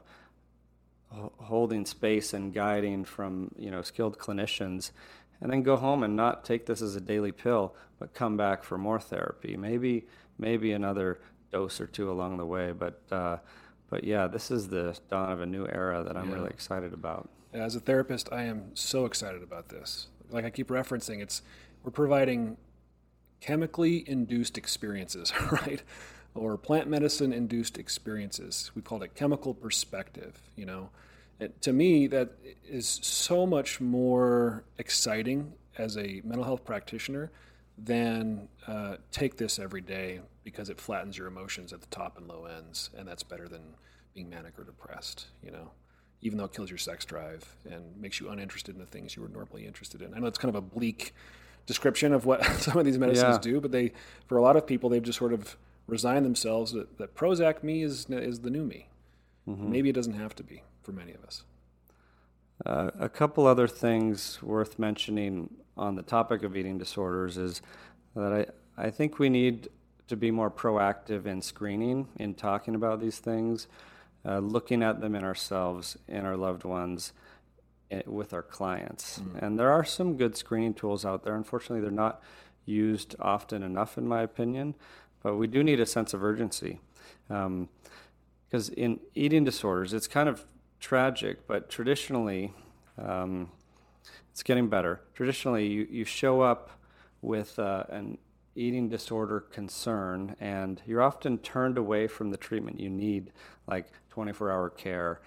holding 1.38 1.86
space 1.86 2.32
and 2.32 2.52
guiding 2.52 3.04
from 3.04 3.50
you 3.58 3.70
know 3.70 3.82
skilled 3.82 4.18
clinicians, 4.18 4.90
and 5.40 5.50
then 5.50 5.62
go 5.62 5.76
home 5.76 6.02
and 6.02 6.14
not 6.14 6.44
take 6.44 6.66
this 6.66 6.82
as 6.82 6.94
a 6.94 7.00
daily 7.00 7.32
pill, 7.32 7.74
but 7.98 8.14
come 8.14 8.36
back 8.36 8.62
for 8.62 8.78
more 8.78 9.00
therapy. 9.00 9.56
Maybe 9.56 10.06
maybe 10.38 10.72
another 10.72 11.20
dose 11.50 11.80
or 11.80 11.86
two 11.86 12.10
along 12.10 12.36
the 12.36 12.46
way, 12.46 12.72
but. 12.72 13.00
Uh, 13.10 13.38
but 13.90 14.02
yeah, 14.02 14.26
this 14.26 14.50
is 14.50 14.68
the 14.68 14.98
dawn 15.08 15.30
of 15.30 15.40
a 15.40 15.46
new 15.46 15.66
era 15.66 16.02
that 16.02 16.16
I'm 16.16 16.30
yeah. 16.30 16.34
really 16.34 16.50
excited 16.50 16.92
about. 16.92 17.28
As 17.52 17.76
a 17.76 17.80
therapist, 17.80 18.28
I 18.32 18.42
am 18.42 18.74
so 18.74 19.04
excited 19.04 19.42
about 19.42 19.68
this. 19.68 20.08
Like 20.30 20.44
I 20.44 20.50
keep 20.50 20.66
referencing, 20.66 21.22
it's 21.22 21.42
we're 21.84 21.92
providing 21.92 22.56
chemically 23.40 24.08
induced 24.08 24.56
experiences, 24.58 25.32
right? 25.50 25.82
Or 26.34 26.56
plant 26.56 26.88
medicine 26.88 27.32
induced 27.32 27.78
experiences. 27.78 28.70
We 28.74 28.82
called 28.82 29.02
it 29.02 29.14
chemical 29.14 29.54
perspective, 29.54 30.40
you 30.56 30.66
know. 30.66 30.90
It, 31.40 31.60
to 31.62 31.72
me, 31.72 32.06
that 32.08 32.32
is 32.68 33.00
so 33.02 33.46
much 33.46 33.80
more 33.80 34.64
exciting 34.78 35.52
as 35.78 35.96
a 35.96 36.20
mental 36.24 36.44
health 36.44 36.64
practitioner 36.64 37.30
than 37.76 38.48
uh, 38.68 38.96
take 39.10 39.36
this 39.36 39.58
every 39.58 39.80
day 39.80 40.20
because 40.44 40.68
it 40.68 40.80
flattens 40.80 41.18
your 41.18 41.26
emotions 41.26 41.72
at 41.72 41.80
the 41.80 41.88
top 41.88 42.16
and 42.18 42.28
low 42.28 42.44
ends, 42.44 42.90
and 42.96 43.06
that's 43.08 43.24
better 43.24 43.48
than 43.48 43.62
being 44.14 44.30
manic 44.30 44.56
or 44.58 44.64
depressed, 44.64 45.26
you 45.42 45.50
know 45.50 45.70
even 46.24 46.38
though 46.38 46.44
it 46.44 46.52
kills 46.52 46.70
your 46.70 46.78
sex 46.78 47.04
drive 47.04 47.54
and 47.70 47.84
makes 48.00 48.18
you 48.18 48.30
uninterested 48.30 48.74
in 48.74 48.80
the 48.80 48.86
things 48.86 49.14
you 49.14 49.22
were 49.22 49.28
normally 49.28 49.66
interested 49.66 50.00
in. 50.00 50.14
I 50.14 50.18
know 50.18 50.26
it's 50.26 50.38
kind 50.38 50.48
of 50.48 50.56
a 50.56 50.66
bleak 50.66 51.14
description 51.66 52.12
of 52.12 52.26
what 52.26 52.44
some 52.60 52.78
of 52.78 52.84
these 52.84 52.98
medicines 52.98 53.36
yeah. 53.36 53.52
do, 53.52 53.60
but 53.60 53.72
they, 53.72 53.92
for 54.26 54.36
a 54.36 54.42
lot 54.42 54.56
of 54.56 54.66
people, 54.66 54.90
they've 54.90 55.02
just 55.02 55.18
sort 55.18 55.32
of 55.32 55.56
resigned 55.86 56.24
themselves 56.24 56.72
that, 56.72 56.98
that 56.98 57.14
Prozac 57.14 57.62
me 57.62 57.82
is 57.82 58.06
is 58.08 58.40
the 58.40 58.50
new 58.50 58.64
me. 58.64 58.88
Mm-hmm. 59.48 59.70
Maybe 59.70 59.90
it 59.90 59.94
doesn't 59.94 60.14
have 60.14 60.34
to 60.36 60.42
be 60.42 60.62
for 60.82 60.92
many 60.92 61.12
of 61.12 61.22
us. 61.24 61.42
Uh, 62.64 62.90
a 62.98 63.08
couple 63.08 63.46
other 63.46 63.68
things 63.68 64.42
worth 64.42 64.78
mentioning 64.78 65.50
on 65.76 65.96
the 65.96 66.02
topic 66.02 66.42
of 66.42 66.56
eating 66.56 66.78
disorders 66.78 67.36
is 67.36 67.60
that 68.14 68.32
I, 68.78 68.86
I 68.86 68.90
think 68.90 69.18
we 69.18 69.28
need 69.28 69.68
to 70.06 70.16
be 70.16 70.30
more 70.30 70.50
proactive 70.50 71.26
in 71.26 71.42
screening, 71.42 72.08
in 72.18 72.34
talking 72.34 72.74
about 72.74 73.00
these 73.00 73.18
things, 73.18 73.66
uh, 74.24 74.38
looking 74.38 74.82
at 74.82 75.00
them 75.00 75.14
in 75.14 75.24
ourselves, 75.24 75.96
in 76.08 76.24
our 76.24 76.36
loved 76.36 76.64
ones, 76.64 77.12
with 78.06 78.32
our 78.32 78.42
clients. 78.42 79.20
Mm. 79.20 79.42
And 79.42 79.58
there 79.58 79.70
are 79.70 79.84
some 79.84 80.16
good 80.16 80.36
screening 80.36 80.74
tools 80.74 81.04
out 81.04 81.24
there. 81.24 81.34
Unfortunately, 81.34 81.80
they're 81.80 81.90
not 81.90 82.22
used 82.66 83.14
often 83.20 83.62
enough, 83.62 83.98
in 83.98 84.06
my 84.06 84.22
opinion. 84.22 84.74
But 85.22 85.36
we 85.36 85.46
do 85.46 85.62
need 85.62 85.80
a 85.80 85.86
sense 85.86 86.12
of 86.12 86.22
urgency. 86.22 86.80
Because 87.28 88.68
um, 88.68 88.74
in 88.76 89.00
eating 89.14 89.44
disorders, 89.44 89.92
it's 89.92 90.06
kind 90.06 90.28
of 90.28 90.44
tragic, 90.80 91.46
but 91.46 91.70
traditionally, 91.70 92.52
um, 92.98 93.50
it's 94.30 94.42
getting 94.42 94.68
better. 94.68 95.00
Traditionally, 95.14 95.66
you, 95.66 95.86
you 95.90 96.04
show 96.04 96.42
up 96.42 96.70
with 97.22 97.58
uh, 97.58 97.84
an 97.88 98.18
eating 98.54 98.88
disorder 98.88 99.40
concern, 99.40 100.36
and 100.40 100.82
you're 100.86 101.02
often 101.02 101.38
turned 101.38 101.78
away 101.78 102.06
from 102.06 102.30
the 102.30 102.36
treatment 102.36 102.78
you 102.78 102.90
need, 102.90 103.32
like 103.66 103.86
24 104.10 104.50
hour 104.50 104.70
care, 104.70 105.20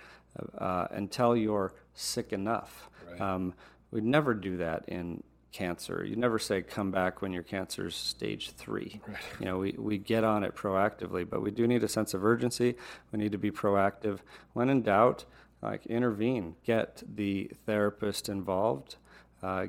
uh, 0.57 0.87
until 0.91 1.35
you're 1.35 1.73
sick 1.97 2.31
enough. 2.31 2.89
Right. 3.09 3.19
Um, 3.19 3.53
we'd 3.91 4.05
never 4.05 4.33
do 4.33 4.57
that 4.57 4.85
in 4.87 5.23
cancer. 5.51 6.05
You 6.05 6.15
never 6.15 6.37
say 6.37 6.61
come 6.61 6.91
back 6.91 7.21
when 7.21 7.33
your 7.33 7.43
cancer's 7.43 7.95
stage 7.95 8.51
three. 8.51 9.01
Right. 9.07 9.17
You 9.39 9.45
know, 9.45 9.57
we, 9.57 9.75
we 9.77 9.97
get 9.97 10.23
on 10.23 10.43
it 10.43 10.55
proactively, 10.55 11.27
but 11.27 11.41
we 11.41 11.51
do 11.51 11.67
need 11.67 11.83
a 11.83 11.87
sense 11.87 12.13
of 12.13 12.23
urgency. 12.23 12.75
We 13.11 13.19
need 13.19 13.31
to 13.31 13.37
be 13.37 13.51
proactive. 13.51 14.19
When 14.53 14.69
in 14.69 14.83
doubt, 14.83 15.25
like 15.61 15.85
intervene, 15.87 16.55
get 16.63 17.03
the 17.15 17.49
therapist 17.65 18.29
involved, 18.29 18.97
uh, 19.41 19.67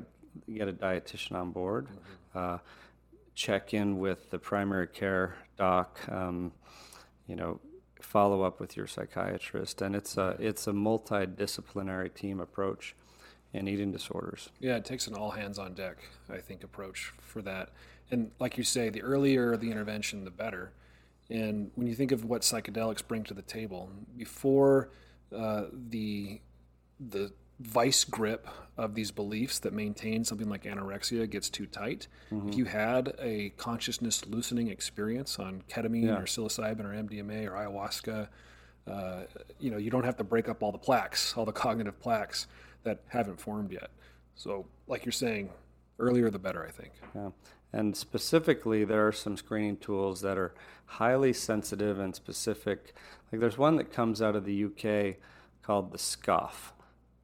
get 0.53 0.67
a 0.67 0.73
dietitian 0.73 1.33
on 1.33 1.51
board, 1.51 1.87
mm-hmm. 1.87 2.37
uh, 2.37 2.57
check 3.33 3.73
in 3.73 3.97
with 3.97 4.29
the 4.29 4.37
primary 4.37 4.87
care 4.87 5.37
doc. 5.57 5.99
Um, 6.09 6.51
you 7.25 7.35
know, 7.35 7.59
follow 7.99 8.41
up 8.43 8.59
with 8.59 8.75
your 8.77 8.87
psychiatrist, 8.87 9.81
and 9.81 9.95
it's 9.95 10.17
a 10.17 10.35
it's 10.39 10.67
a 10.67 10.71
multidisciplinary 10.71 12.13
team 12.13 12.39
approach 12.39 12.95
in 13.53 13.67
eating 13.67 13.91
disorders. 13.91 14.49
Yeah, 14.59 14.75
it 14.75 14.85
takes 14.85 15.07
an 15.07 15.15
all 15.15 15.31
hands 15.31 15.57
on 15.57 15.73
deck, 15.73 15.97
I 16.29 16.37
think, 16.37 16.63
approach 16.63 17.13
for 17.19 17.41
that. 17.43 17.69
And 18.11 18.31
like 18.39 18.57
you 18.57 18.63
say, 18.63 18.89
the 18.89 19.01
earlier 19.01 19.57
the 19.57 19.71
intervention, 19.71 20.23
the 20.23 20.31
better. 20.31 20.71
And 21.29 21.71
when 21.75 21.87
you 21.87 21.93
think 21.93 22.11
of 22.11 22.25
what 22.25 22.41
psychedelics 22.41 23.05
bring 23.07 23.23
to 23.25 23.33
the 23.33 23.43
table, 23.43 23.89
before 24.17 24.89
uh, 25.35 25.65
the 25.71 26.41
the 26.99 27.31
vice 27.59 28.03
grip 28.03 28.47
of 28.77 28.95
these 28.95 29.11
beliefs 29.11 29.59
that 29.59 29.73
maintain 29.73 30.23
something 30.23 30.49
like 30.49 30.63
anorexia 30.63 31.29
gets 31.29 31.49
too 31.49 31.65
tight. 31.65 32.07
Mm-hmm. 32.31 32.49
If 32.49 32.55
you 32.55 32.65
had 32.65 33.13
a 33.19 33.49
consciousness 33.57 34.25
loosening 34.25 34.69
experience 34.69 35.37
on 35.37 35.63
ketamine 35.69 36.05
yeah. 36.05 36.17
or 36.17 36.23
psilocybin 36.23 36.85
or 36.85 37.03
MDMA 37.03 37.45
or 37.45 37.51
ayahuasca, 37.51 38.27
uh, 38.87 39.23
you 39.59 39.69
know, 39.69 39.77
you 39.77 39.89
don't 39.89 40.05
have 40.05 40.17
to 40.17 40.23
break 40.23 40.47
up 40.47 40.63
all 40.63 40.71
the 40.71 40.77
plaques, 40.77 41.35
all 41.37 41.45
the 41.45 41.51
cognitive 41.51 41.99
plaques 41.99 42.47
that 42.83 43.01
haven't 43.07 43.39
formed 43.39 43.71
yet. 43.71 43.89
So, 44.35 44.65
like 44.87 45.05
you're 45.05 45.11
saying, 45.11 45.49
earlier 45.99 46.29
the 46.29 46.39
better, 46.39 46.65
I 46.65 46.71
think. 46.71 46.93
Yeah. 47.13 47.29
And 47.71 47.95
specifically, 47.95 48.83
there 48.83 49.05
are 49.05 49.11
some 49.11 49.37
screening 49.37 49.77
tools 49.77 50.21
that 50.21 50.37
are 50.37 50.55
highly 50.85 51.33
sensitive 51.33 51.99
and 51.99 52.15
specific. 52.15 52.95
Like 53.31 53.41
there's 53.41 53.57
one 53.57 53.75
that 53.75 53.91
comes 53.91 54.21
out 54.21 54.35
of 54.35 54.45
the 54.45 54.65
UK 54.65 55.17
called 55.61 55.91
the 55.91 55.99
SCOFF, 55.99 56.73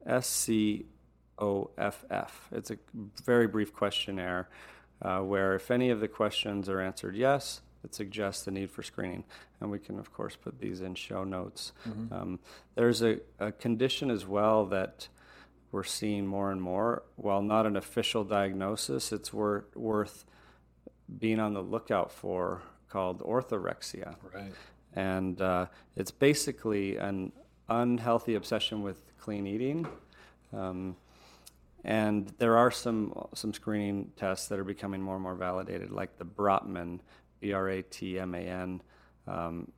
S 0.06 0.26
C 0.26 0.86
O 1.38 1.70
F 1.76 2.04
F. 2.10 2.48
It's 2.52 2.70
a 2.70 2.78
very 3.24 3.46
brief 3.46 3.72
questionnaire 3.72 4.48
uh, 5.02 5.20
where, 5.20 5.54
if 5.54 5.70
any 5.70 5.90
of 5.90 6.00
the 6.00 6.08
questions 6.08 6.68
are 6.68 6.80
answered 6.80 7.16
yes, 7.16 7.60
it 7.84 7.94
suggests 7.94 8.44
the 8.44 8.50
need 8.50 8.70
for 8.70 8.82
screening. 8.82 9.24
And 9.60 9.70
we 9.70 9.78
can, 9.78 9.98
of 9.98 10.12
course, 10.12 10.36
put 10.36 10.58
these 10.60 10.80
in 10.80 10.94
show 10.94 11.24
notes. 11.24 11.72
Mm-hmm. 11.88 12.14
Um, 12.14 12.40
there's 12.74 13.02
a, 13.02 13.18
a 13.38 13.52
condition 13.52 14.10
as 14.10 14.26
well 14.26 14.66
that 14.66 15.08
we're 15.72 15.84
seeing 15.84 16.26
more 16.26 16.50
and 16.50 16.60
more. 16.62 17.02
While 17.16 17.42
not 17.42 17.66
an 17.66 17.76
official 17.76 18.24
diagnosis, 18.24 19.12
it's 19.12 19.32
wor- 19.32 19.66
worth 19.74 20.24
being 21.18 21.38
on 21.38 21.54
the 21.54 21.62
lookout 21.62 22.10
for 22.10 22.62
called 22.88 23.20
orthorexia. 23.20 24.16
Right. 24.34 24.52
And 24.94 25.40
uh, 25.40 25.66
it's 25.94 26.10
basically 26.10 26.96
an 26.96 27.32
unhealthy 27.68 28.34
obsession 28.34 28.82
with 28.82 29.02
clean 29.18 29.46
eating. 29.46 29.86
Um, 30.52 30.96
and 31.84 32.32
there 32.38 32.56
are 32.56 32.70
some 32.70 33.12
some 33.34 33.54
screening 33.54 34.10
tests 34.16 34.48
that 34.48 34.58
are 34.58 34.64
becoming 34.64 35.00
more 35.00 35.14
and 35.14 35.22
more 35.22 35.34
validated, 35.36 35.90
like 35.90 36.18
the 36.18 36.24
Bratman, 36.24 37.00
B 37.40 37.52
R 37.52 37.68
A 37.68 37.82
T 37.82 38.18
M 38.18 38.34
A 38.34 38.38
N, 38.38 38.82
um, 39.26 39.70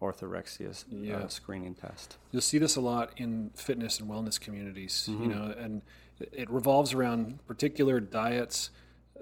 orthorexia 0.00 0.70
uh, 0.70 0.96
yeah. 0.96 1.16
uh, 1.16 1.28
screening 1.28 1.74
test. 1.74 2.18
You'll 2.30 2.42
see 2.42 2.58
this 2.58 2.76
a 2.76 2.80
lot 2.80 3.12
in 3.16 3.50
fitness 3.54 3.98
and 4.00 4.08
wellness 4.08 4.40
communities, 4.40 5.08
mm-hmm. 5.10 5.22
you 5.22 5.28
know, 5.28 5.54
and 5.58 5.82
it 6.32 6.48
revolves 6.50 6.92
around 6.92 7.44
particular 7.46 7.98
diets 7.98 8.70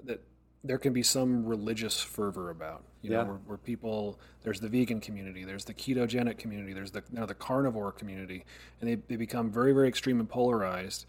that 0.03 0.21
there 0.63 0.77
can 0.77 0.93
be 0.93 1.03
some 1.03 1.45
religious 1.45 2.01
fervor 2.01 2.49
about, 2.49 2.83
you 3.01 3.09
know, 3.09 3.23
where, 3.23 3.39
where, 3.45 3.57
people 3.57 4.19
there's 4.43 4.59
the 4.59 4.67
vegan 4.67 4.99
community, 4.99 5.45
there's 5.45 5.65
the 5.65 5.73
ketogenic 5.73 6.37
community, 6.37 6.73
there's 6.73 6.91
the 6.91 7.03
you 7.11 7.19
know, 7.19 7.25
the 7.25 7.33
carnivore 7.33 7.91
community, 7.91 8.45
and 8.81 8.89
they, 8.89 8.95
they 9.07 9.15
become 9.15 9.49
very 9.49 9.71
very 9.73 9.87
extreme 9.87 10.19
and 10.19 10.29
polarized. 10.29 11.05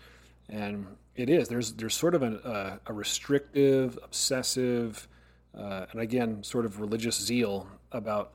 And 0.48 0.86
it 1.16 1.28
is 1.28 1.48
there's 1.48 1.72
there's 1.72 1.94
sort 1.94 2.14
of 2.14 2.22
a, 2.22 2.80
a, 2.86 2.90
a 2.90 2.92
restrictive, 2.92 3.98
obsessive, 4.04 5.08
uh, 5.56 5.86
and 5.90 6.00
again 6.00 6.42
sort 6.44 6.64
of 6.64 6.80
religious 6.80 7.20
zeal 7.20 7.66
about 7.92 8.32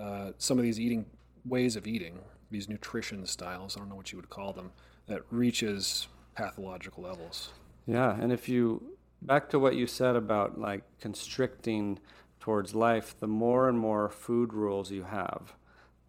uh, 0.00 0.30
some 0.38 0.58
of 0.58 0.64
these 0.64 0.78
eating 0.78 1.06
ways 1.44 1.76
of 1.76 1.86
eating, 1.86 2.18
these 2.50 2.68
nutrition 2.68 3.26
styles, 3.26 3.76
I 3.76 3.80
don't 3.80 3.88
know 3.88 3.96
what 3.96 4.12
you 4.12 4.18
would 4.18 4.28
call 4.28 4.52
them, 4.52 4.72
that 5.06 5.22
reaches 5.30 6.08
pathological 6.34 7.04
levels. 7.04 7.50
Yeah, 7.86 8.16
and 8.20 8.32
if 8.32 8.48
you 8.48 8.95
back 9.22 9.48
to 9.50 9.58
what 9.58 9.74
you 9.74 9.86
said 9.86 10.16
about 10.16 10.58
like 10.58 10.82
constricting 11.00 11.98
towards 12.40 12.74
life, 12.74 13.14
the 13.18 13.26
more 13.26 13.68
and 13.68 13.78
more 13.78 14.08
food 14.08 14.52
rules 14.52 14.90
you 14.90 15.04
have, 15.04 15.54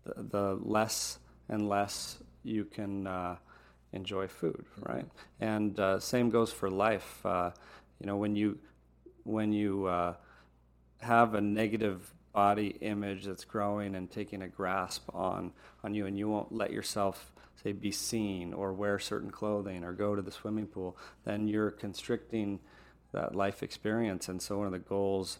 the, 0.03 0.23
the 0.23 0.59
less 0.61 1.19
and 1.49 1.67
less 1.67 2.19
you 2.43 2.63
can 2.65 3.07
uh, 3.07 3.35
enjoy 3.93 4.27
food, 4.27 4.65
right? 4.79 5.05
And 5.39 5.79
uh, 5.79 5.99
same 5.99 6.29
goes 6.29 6.51
for 6.51 6.69
life. 6.69 7.25
Uh, 7.25 7.51
you 7.99 8.05
know, 8.05 8.17
when 8.17 8.35
you 8.35 8.59
when 9.23 9.51
you 9.51 9.85
uh, 9.87 10.13
have 11.01 11.33
a 11.33 11.41
negative 11.41 12.13
body 12.33 12.77
image 12.81 13.25
that's 13.25 13.43
growing 13.43 13.95
and 13.95 14.11
taking 14.11 14.43
a 14.43 14.47
grasp 14.47 15.09
on 15.13 15.51
on 15.83 15.93
you, 15.93 16.05
and 16.05 16.17
you 16.17 16.29
won't 16.29 16.51
let 16.51 16.71
yourself 16.71 17.31
say 17.63 17.71
be 17.71 17.91
seen 17.91 18.53
or 18.53 18.73
wear 18.73 18.99
certain 18.99 19.31
clothing 19.31 19.83
or 19.83 19.91
go 19.91 20.15
to 20.15 20.21
the 20.21 20.31
swimming 20.31 20.67
pool, 20.67 20.95
then 21.25 21.47
you're 21.47 21.71
constricting 21.71 22.59
that 23.17 23.35
life 23.35 23.63
experience. 23.63 24.29
And 24.29 24.41
so 24.41 24.59
one 24.59 24.67
of 24.67 24.73
the 24.73 24.79
goals 24.79 25.39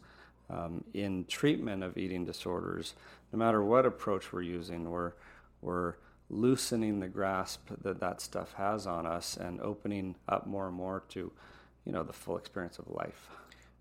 um, 0.50 0.84
in 0.94 1.26
treatment 1.26 1.84
of 1.84 1.98
eating 1.98 2.26
disorders, 2.26 2.94
no 3.32 3.40
matter 3.40 3.62
what 3.64 3.86
approach 3.86 4.34
we're 4.34 4.42
using, 4.42 4.90
we're 4.90 5.14
we're 5.62 5.96
loosening 6.30 7.00
the 7.00 7.08
grasp 7.08 7.70
that 7.82 8.00
that 8.00 8.22
stuff 8.22 8.54
has 8.54 8.86
on 8.86 9.06
us 9.06 9.38
and 9.38 9.62
opening 9.62 10.16
up 10.28 10.46
more 10.46 10.68
and 10.68 10.76
more 10.76 11.04
to, 11.10 11.32
you 11.86 11.92
know, 11.92 12.04
the 12.04 12.14
full 12.14 12.38
experience 12.38 12.80
of 12.80 12.90
life. 12.90 13.30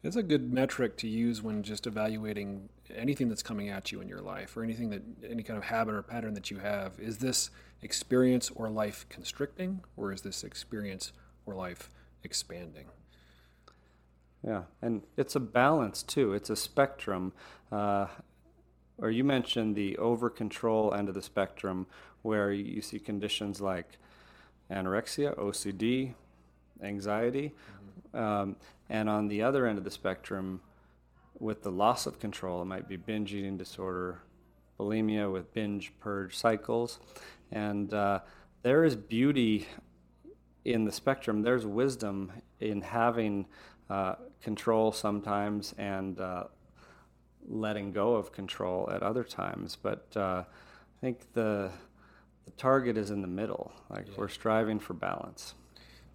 It's 0.02 0.16
a 0.16 0.22
good 0.22 0.52
metric 0.52 0.96
to 0.98 1.08
use 1.08 1.42
when 1.42 1.62
just 1.62 1.86
evaluating 1.86 2.68
anything 2.94 3.28
that's 3.28 3.42
coming 3.42 3.68
at 3.68 3.90
you 3.90 4.00
in 4.00 4.08
your 4.08 4.20
life 4.20 4.56
or 4.56 4.62
anything 4.62 4.90
that 4.90 5.02
any 5.28 5.42
kind 5.42 5.56
of 5.58 5.64
habit 5.64 5.94
or 5.94 6.02
pattern 6.02 6.34
that 6.34 6.50
you 6.50 6.58
have. 6.58 6.92
Is 6.98 7.18
this 7.18 7.50
experience 7.82 8.50
or 8.54 8.68
life 8.68 9.06
constricting 9.08 9.80
or 9.96 10.12
is 10.12 10.22
this 10.22 10.44
experience 10.44 11.12
or 11.44 11.54
life 11.54 11.90
expanding? 12.22 12.86
Yeah, 14.46 14.62
and 14.80 15.02
it's 15.16 15.34
a 15.34 15.40
balance 15.40 16.02
too. 16.02 16.32
It's 16.32 16.50
a 16.50 16.56
spectrum. 16.56 17.32
Uh, 17.72 18.06
or 18.98 19.10
you 19.10 19.24
mentioned 19.24 19.74
the 19.74 19.98
over 19.98 20.30
control 20.30 20.94
end 20.94 21.08
of 21.08 21.14
the 21.14 21.22
spectrum 21.22 21.86
where 22.22 22.52
you 22.52 22.80
see 22.80 22.98
conditions 22.98 23.60
like 23.60 23.98
anorexia, 24.70 25.36
OCD, 25.36 26.14
anxiety. 26.82 27.54
Mm-hmm. 28.14 28.18
Um, 28.18 28.56
and 28.88 29.08
on 29.08 29.28
the 29.28 29.42
other 29.42 29.66
end 29.66 29.78
of 29.78 29.84
the 29.84 29.90
spectrum, 29.90 30.60
with 31.38 31.62
the 31.62 31.70
loss 31.70 32.06
of 32.06 32.18
control, 32.18 32.62
it 32.62 32.66
might 32.66 32.88
be 32.88 32.96
binge 32.96 33.34
eating 33.34 33.56
disorder, 33.56 34.20
bulimia 34.78 35.30
with 35.30 35.52
binge 35.52 35.92
purge 36.00 36.36
cycles. 36.36 36.98
And 37.52 37.92
uh, 37.92 38.20
there 38.62 38.84
is 38.84 38.96
beauty 38.96 39.66
in 40.64 40.84
the 40.84 40.92
spectrum, 40.92 41.42
there's 41.42 41.64
wisdom 41.66 42.32
in 42.58 42.80
having 42.80 43.46
uh, 43.88 44.16
control 44.42 44.92
sometimes 44.92 45.74
and 45.78 46.20
uh, 46.20 46.44
letting 47.48 47.92
go 47.92 48.14
of 48.14 48.32
control 48.32 48.88
at 48.92 49.02
other 49.02 49.24
times. 49.24 49.76
But 49.80 50.06
uh, 50.16 50.44
I 50.46 51.00
think 51.00 51.32
the 51.32 51.70
the 52.44 52.50
target 52.52 52.96
is 52.96 53.10
in 53.10 53.22
the 53.22 53.28
middle. 53.28 53.72
Like 53.90 54.06
yeah. 54.06 54.14
we're 54.16 54.28
striving 54.28 54.78
for 54.78 54.94
balance. 54.94 55.54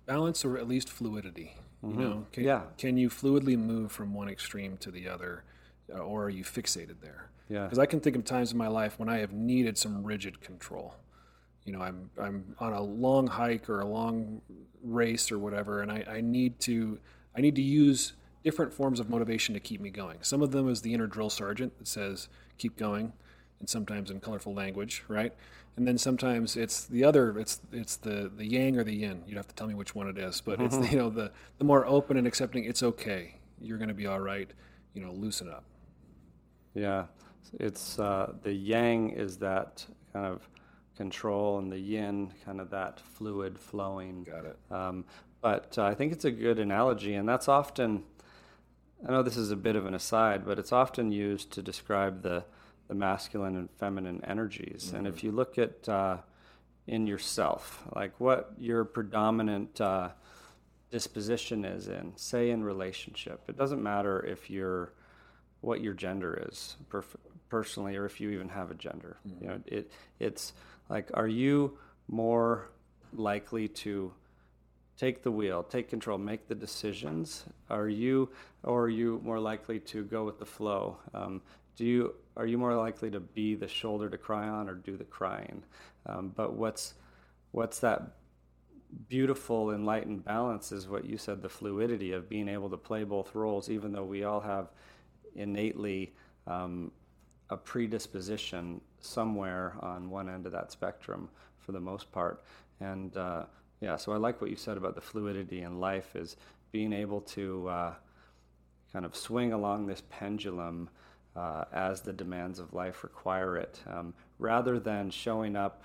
Balance 0.06 0.44
or 0.46 0.58
at 0.58 0.68
least 0.68 0.90
fluidity. 0.90 1.56
Mm-hmm. 1.84 2.00
You 2.00 2.08
know, 2.08 2.26
can, 2.32 2.44
yeah. 2.44 2.62
Can 2.78 2.98
you 2.98 3.10
fluidly 3.10 3.58
move 3.58 3.92
from 3.92 4.14
one 4.14 4.30
extreme 4.30 4.78
to 4.78 4.92
the 4.92 5.08
other, 5.08 5.44
uh, 5.94 6.00
or 6.00 6.26
are 6.26 6.30
you 6.30 6.44
fixated 6.44 7.02
there? 7.02 7.30
Yeah. 7.50 7.64
Because 7.64 7.80
I 7.80 7.86
can 7.86 8.00
think 8.00 8.16
of 8.16 8.24
times 8.24 8.52
in 8.52 8.58
my 8.58 8.68
life 8.68 8.98
when 8.98 9.10
I 9.10 9.18
have 9.18 9.34
needed 9.34 9.78
some 9.78 10.04
rigid 10.04 10.42
control. 10.42 10.96
You 11.66 11.74
know, 11.74 11.82
I'm 11.82 12.10
I'm 12.20 12.56
on 12.60 12.74
a 12.74 12.82
long 12.82 13.28
hike 13.28 13.70
or 13.70 13.82
a 13.82 13.86
long 13.86 14.42
race 14.84 15.32
or 15.32 15.38
whatever, 15.38 15.82
and 15.82 15.92
I, 15.92 16.04
I 16.08 16.22
need 16.22 16.60
to 16.62 17.00
I 17.36 17.42
need 17.42 17.56
to 17.56 17.62
use 17.62 18.14
different 18.44 18.74
forms 18.74 19.00
of 19.00 19.10
motivation 19.10 19.54
to 19.54 19.60
keep 19.60 19.82
me 19.82 19.90
going. 19.90 20.18
Some 20.22 20.42
of 20.42 20.52
them 20.52 20.68
is 20.68 20.82
the 20.82 20.94
inner 20.94 21.08
drill 21.08 21.30
sergeant 21.30 21.78
that 21.78 21.88
says 21.88 22.28
keep 22.58 22.78
going, 22.78 23.14
and 23.60 23.70
sometimes 23.70 24.10
in 24.10 24.20
colorful 24.20 24.54
language, 24.54 25.04
right? 25.08 25.34
and 25.78 25.88
then 25.88 25.98
sometimes 25.98 26.58
it's 26.58 26.86
the 26.86 27.04
other. 27.04 27.38
It's 27.40 27.62
it's 27.72 27.96
the 27.96 28.32
the 28.36 28.46
yang 28.46 28.78
or 28.78 28.84
the 28.84 28.94
yin. 28.94 29.24
You'd 29.26 29.38
have 29.38 29.48
to 29.48 29.56
tell 29.56 29.68
me 29.68 29.74
which 29.74 29.96
one 29.96 30.08
it 30.08 30.18
is, 30.18 30.42
but 30.42 30.62
it's 30.62 30.92
you 30.92 30.98
know 30.98 31.10
the 31.10 31.32
the 31.58 31.64
more 31.64 31.86
open 31.86 32.18
and 32.18 32.28
accepting. 32.28 32.66
It's 32.66 32.84
okay. 32.84 33.36
You're 33.60 33.78
going 33.78 33.90
to 33.90 33.94
be 33.96 34.08
all 34.08 34.20
right. 34.20 34.50
You 34.94 35.02
know, 35.02 35.12
loosen 35.12 35.48
up. 35.48 35.64
Yeah, 36.74 37.06
it's 37.60 38.00
uh, 38.00 38.34
the 38.44 38.52
yang 38.52 39.12
is 39.12 39.38
that 39.38 39.86
kind 40.12 40.26
of 40.26 40.48
control, 40.98 41.60
and 41.60 41.72
the 41.72 41.80
yin 41.80 42.34
kind 42.46 42.60
of 42.60 42.70
that 42.72 43.00
fluid 43.00 43.58
flowing. 43.58 44.24
Got 44.24 44.46
it. 44.46 44.58
Um, 44.70 45.06
but 45.42 45.78
uh, 45.78 45.84
I 45.84 45.96
think 45.96 46.14
it's 46.14 46.26
a 46.26 46.32
good 46.32 46.60
analogy, 46.60 47.16
and 47.16 47.28
that's 47.28 47.48
often. 47.48 48.04
I 49.08 49.12
know 49.12 49.24
this 49.24 49.38
is 49.38 49.50
a 49.50 49.56
bit 49.56 49.76
of 49.76 49.88
an 49.88 49.96
aside, 49.96 50.46
but 50.46 50.60
it's 50.60 50.72
often 50.72 51.12
used 51.12 51.52
to 51.54 51.62
describe 51.62 52.22
the 52.22 52.46
the 52.88 52.96
masculine 52.96 53.56
and 53.56 53.70
feminine 53.80 54.22
energies. 54.26 54.88
Mm-hmm. 54.88 54.96
And 54.98 55.08
if 55.08 55.16
mm-hmm. 55.16 55.28
you 55.28 55.32
look 55.32 55.58
at 55.58 55.88
uh, 55.88 56.18
in 56.88 57.08
yourself, 57.08 57.84
like 57.96 58.20
what 58.20 58.52
your 58.60 58.84
predominant 58.84 59.80
uh, 59.80 60.10
disposition 60.92 61.64
is 61.64 61.88
in, 61.88 62.12
say 62.18 62.50
in 62.50 62.64
relationship, 62.64 63.42
it 63.48 63.58
doesn't 63.58 63.82
matter 63.82 64.26
if 64.26 64.50
you're 64.50 64.92
what 65.62 65.80
your 65.80 65.94
gender 65.94 66.48
is 66.50 66.76
perf- 66.90 67.16
personally, 67.48 67.96
or 67.96 68.06
if 68.06 68.20
you 68.20 68.30
even 68.32 68.50
have 68.50 68.72
a 68.72 68.76
gender. 68.76 69.18
Mm-hmm. 69.26 69.44
You 69.44 69.50
know, 69.50 69.62
it 69.66 69.92
it's 70.20 70.54
like, 70.90 71.10
are 71.14 71.28
you 71.28 71.78
more 72.10 72.70
likely 73.14 73.68
to 73.70 74.12
take 75.02 75.24
the 75.24 75.32
wheel, 75.32 75.64
take 75.64 75.90
control, 75.90 76.20
make 76.20 76.48
the 76.48 76.54
decisions? 76.54 77.46
Are 77.72 77.90
you, 77.90 78.30
or 78.62 78.84
are 78.84 78.90
you 78.90 79.20
more 79.24 79.40
likely 79.40 79.80
to 79.80 80.04
go 80.04 80.24
with 80.24 80.38
the 80.38 80.46
flow? 80.46 80.98
Um, 81.16 81.42
do 81.76 81.86
you 81.86 82.14
are 82.38 82.46
you 82.46 82.58
more 82.60 82.76
likely 82.76 83.10
to 83.10 83.20
be 83.20 83.56
the 83.56 83.68
shoulder 83.68 84.10
to 84.10 84.18
cry 84.18 84.48
on 84.48 84.70
or 84.70 84.76
do 84.76 84.96
the 84.96 85.04
crying? 85.04 85.64
Um, 86.06 86.32
but 86.36 86.54
what's 86.54 86.94
what's 87.52 87.80
that 87.80 88.12
beautiful 89.10 89.72
enlightened 89.72 90.24
balance 90.24 90.72
is 90.72 90.88
what 90.88 91.06
you 91.06 91.18
said 91.18 91.42
the 91.42 91.50
fluidity 91.50 92.12
of 92.12 92.30
being 92.30 92.48
able 92.48 92.70
to 92.70 92.78
play 92.78 93.04
both 93.04 93.34
roles 93.34 93.70
even 93.70 93.94
though 93.94 94.04
we 94.04 94.26
all 94.26 94.42
have 94.42 94.68
innately 95.36 96.14
um, 96.46 96.92
a 97.50 97.56
predisposition 97.56 98.82
somewhere 99.00 99.76
on 99.80 100.10
one 100.10 100.28
end 100.30 100.46
of 100.46 100.52
that 100.52 100.74
spectrum 100.74 101.30
for 101.58 101.72
the 101.72 101.80
most 101.80 102.12
part 102.12 102.44
and 102.82 103.16
uh, 103.16 103.46
yeah 103.82 103.98
so 103.98 104.14
i 104.14 104.16
like 104.16 104.40
what 104.40 104.50
you 104.50 104.56
said 104.56 104.78
about 104.78 104.96
the 104.96 105.02
fluidity 105.02 105.62
in 105.62 105.80
life 105.80 106.16
is 106.16 106.38
being 106.72 106.94
able 106.94 107.22
to 107.22 107.68
uh, 107.68 107.94
kind 108.92 109.06
of 109.06 109.16
swing 109.16 109.54
along 109.54 109.86
this 109.86 110.04
pendulum 110.10 110.90
uh, 111.36 111.66
as 111.72 112.02
the 112.02 112.14
demands 112.14 112.60
of 112.60 112.74
life 112.74 113.04
require 113.04 113.58
it, 113.58 113.80
um, 113.88 114.14
rather 114.40 114.80
than 114.80 115.10
showing 115.10 115.56
up 115.56 115.84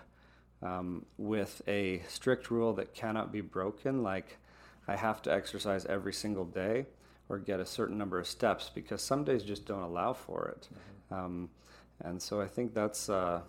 um, 0.62 1.05
with 1.18 1.62
a 1.68 2.03
strict 2.09 2.51
rule 2.51 2.72
that 2.72 2.94
cannot 2.94 3.30
be 3.30 3.40
broken, 3.40 4.03
like 4.03 4.38
I 4.88 4.97
have 4.97 5.22
to 5.22 5.32
exercise 5.32 5.86
every 5.86 6.12
single 6.12 6.44
day 6.44 6.86
or 7.28 7.38
get 7.38 7.61
a 7.61 7.66
certain 7.66 7.99
number 7.99 8.18
of 8.18 8.26
steps, 8.26 8.70
because 8.74 9.03
some 9.03 9.24
days 9.24 9.42
just 9.42 9.66
don't 9.66 9.82
allow 9.82 10.12
for 10.12 10.49
it. 10.49 10.68
Mm-hmm. 10.72 11.14
Um, 11.14 11.51
and 12.05 12.20
so 12.20 12.40
I 12.40 12.47
think 12.47 12.72
that's, 12.72 13.09
uh, 13.09 13.40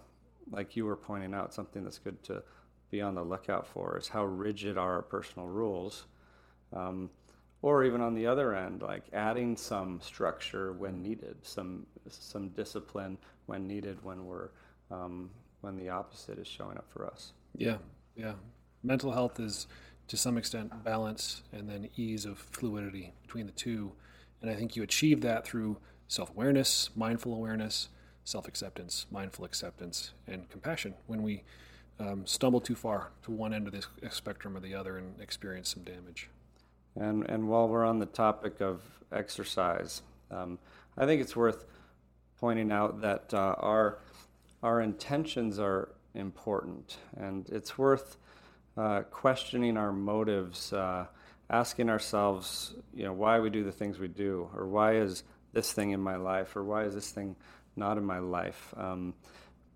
like 0.52 0.76
you 0.76 0.86
were 0.86 0.96
pointing 0.96 1.34
out, 1.34 1.54
something 1.54 1.84
that's 1.84 2.00
good 2.00 2.22
to 2.24 2.44
be 2.90 3.02
on 3.02 3.16
the 3.16 3.24
lookout 3.24 3.68
for 3.68 3.98
is 3.98 4.08
how 4.08 4.26
rigid 4.26 4.78
are 4.78 4.94
our 4.94 5.02
personal 5.02 5.48
rules. 5.48 6.06
Um, 6.74 7.10
or 7.62 7.84
even 7.84 8.02
on 8.02 8.14
the 8.14 8.28
other 8.28 8.54
end, 8.56 8.82
like 8.82 9.04
adding 9.14 9.58
some 9.58 10.00
structure 10.02 10.74
when 10.74 11.02
needed, 11.02 11.38
some 11.42 11.88
some 12.08 12.50
discipline 12.50 13.18
when 13.48 13.68
needed, 13.68 14.04
when 14.04 14.26
we're 14.26 14.50
um, 14.92 15.30
when 15.62 15.76
the 15.76 15.90
opposite 15.90 16.38
is 16.38 16.48
showing 16.48 16.78
up 16.78 16.86
for 16.90 17.06
us. 17.06 17.34
Yeah, 17.56 17.78
yeah. 18.16 18.34
Mental 18.84 19.12
health 19.12 19.40
is 19.40 19.68
to 20.08 20.18
some 20.18 20.38
extent 20.38 20.84
balance 20.84 21.42
and 21.52 21.68
then 21.68 21.90
ease 21.98 22.26
of 22.26 22.38
fluidity 22.38 23.14
between 23.24 23.48
the 23.48 23.52
two, 23.54 23.92
and 24.42 24.52
I 24.52 24.54
think 24.54 24.76
you 24.76 24.84
achieve 24.84 25.22
that 25.22 25.46
through 25.46 25.78
self-awareness, 26.08 26.92
mindful 26.96 27.34
awareness, 27.34 27.90
self-acceptance, 28.24 29.08
mindful 29.12 29.44
acceptance, 29.46 30.12
and 30.28 30.48
compassion. 30.50 30.94
When 31.08 31.24
we 31.24 31.44
um, 32.00 32.26
stumble 32.26 32.62
too 32.62 32.76
far 32.76 33.10
to 33.24 33.32
one 33.32 33.54
end 33.54 33.68
of 33.68 33.74
the 33.74 33.86
spectrum 34.10 34.56
or 34.56 34.60
the 34.60 34.76
other 34.76 34.98
and 34.98 35.20
experience 35.20 35.70
some 35.70 35.84
damage. 35.84 36.30
And, 36.96 37.30
and 37.30 37.48
while 37.48 37.68
we're 37.68 37.86
on 37.86 38.00
the 38.00 38.06
topic 38.06 38.62
of 38.62 38.82
exercise, 39.12 40.02
um, 40.32 40.60
I 40.98 41.06
think 41.06 41.22
it's 41.22 41.36
worth 41.36 41.66
pointing 42.40 42.72
out 42.72 43.02
that 43.02 43.34
uh, 43.34 43.56
our, 43.60 44.00
our 44.64 44.82
intentions 44.82 45.60
are 45.60 45.90
important, 46.14 46.98
and 47.16 47.48
it's 47.50 47.78
worth 47.78 48.18
uh, 48.78 49.02
questioning 49.12 49.78
our 49.78 49.92
motives, 49.92 50.74
uh, 50.74 51.06
asking 51.50 51.90
ourselves, 51.90 52.76
you 52.94 53.04
know, 53.04 53.14
why 53.14 53.40
we 53.40 53.50
do 53.50 53.64
the 53.64 53.72
things 53.72 54.00
we 54.00 54.08
do, 54.08 54.50
or 54.56 54.68
why 54.68 54.96
is 54.96 55.24
this 55.54 55.72
thing 55.72 55.92
in 55.92 56.00
my 56.00 56.16
life, 56.16 56.56
or 56.56 56.64
why 56.64 56.84
is 56.84 56.94
this 56.94 57.10
thing 57.12 57.36
not 57.76 57.98
in 57.98 58.06
my 58.06 58.20
life? 58.20 58.74
Um, 58.76 59.14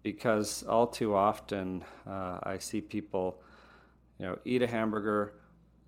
because 0.04 0.64
all 0.64 0.88
too 0.88 1.16
often 1.16 1.84
uh, 2.08 2.39
I 2.43 2.58
see 2.58 2.82
people, 2.82 3.41
you 4.20 4.26
know, 4.26 4.39
eat 4.45 4.62
a 4.62 4.68
hamburger 4.68 5.34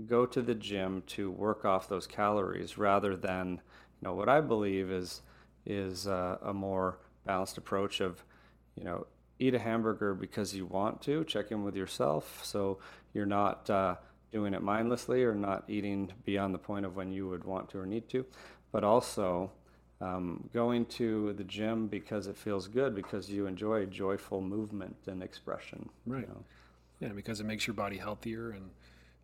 go 0.07 0.25
to 0.25 0.41
the 0.41 0.55
gym 0.55 1.03
to 1.07 1.31
work 1.31 1.65
off 1.65 1.87
those 1.87 2.07
calories 2.07 2.77
rather 2.77 3.15
than 3.15 3.51
you 3.51 4.07
know 4.07 4.13
what 4.13 4.29
I 4.29 4.41
believe 4.41 4.91
is 4.91 5.21
is 5.65 6.07
uh, 6.07 6.37
a 6.41 6.53
more 6.53 6.97
balanced 7.25 7.57
approach 7.57 8.01
of 8.01 8.23
you 8.75 8.83
know 8.83 9.05
eat 9.39 9.53
a 9.53 9.59
hamburger 9.59 10.13
because 10.13 10.53
you 10.55 10.65
want 10.65 11.01
to 11.03 11.23
check 11.25 11.51
in 11.51 11.63
with 11.63 11.75
yourself 11.75 12.41
so 12.43 12.79
you're 13.13 13.25
not 13.25 13.69
uh, 13.69 13.95
doing 14.31 14.53
it 14.53 14.61
mindlessly 14.61 15.23
or 15.23 15.35
not 15.35 15.63
eating 15.67 16.11
beyond 16.25 16.53
the 16.53 16.59
point 16.59 16.85
of 16.85 16.95
when 16.95 17.11
you 17.11 17.29
would 17.29 17.43
want 17.43 17.69
to 17.69 17.79
or 17.79 17.85
need 17.85 18.09
to 18.09 18.25
but 18.71 18.83
also 18.83 19.51
um, 20.03 20.49
going 20.53 20.85
to 20.85 21.33
the 21.33 21.43
gym 21.43 21.87
because 21.87 22.27
it 22.27 22.37
feels 22.37 22.67
good 22.67 22.95
because 22.95 23.29
you 23.29 23.47
enjoy 23.47 23.85
joyful 23.85 24.41
movement 24.41 24.95
and 25.07 25.23
expression 25.23 25.89
right 26.05 26.21
you 26.21 26.27
know? 26.27 26.43
yeah 26.99 27.09
because 27.09 27.39
it 27.39 27.45
makes 27.45 27.65
your 27.67 27.73
body 27.73 27.97
healthier 27.97 28.51
and 28.51 28.69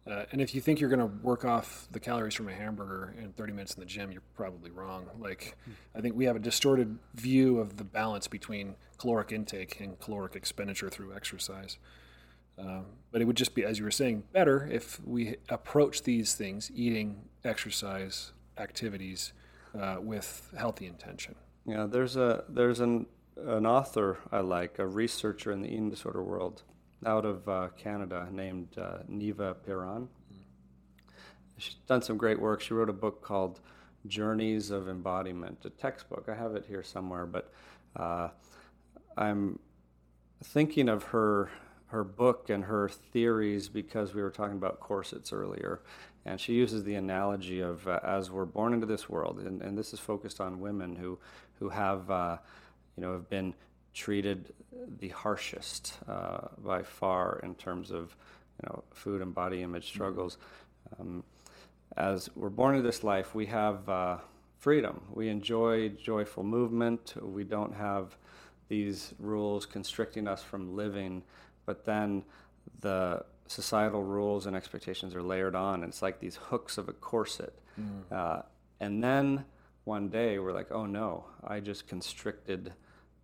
uh, 0.07 0.25
and 0.32 0.41
if 0.41 0.55
you 0.55 0.61
think 0.61 0.80
you're 0.80 0.89
going 0.89 0.99
to 0.99 1.17
work 1.21 1.45
off 1.45 1.88
the 1.91 1.99
calories 1.99 2.34
from 2.34 2.47
a 2.47 2.53
hamburger 2.53 3.13
in 3.21 3.32
30 3.34 3.53
minutes 3.53 3.75
in 3.75 3.80
the 3.80 3.86
gym, 3.86 4.11
you're 4.11 4.23
probably 4.34 4.71
wrong. 4.71 5.05
Like, 5.19 5.55
I 5.93 6.01
think 6.01 6.15
we 6.15 6.25
have 6.25 6.36
a 6.36 6.39
distorted 6.39 6.97
view 7.13 7.59
of 7.59 7.77
the 7.77 7.84
balance 7.84 8.27
between 8.27 8.75
caloric 8.97 9.32
intake 9.32 9.80
and 9.80 9.99
caloric 9.99 10.36
expenditure 10.36 10.89
through 10.89 11.13
exercise. 11.13 11.77
Um, 12.57 12.86
but 13.11 13.21
it 13.21 13.25
would 13.25 13.38
just 13.38 13.53
be, 13.53 13.63
as 13.63 13.77
you 13.77 13.86
were 13.86 13.91
saying, 13.91 14.23
better 14.34 14.67
if 14.71 14.99
we 15.05 15.36
approach 15.47 16.03
these 16.03 16.34
things, 16.34 16.71
eating, 16.73 17.21
exercise, 17.43 18.32
activities, 18.57 19.34
uh, 19.80 19.97
with 20.01 20.51
healthy 20.57 20.88
intention. 20.88 21.36
Yeah, 21.65 21.86
there's 21.86 22.15
a 22.15 22.43
there's 22.49 22.80
an 22.80 23.05
an 23.38 23.65
author 23.65 24.17
I 24.32 24.39
like, 24.41 24.80
a 24.80 24.88
researcher 24.88 25.51
in 25.51 25.61
the 25.61 25.69
eating 25.69 25.89
disorder 25.89 26.21
world 26.23 26.63
out 27.05 27.25
of 27.25 27.47
uh, 27.47 27.69
Canada 27.77 28.27
named 28.32 28.77
uh, 28.77 28.97
Niva 29.09 29.55
Piran. 29.65 30.09
She's 31.57 31.75
done 31.88 32.01
some 32.01 32.17
great 32.17 32.39
work. 32.39 32.61
She 32.61 32.73
wrote 32.73 32.89
a 32.89 32.93
book 32.93 33.21
called 33.21 33.59
Journeys 34.07 34.71
of 34.71 34.89
Embodiment, 34.89 35.59
a 35.65 35.69
textbook. 35.69 36.27
I 36.30 36.36
have 36.36 36.55
it 36.55 36.65
here 36.67 36.84
somewhere, 36.84 37.25
but 37.25 37.53
uh, 37.95 38.30
I'm 39.17 39.59
thinking 40.43 40.89
of 40.89 41.03
her 41.03 41.49
her 41.90 42.04
book 42.04 42.50
and 42.50 42.66
her 42.66 42.90
theories 42.90 43.68
because 43.68 44.14
we 44.14 44.22
were 44.22 44.30
talking 44.30 44.58
about 44.58 44.80
corsets 44.80 45.34
earlier, 45.34 45.82
and 46.26 46.40
she 46.40 46.54
uses 46.54 46.84
the 46.84 46.96
analogy 46.96 47.60
of 47.60 47.88
uh, 47.88 48.00
as 48.04 48.30
we're 48.30 48.46
born 48.46 48.74
into 48.74 48.86
this 48.86 49.10
world, 49.10 49.40
and, 49.40 49.62
and, 49.62 49.78
this 49.78 49.94
is 49.94 50.00
focused 50.00 50.40
on 50.40 50.60
women 50.60 50.96
who 50.96 51.18
who 51.60 51.70
have 51.70 52.10
uh, 52.12 52.38
you 52.96 53.02
know 53.02 53.14
have 53.14 53.30
been 53.30 53.54
treated 53.94 54.54
the 55.00 55.10
harshest 55.10 55.98
uh, 56.08 56.48
by 56.60 56.84
far 56.84 57.40
in 57.44 57.56
terms 57.56 57.92
of 57.92 58.16
you 58.62 58.70
know 58.70 58.84
food 58.92 59.22
and 59.22 59.34
body 59.34 59.64
image 59.64 59.88
mm-hmm. 59.88 59.96
struggles. 59.96 60.38
Um, 61.00 61.24
as 61.98 62.30
we're 62.36 62.50
born 62.50 62.76
into 62.76 62.88
this 62.88 63.04
life, 63.04 63.34
we 63.34 63.48
have 63.48 63.90
uh, 63.90 64.18
freedom. 64.60 65.02
We 65.12 65.30
enjoy 65.30 65.90
joyful 65.90 66.44
movement. 66.44 67.16
We 67.22 67.44
don't 67.44 67.74
have 67.74 68.16
these 68.68 69.14
rules 69.20 69.66
constricting 69.66 70.28
us 70.28 70.44
from 70.44 70.76
living, 70.76 71.24
but 71.70 71.86
then 71.86 72.24
the 72.80 73.24
societal 73.45 74.01
rules 74.01 74.47
and 74.47 74.55
expectations 74.55 75.13
are 75.13 75.22
layered 75.22 75.53
on. 75.53 75.84
And 75.84 75.91
it's 75.91 76.01
like 76.01 76.20
these 76.20 76.36
hooks 76.36 76.80
of 76.80 76.89
a 76.89 76.93
corset. 76.93 77.53
Mm. 77.80 78.11
Uh, 78.11 78.41
and 78.80 79.03
then 79.03 79.45
one 79.84 80.09
day 80.09 80.39
we're 80.39 80.51
like, 80.51 80.72
oh 80.72 80.88
no, 80.88 81.26
I 81.43 81.59
just 81.59 81.88
constricted 81.88 82.74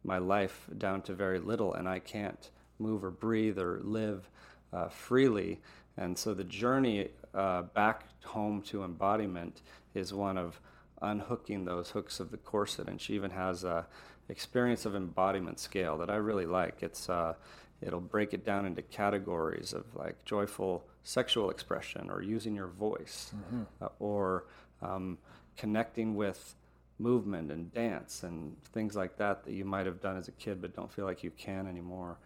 my 0.04 0.20
life 0.20 0.68
down 0.78 1.02
to 1.08 1.16
very 1.16 1.40
little, 1.40 1.74
and 1.74 1.90
I 1.90 1.98
can't 1.98 2.52
move 2.78 3.04
or 3.04 3.10
breathe 3.10 3.58
or 3.58 3.80
live 3.82 4.30
uh, 4.72 4.90
freely. 4.90 5.60
And 5.98 6.16
so 6.16 6.36
the 6.36 6.44
journey 6.44 7.10
uh, 7.34 7.64
back 7.64 8.04
home 8.26 8.62
to 8.70 8.84
embodiment 8.84 9.64
is 9.96 10.14
one 10.14 10.38
of 10.38 10.62
unhooking 11.02 11.66
those 11.66 11.90
hooks 11.90 12.20
of 12.20 12.30
the 12.30 12.38
corset. 12.38 12.88
And 12.90 13.02
she 13.02 13.16
even 13.16 13.32
has 13.32 13.64
a 13.64 13.88
experience 14.30 14.86
of 14.86 14.96
embodiment 14.96 15.60
scale 15.60 15.98
that 15.98 16.12
I 16.12 16.16
really 16.16 16.46
like. 16.46 16.84
It's 16.84 17.10
uh, 17.10 17.34
it'll 17.82 18.00
break 18.00 18.34
it 18.34 18.46
down 18.46 18.66
into 18.66 18.82
categories 18.82 19.74
of 19.74 19.86
like 19.96 20.24
joyful 20.26 20.86
sexual 21.04 21.50
expression 21.50 22.10
or 22.10 22.22
using 22.22 22.56
your 22.56 22.68
voice 22.68 23.34
mm-hmm. 23.36 23.64
uh, 23.82 23.90
or 24.00 24.46
um, 24.82 25.18
connecting 25.58 26.16
with 26.16 26.56
movement 26.98 27.52
and 27.52 27.74
dance 27.74 28.24
and 28.24 28.56
things 28.72 28.96
like 28.96 29.18
that 29.18 29.44
that 29.44 29.52
you 29.52 29.66
might 29.66 29.86
have 29.86 30.02
done 30.02 30.18
as 30.18 30.28
a 30.28 30.32
kid 30.34 30.62
but 30.62 30.76
don't 30.76 30.92
feel 30.92 31.06
like 31.06 31.24
you 31.24 31.32
can 31.32 31.68
anymore. 31.68 32.18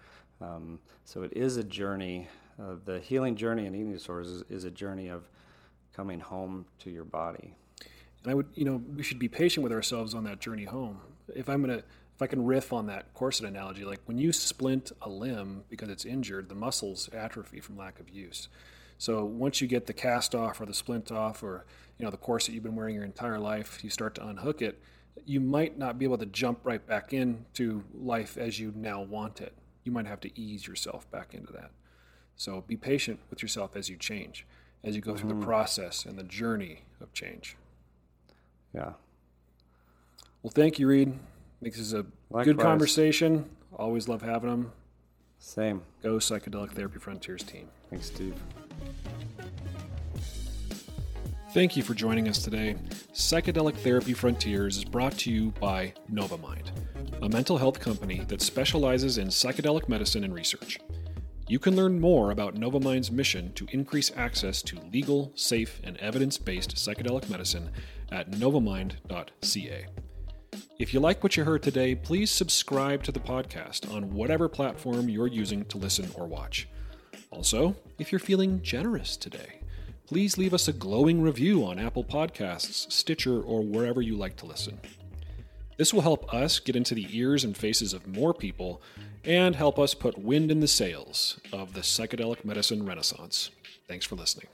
Um, 0.41 0.79
so 1.03 1.23
it 1.23 1.33
is 1.33 1.57
a 1.57 1.63
journey. 1.63 2.27
Uh, 2.61 2.75
the 2.85 2.99
healing 2.99 3.35
journey 3.35 3.65
in 3.65 3.75
eating 3.75 3.91
disorders 3.91 4.27
is, 4.27 4.43
is 4.49 4.63
a 4.63 4.71
journey 4.71 5.09
of 5.09 5.23
coming 5.93 6.19
home 6.19 6.65
to 6.79 6.89
your 6.89 7.03
body. 7.03 7.55
And 8.23 8.31
I 8.31 8.35
would, 8.35 8.47
you 8.53 8.65
know, 8.65 8.81
we 8.95 9.03
should 9.03 9.19
be 9.19 9.27
patient 9.27 9.63
with 9.63 9.71
ourselves 9.71 10.13
on 10.13 10.23
that 10.25 10.39
journey 10.39 10.65
home. 10.65 10.99
If 11.35 11.49
I'm 11.49 11.61
gonna, 11.61 11.83
if 12.19 12.23
I 12.23 12.27
can 12.27 12.43
riff 12.43 12.73
on 12.73 12.87
that 12.87 13.13
corset 13.13 13.47
analogy, 13.47 13.85
like 13.85 14.01
when 14.03 14.17
you 14.17 14.33
splint 14.33 14.91
a 15.01 15.09
limb 15.09 15.63
because 15.69 15.87
it's 15.87 16.03
injured, 16.03 16.49
the 16.49 16.55
muscles 16.55 17.09
atrophy 17.13 17.61
from 17.61 17.77
lack 17.77 17.97
of 17.97 18.09
use. 18.09 18.49
So 18.97 19.23
once 19.23 19.61
you 19.61 19.67
get 19.67 19.85
the 19.85 19.93
cast 19.93 20.35
off 20.35 20.59
or 20.59 20.65
the 20.65 20.73
splint 20.73 21.13
off, 21.13 21.41
or 21.41 21.65
you 21.97 22.03
know 22.03 22.11
the 22.11 22.17
corset 22.17 22.53
you've 22.53 22.63
been 22.63 22.75
wearing 22.75 22.93
your 22.93 23.05
entire 23.05 23.39
life, 23.39 23.81
you 23.85 23.89
start 23.89 24.15
to 24.15 24.27
unhook 24.27 24.61
it. 24.61 24.83
You 25.23 25.39
might 25.39 25.77
not 25.77 25.97
be 25.97 26.03
able 26.03 26.17
to 26.17 26.25
jump 26.25 26.59
right 26.65 26.85
back 26.85 27.13
into 27.13 27.85
life 27.93 28.37
as 28.37 28.59
you 28.59 28.73
now 28.75 29.01
want 29.01 29.39
it. 29.39 29.53
You 29.85 29.93
might 29.93 30.05
have 30.05 30.19
to 30.19 30.37
ease 30.37 30.67
yourself 30.67 31.09
back 31.11 31.33
into 31.33 31.53
that. 31.53 31.71
So 32.35 32.65
be 32.67 32.75
patient 32.75 33.21
with 33.29 33.41
yourself 33.41 33.77
as 33.77 33.87
you 33.87 33.95
change, 33.95 34.45
as 34.83 34.93
you 34.93 35.01
go 35.01 35.15
through 35.15 35.29
mm-hmm. 35.29 35.39
the 35.39 35.45
process 35.45 36.03
and 36.03 36.19
the 36.19 36.23
journey 36.23 36.81
of 36.99 37.13
change. 37.13 37.55
Yeah. 38.75 38.91
Well, 40.43 40.51
thank 40.53 40.79
you, 40.79 40.87
Reid. 40.87 41.17
This 41.61 41.77
is 41.77 41.93
a 41.93 42.05
Likewise. 42.29 42.45
good 42.45 42.59
conversation. 42.59 43.49
Always 43.75 44.07
love 44.07 44.21
having 44.21 44.49
them. 44.49 44.71
Same. 45.39 45.81
Go 46.03 46.15
Psychedelic 46.15 46.71
Therapy 46.71 46.99
Frontiers 46.99 47.43
team. 47.43 47.67
Thanks, 47.89 48.07
Steve. 48.07 48.35
Thank 51.51 51.75
you 51.75 51.81
for 51.83 51.93
joining 51.95 52.27
us 52.27 52.43
today. 52.43 52.75
Psychedelic 53.13 53.75
Therapy 53.75 54.13
Frontiers 54.13 54.77
is 54.77 54.85
brought 54.85 55.13
to 55.19 55.31
you 55.31 55.51
by 55.59 55.93
Novamind, 56.11 56.69
a 57.21 57.27
mental 57.29 57.57
health 57.57 57.79
company 57.79 58.21
that 58.27 58.41
specializes 58.41 59.17
in 59.17 59.29
psychedelic 59.29 59.89
medicine 59.89 60.23
and 60.23 60.33
research. 60.33 60.79
You 61.47 61.57
can 61.57 61.75
learn 61.75 61.99
more 61.99 62.29
about 62.29 62.53
Novamind's 62.53 63.09
mission 63.09 63.51
to 63.53 63.65
increase 63.71 64.11
access 64.15 64.61
to 64.61 64.79
legal, 64.93 65.31
safe, 65.33 65.81
and 65.83 65.97
evidence 65.97 66.37
based 66.37 66.75
psychedelic 66.75 67.27
medicine 67.29 67.71
at 68.11 68.29
novamind.ca. 68.29 69.87
If 70.79 70.93
you 70.93 70.99
like 70.99 71.23
what 71.23 71.35
you 71.35 71.43
heard 71.43 71.61
today, 71.61 71.93
please 71.93 72.31
subscribe 72.31 73.03
to 73.03 73.11
the 73.11 73.19
podcast 73.19 73.93
on 73.93 74.13
whatever 74.13 74.47
platform 74.47 75.09
you're 75.09 75.27
using 75.27 75.65
to 75.65 75.77
listen 75.77 76.09
or 76.15 76.25
watch. 76.25 76.67
Also, 77.31 77.75
if 77.97 78.11
you're 78.11 78.19
feeling 78.19 78.61
generous 78.61 79.17
today, 79.17 79.61
please 80.05 80.37
leave 80.37 80.53
us 80.53 80.67
a 80.67 80.73
glowing 80.73 81.21
review 81.21 81.65
on 81.65 81.79
Apple 81.79 82.03
Podcasts, 82.03 82.91
Stitcher, 82.91 83.41
or 83.41 83.61
wherever 83.61 84.01
you 84.01 84.15
like 84.15 84.37
to 84.37 84.45
listen. 84.45 84.79
This 85.77 85.93
will 85.93 86.01
help 86.01 86.33
us 86.33 86.59
get 86.59 86.75
into 86.75 86.95
the 86.95 87.07
ears 87.11 87.43
and 87.43 87.55
faces 87.55 87.93
of 87.93 88.07
more 88.07 88.33
people 88.33 88.81
and 89.23 89.55
help 89.55 89.77
us 89.77 89.93
put 89.93 90.17
wind 90.17 90.49
in 90.51 90.59
the 90.59 90.67
sails 90.67 91.39
of 91.53 91.73
the 91.73 91.81
psychedelic 91.81 92.43
medicine 92.43 92.85
renaissance. 92.85 93.51
Thanks 93.87 94.05
for 94.05 94.15
listening. 94.15 94.47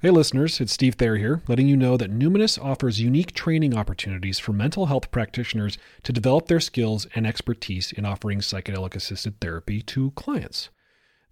Hey 0.00 0.10
listeners, 0.10 0.60
it's 0.60 0.72
Steve 0.72 0.94
Thayer 0.94 1.16
here, 1.16 1.42
letting 1.48 1.66
you 1.66 1.76
know 1.76 1.96
that 1.96 2.16
Numinus 2.16 2.56
offers 2.56 3.00
unique 3.00 3.34
training 3.34 3.76
opportunities 3.76 4.38
for 4.38 4.52
mental 4.52 4.86
health 4.86 5.10
practitioners 5.10 5.76
to 6.04 6.12
develop 6.12 6.46
their 6.46 6.60
skills 6.60 7.08
and 7.16 7.26
expertise 7.26 7.90
in 7.90 8.04
offering 8.04 8.38
psychedelic 8.38 8.94
assisted 8.94 9.40
therapy 9.40 9.82
to 9.82 10.12
clients. 10.12 10.70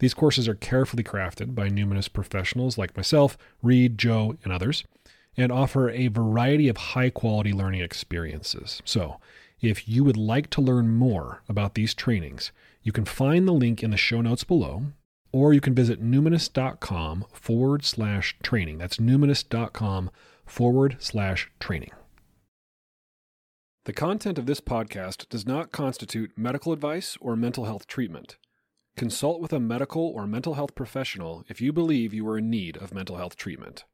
These 0.00 0.14
courses 0.14 0.48
are 0.48 0.56
carefully 0.56 1.04
crafted 1.04 1.54
by 1.54 1.68
Numinus 1.68 2.12
professionals 2.12 2.76
like 2.76 2.96
myself, 2.96 3.38
Reid, 3.62 3.98
Joe, 3.98 4.36
and 4.42 4.52
others, 4.52 4.82
and 5.36 5.52
offer 5.52 5.88
a 5.88 6.08
variety 6.08 6.66
of 6.68 6.76
high 6.76 7.10
quality 7.10 7.52
learning 7.52 7.82
experiences. 7.82 8.82
So, 8.84 9.20
if 9.60 9.88
you 9.88 10.02
would 10.02 10.16
like 10.16 10.50
to 10.50 10.60
learn 10.60 10.88
more 10.88 11.44
about 11.48 11.74
these 11.74 11.94
trainings, 11.94 12.50
you 12.82 12.90
can 12.90 13.04
find 13.04 13.46
the 13.46 13.52
link 13.52 13.84
in 13.84 13.92
the 13.92 13.96
show 13.96 14.20
notes 14.20 14.42
below 14.42 14.86
or 15.32 15.52
you 15.52 15.60
can 15.60 15.74
visit 15.74 16.02
numinus.com 16.02 17.24
forward 17.32 17.84
slash 17.84 18.36
training. 18.42 18.78
That's 18.78 18.98
numinus.com 18.98 20.10
forward 20.44 20.96
slash 21.00 21.50
training. 21.60 21.90
The 23.84 23.92
content 23.92 24.38
of 24.38 24.46
this 24.46 24.60
podcast 24.60 25.28
does 25.28 25.46
not 25.46 25.70
constitute 25.70 26.36
medical 26.36 26.72
advice 26.72 27.16
or 27.20 27.36
mental 27.36 27.66
health 27.66 27.86
treatment. 27.86 28.36
Consult 28.96 29.40
with 29.40 29.52
a 29.52 29.60
medical 29.60 30.02
or 30.02 30.26
mental 30.26 30.54
health 30.54 30.74
professional 30.74 31.44
if 31.48 31.60
you 31.60 31.72
believe 31.72 32.12
you 32.12 32.26
are 32.28 32.38
in 32.38 32.50
need 32.50 32.76
of 32.78 32.94
mental 32.94 33.16
health 33.16 33.36
treatment. 33.36 33.84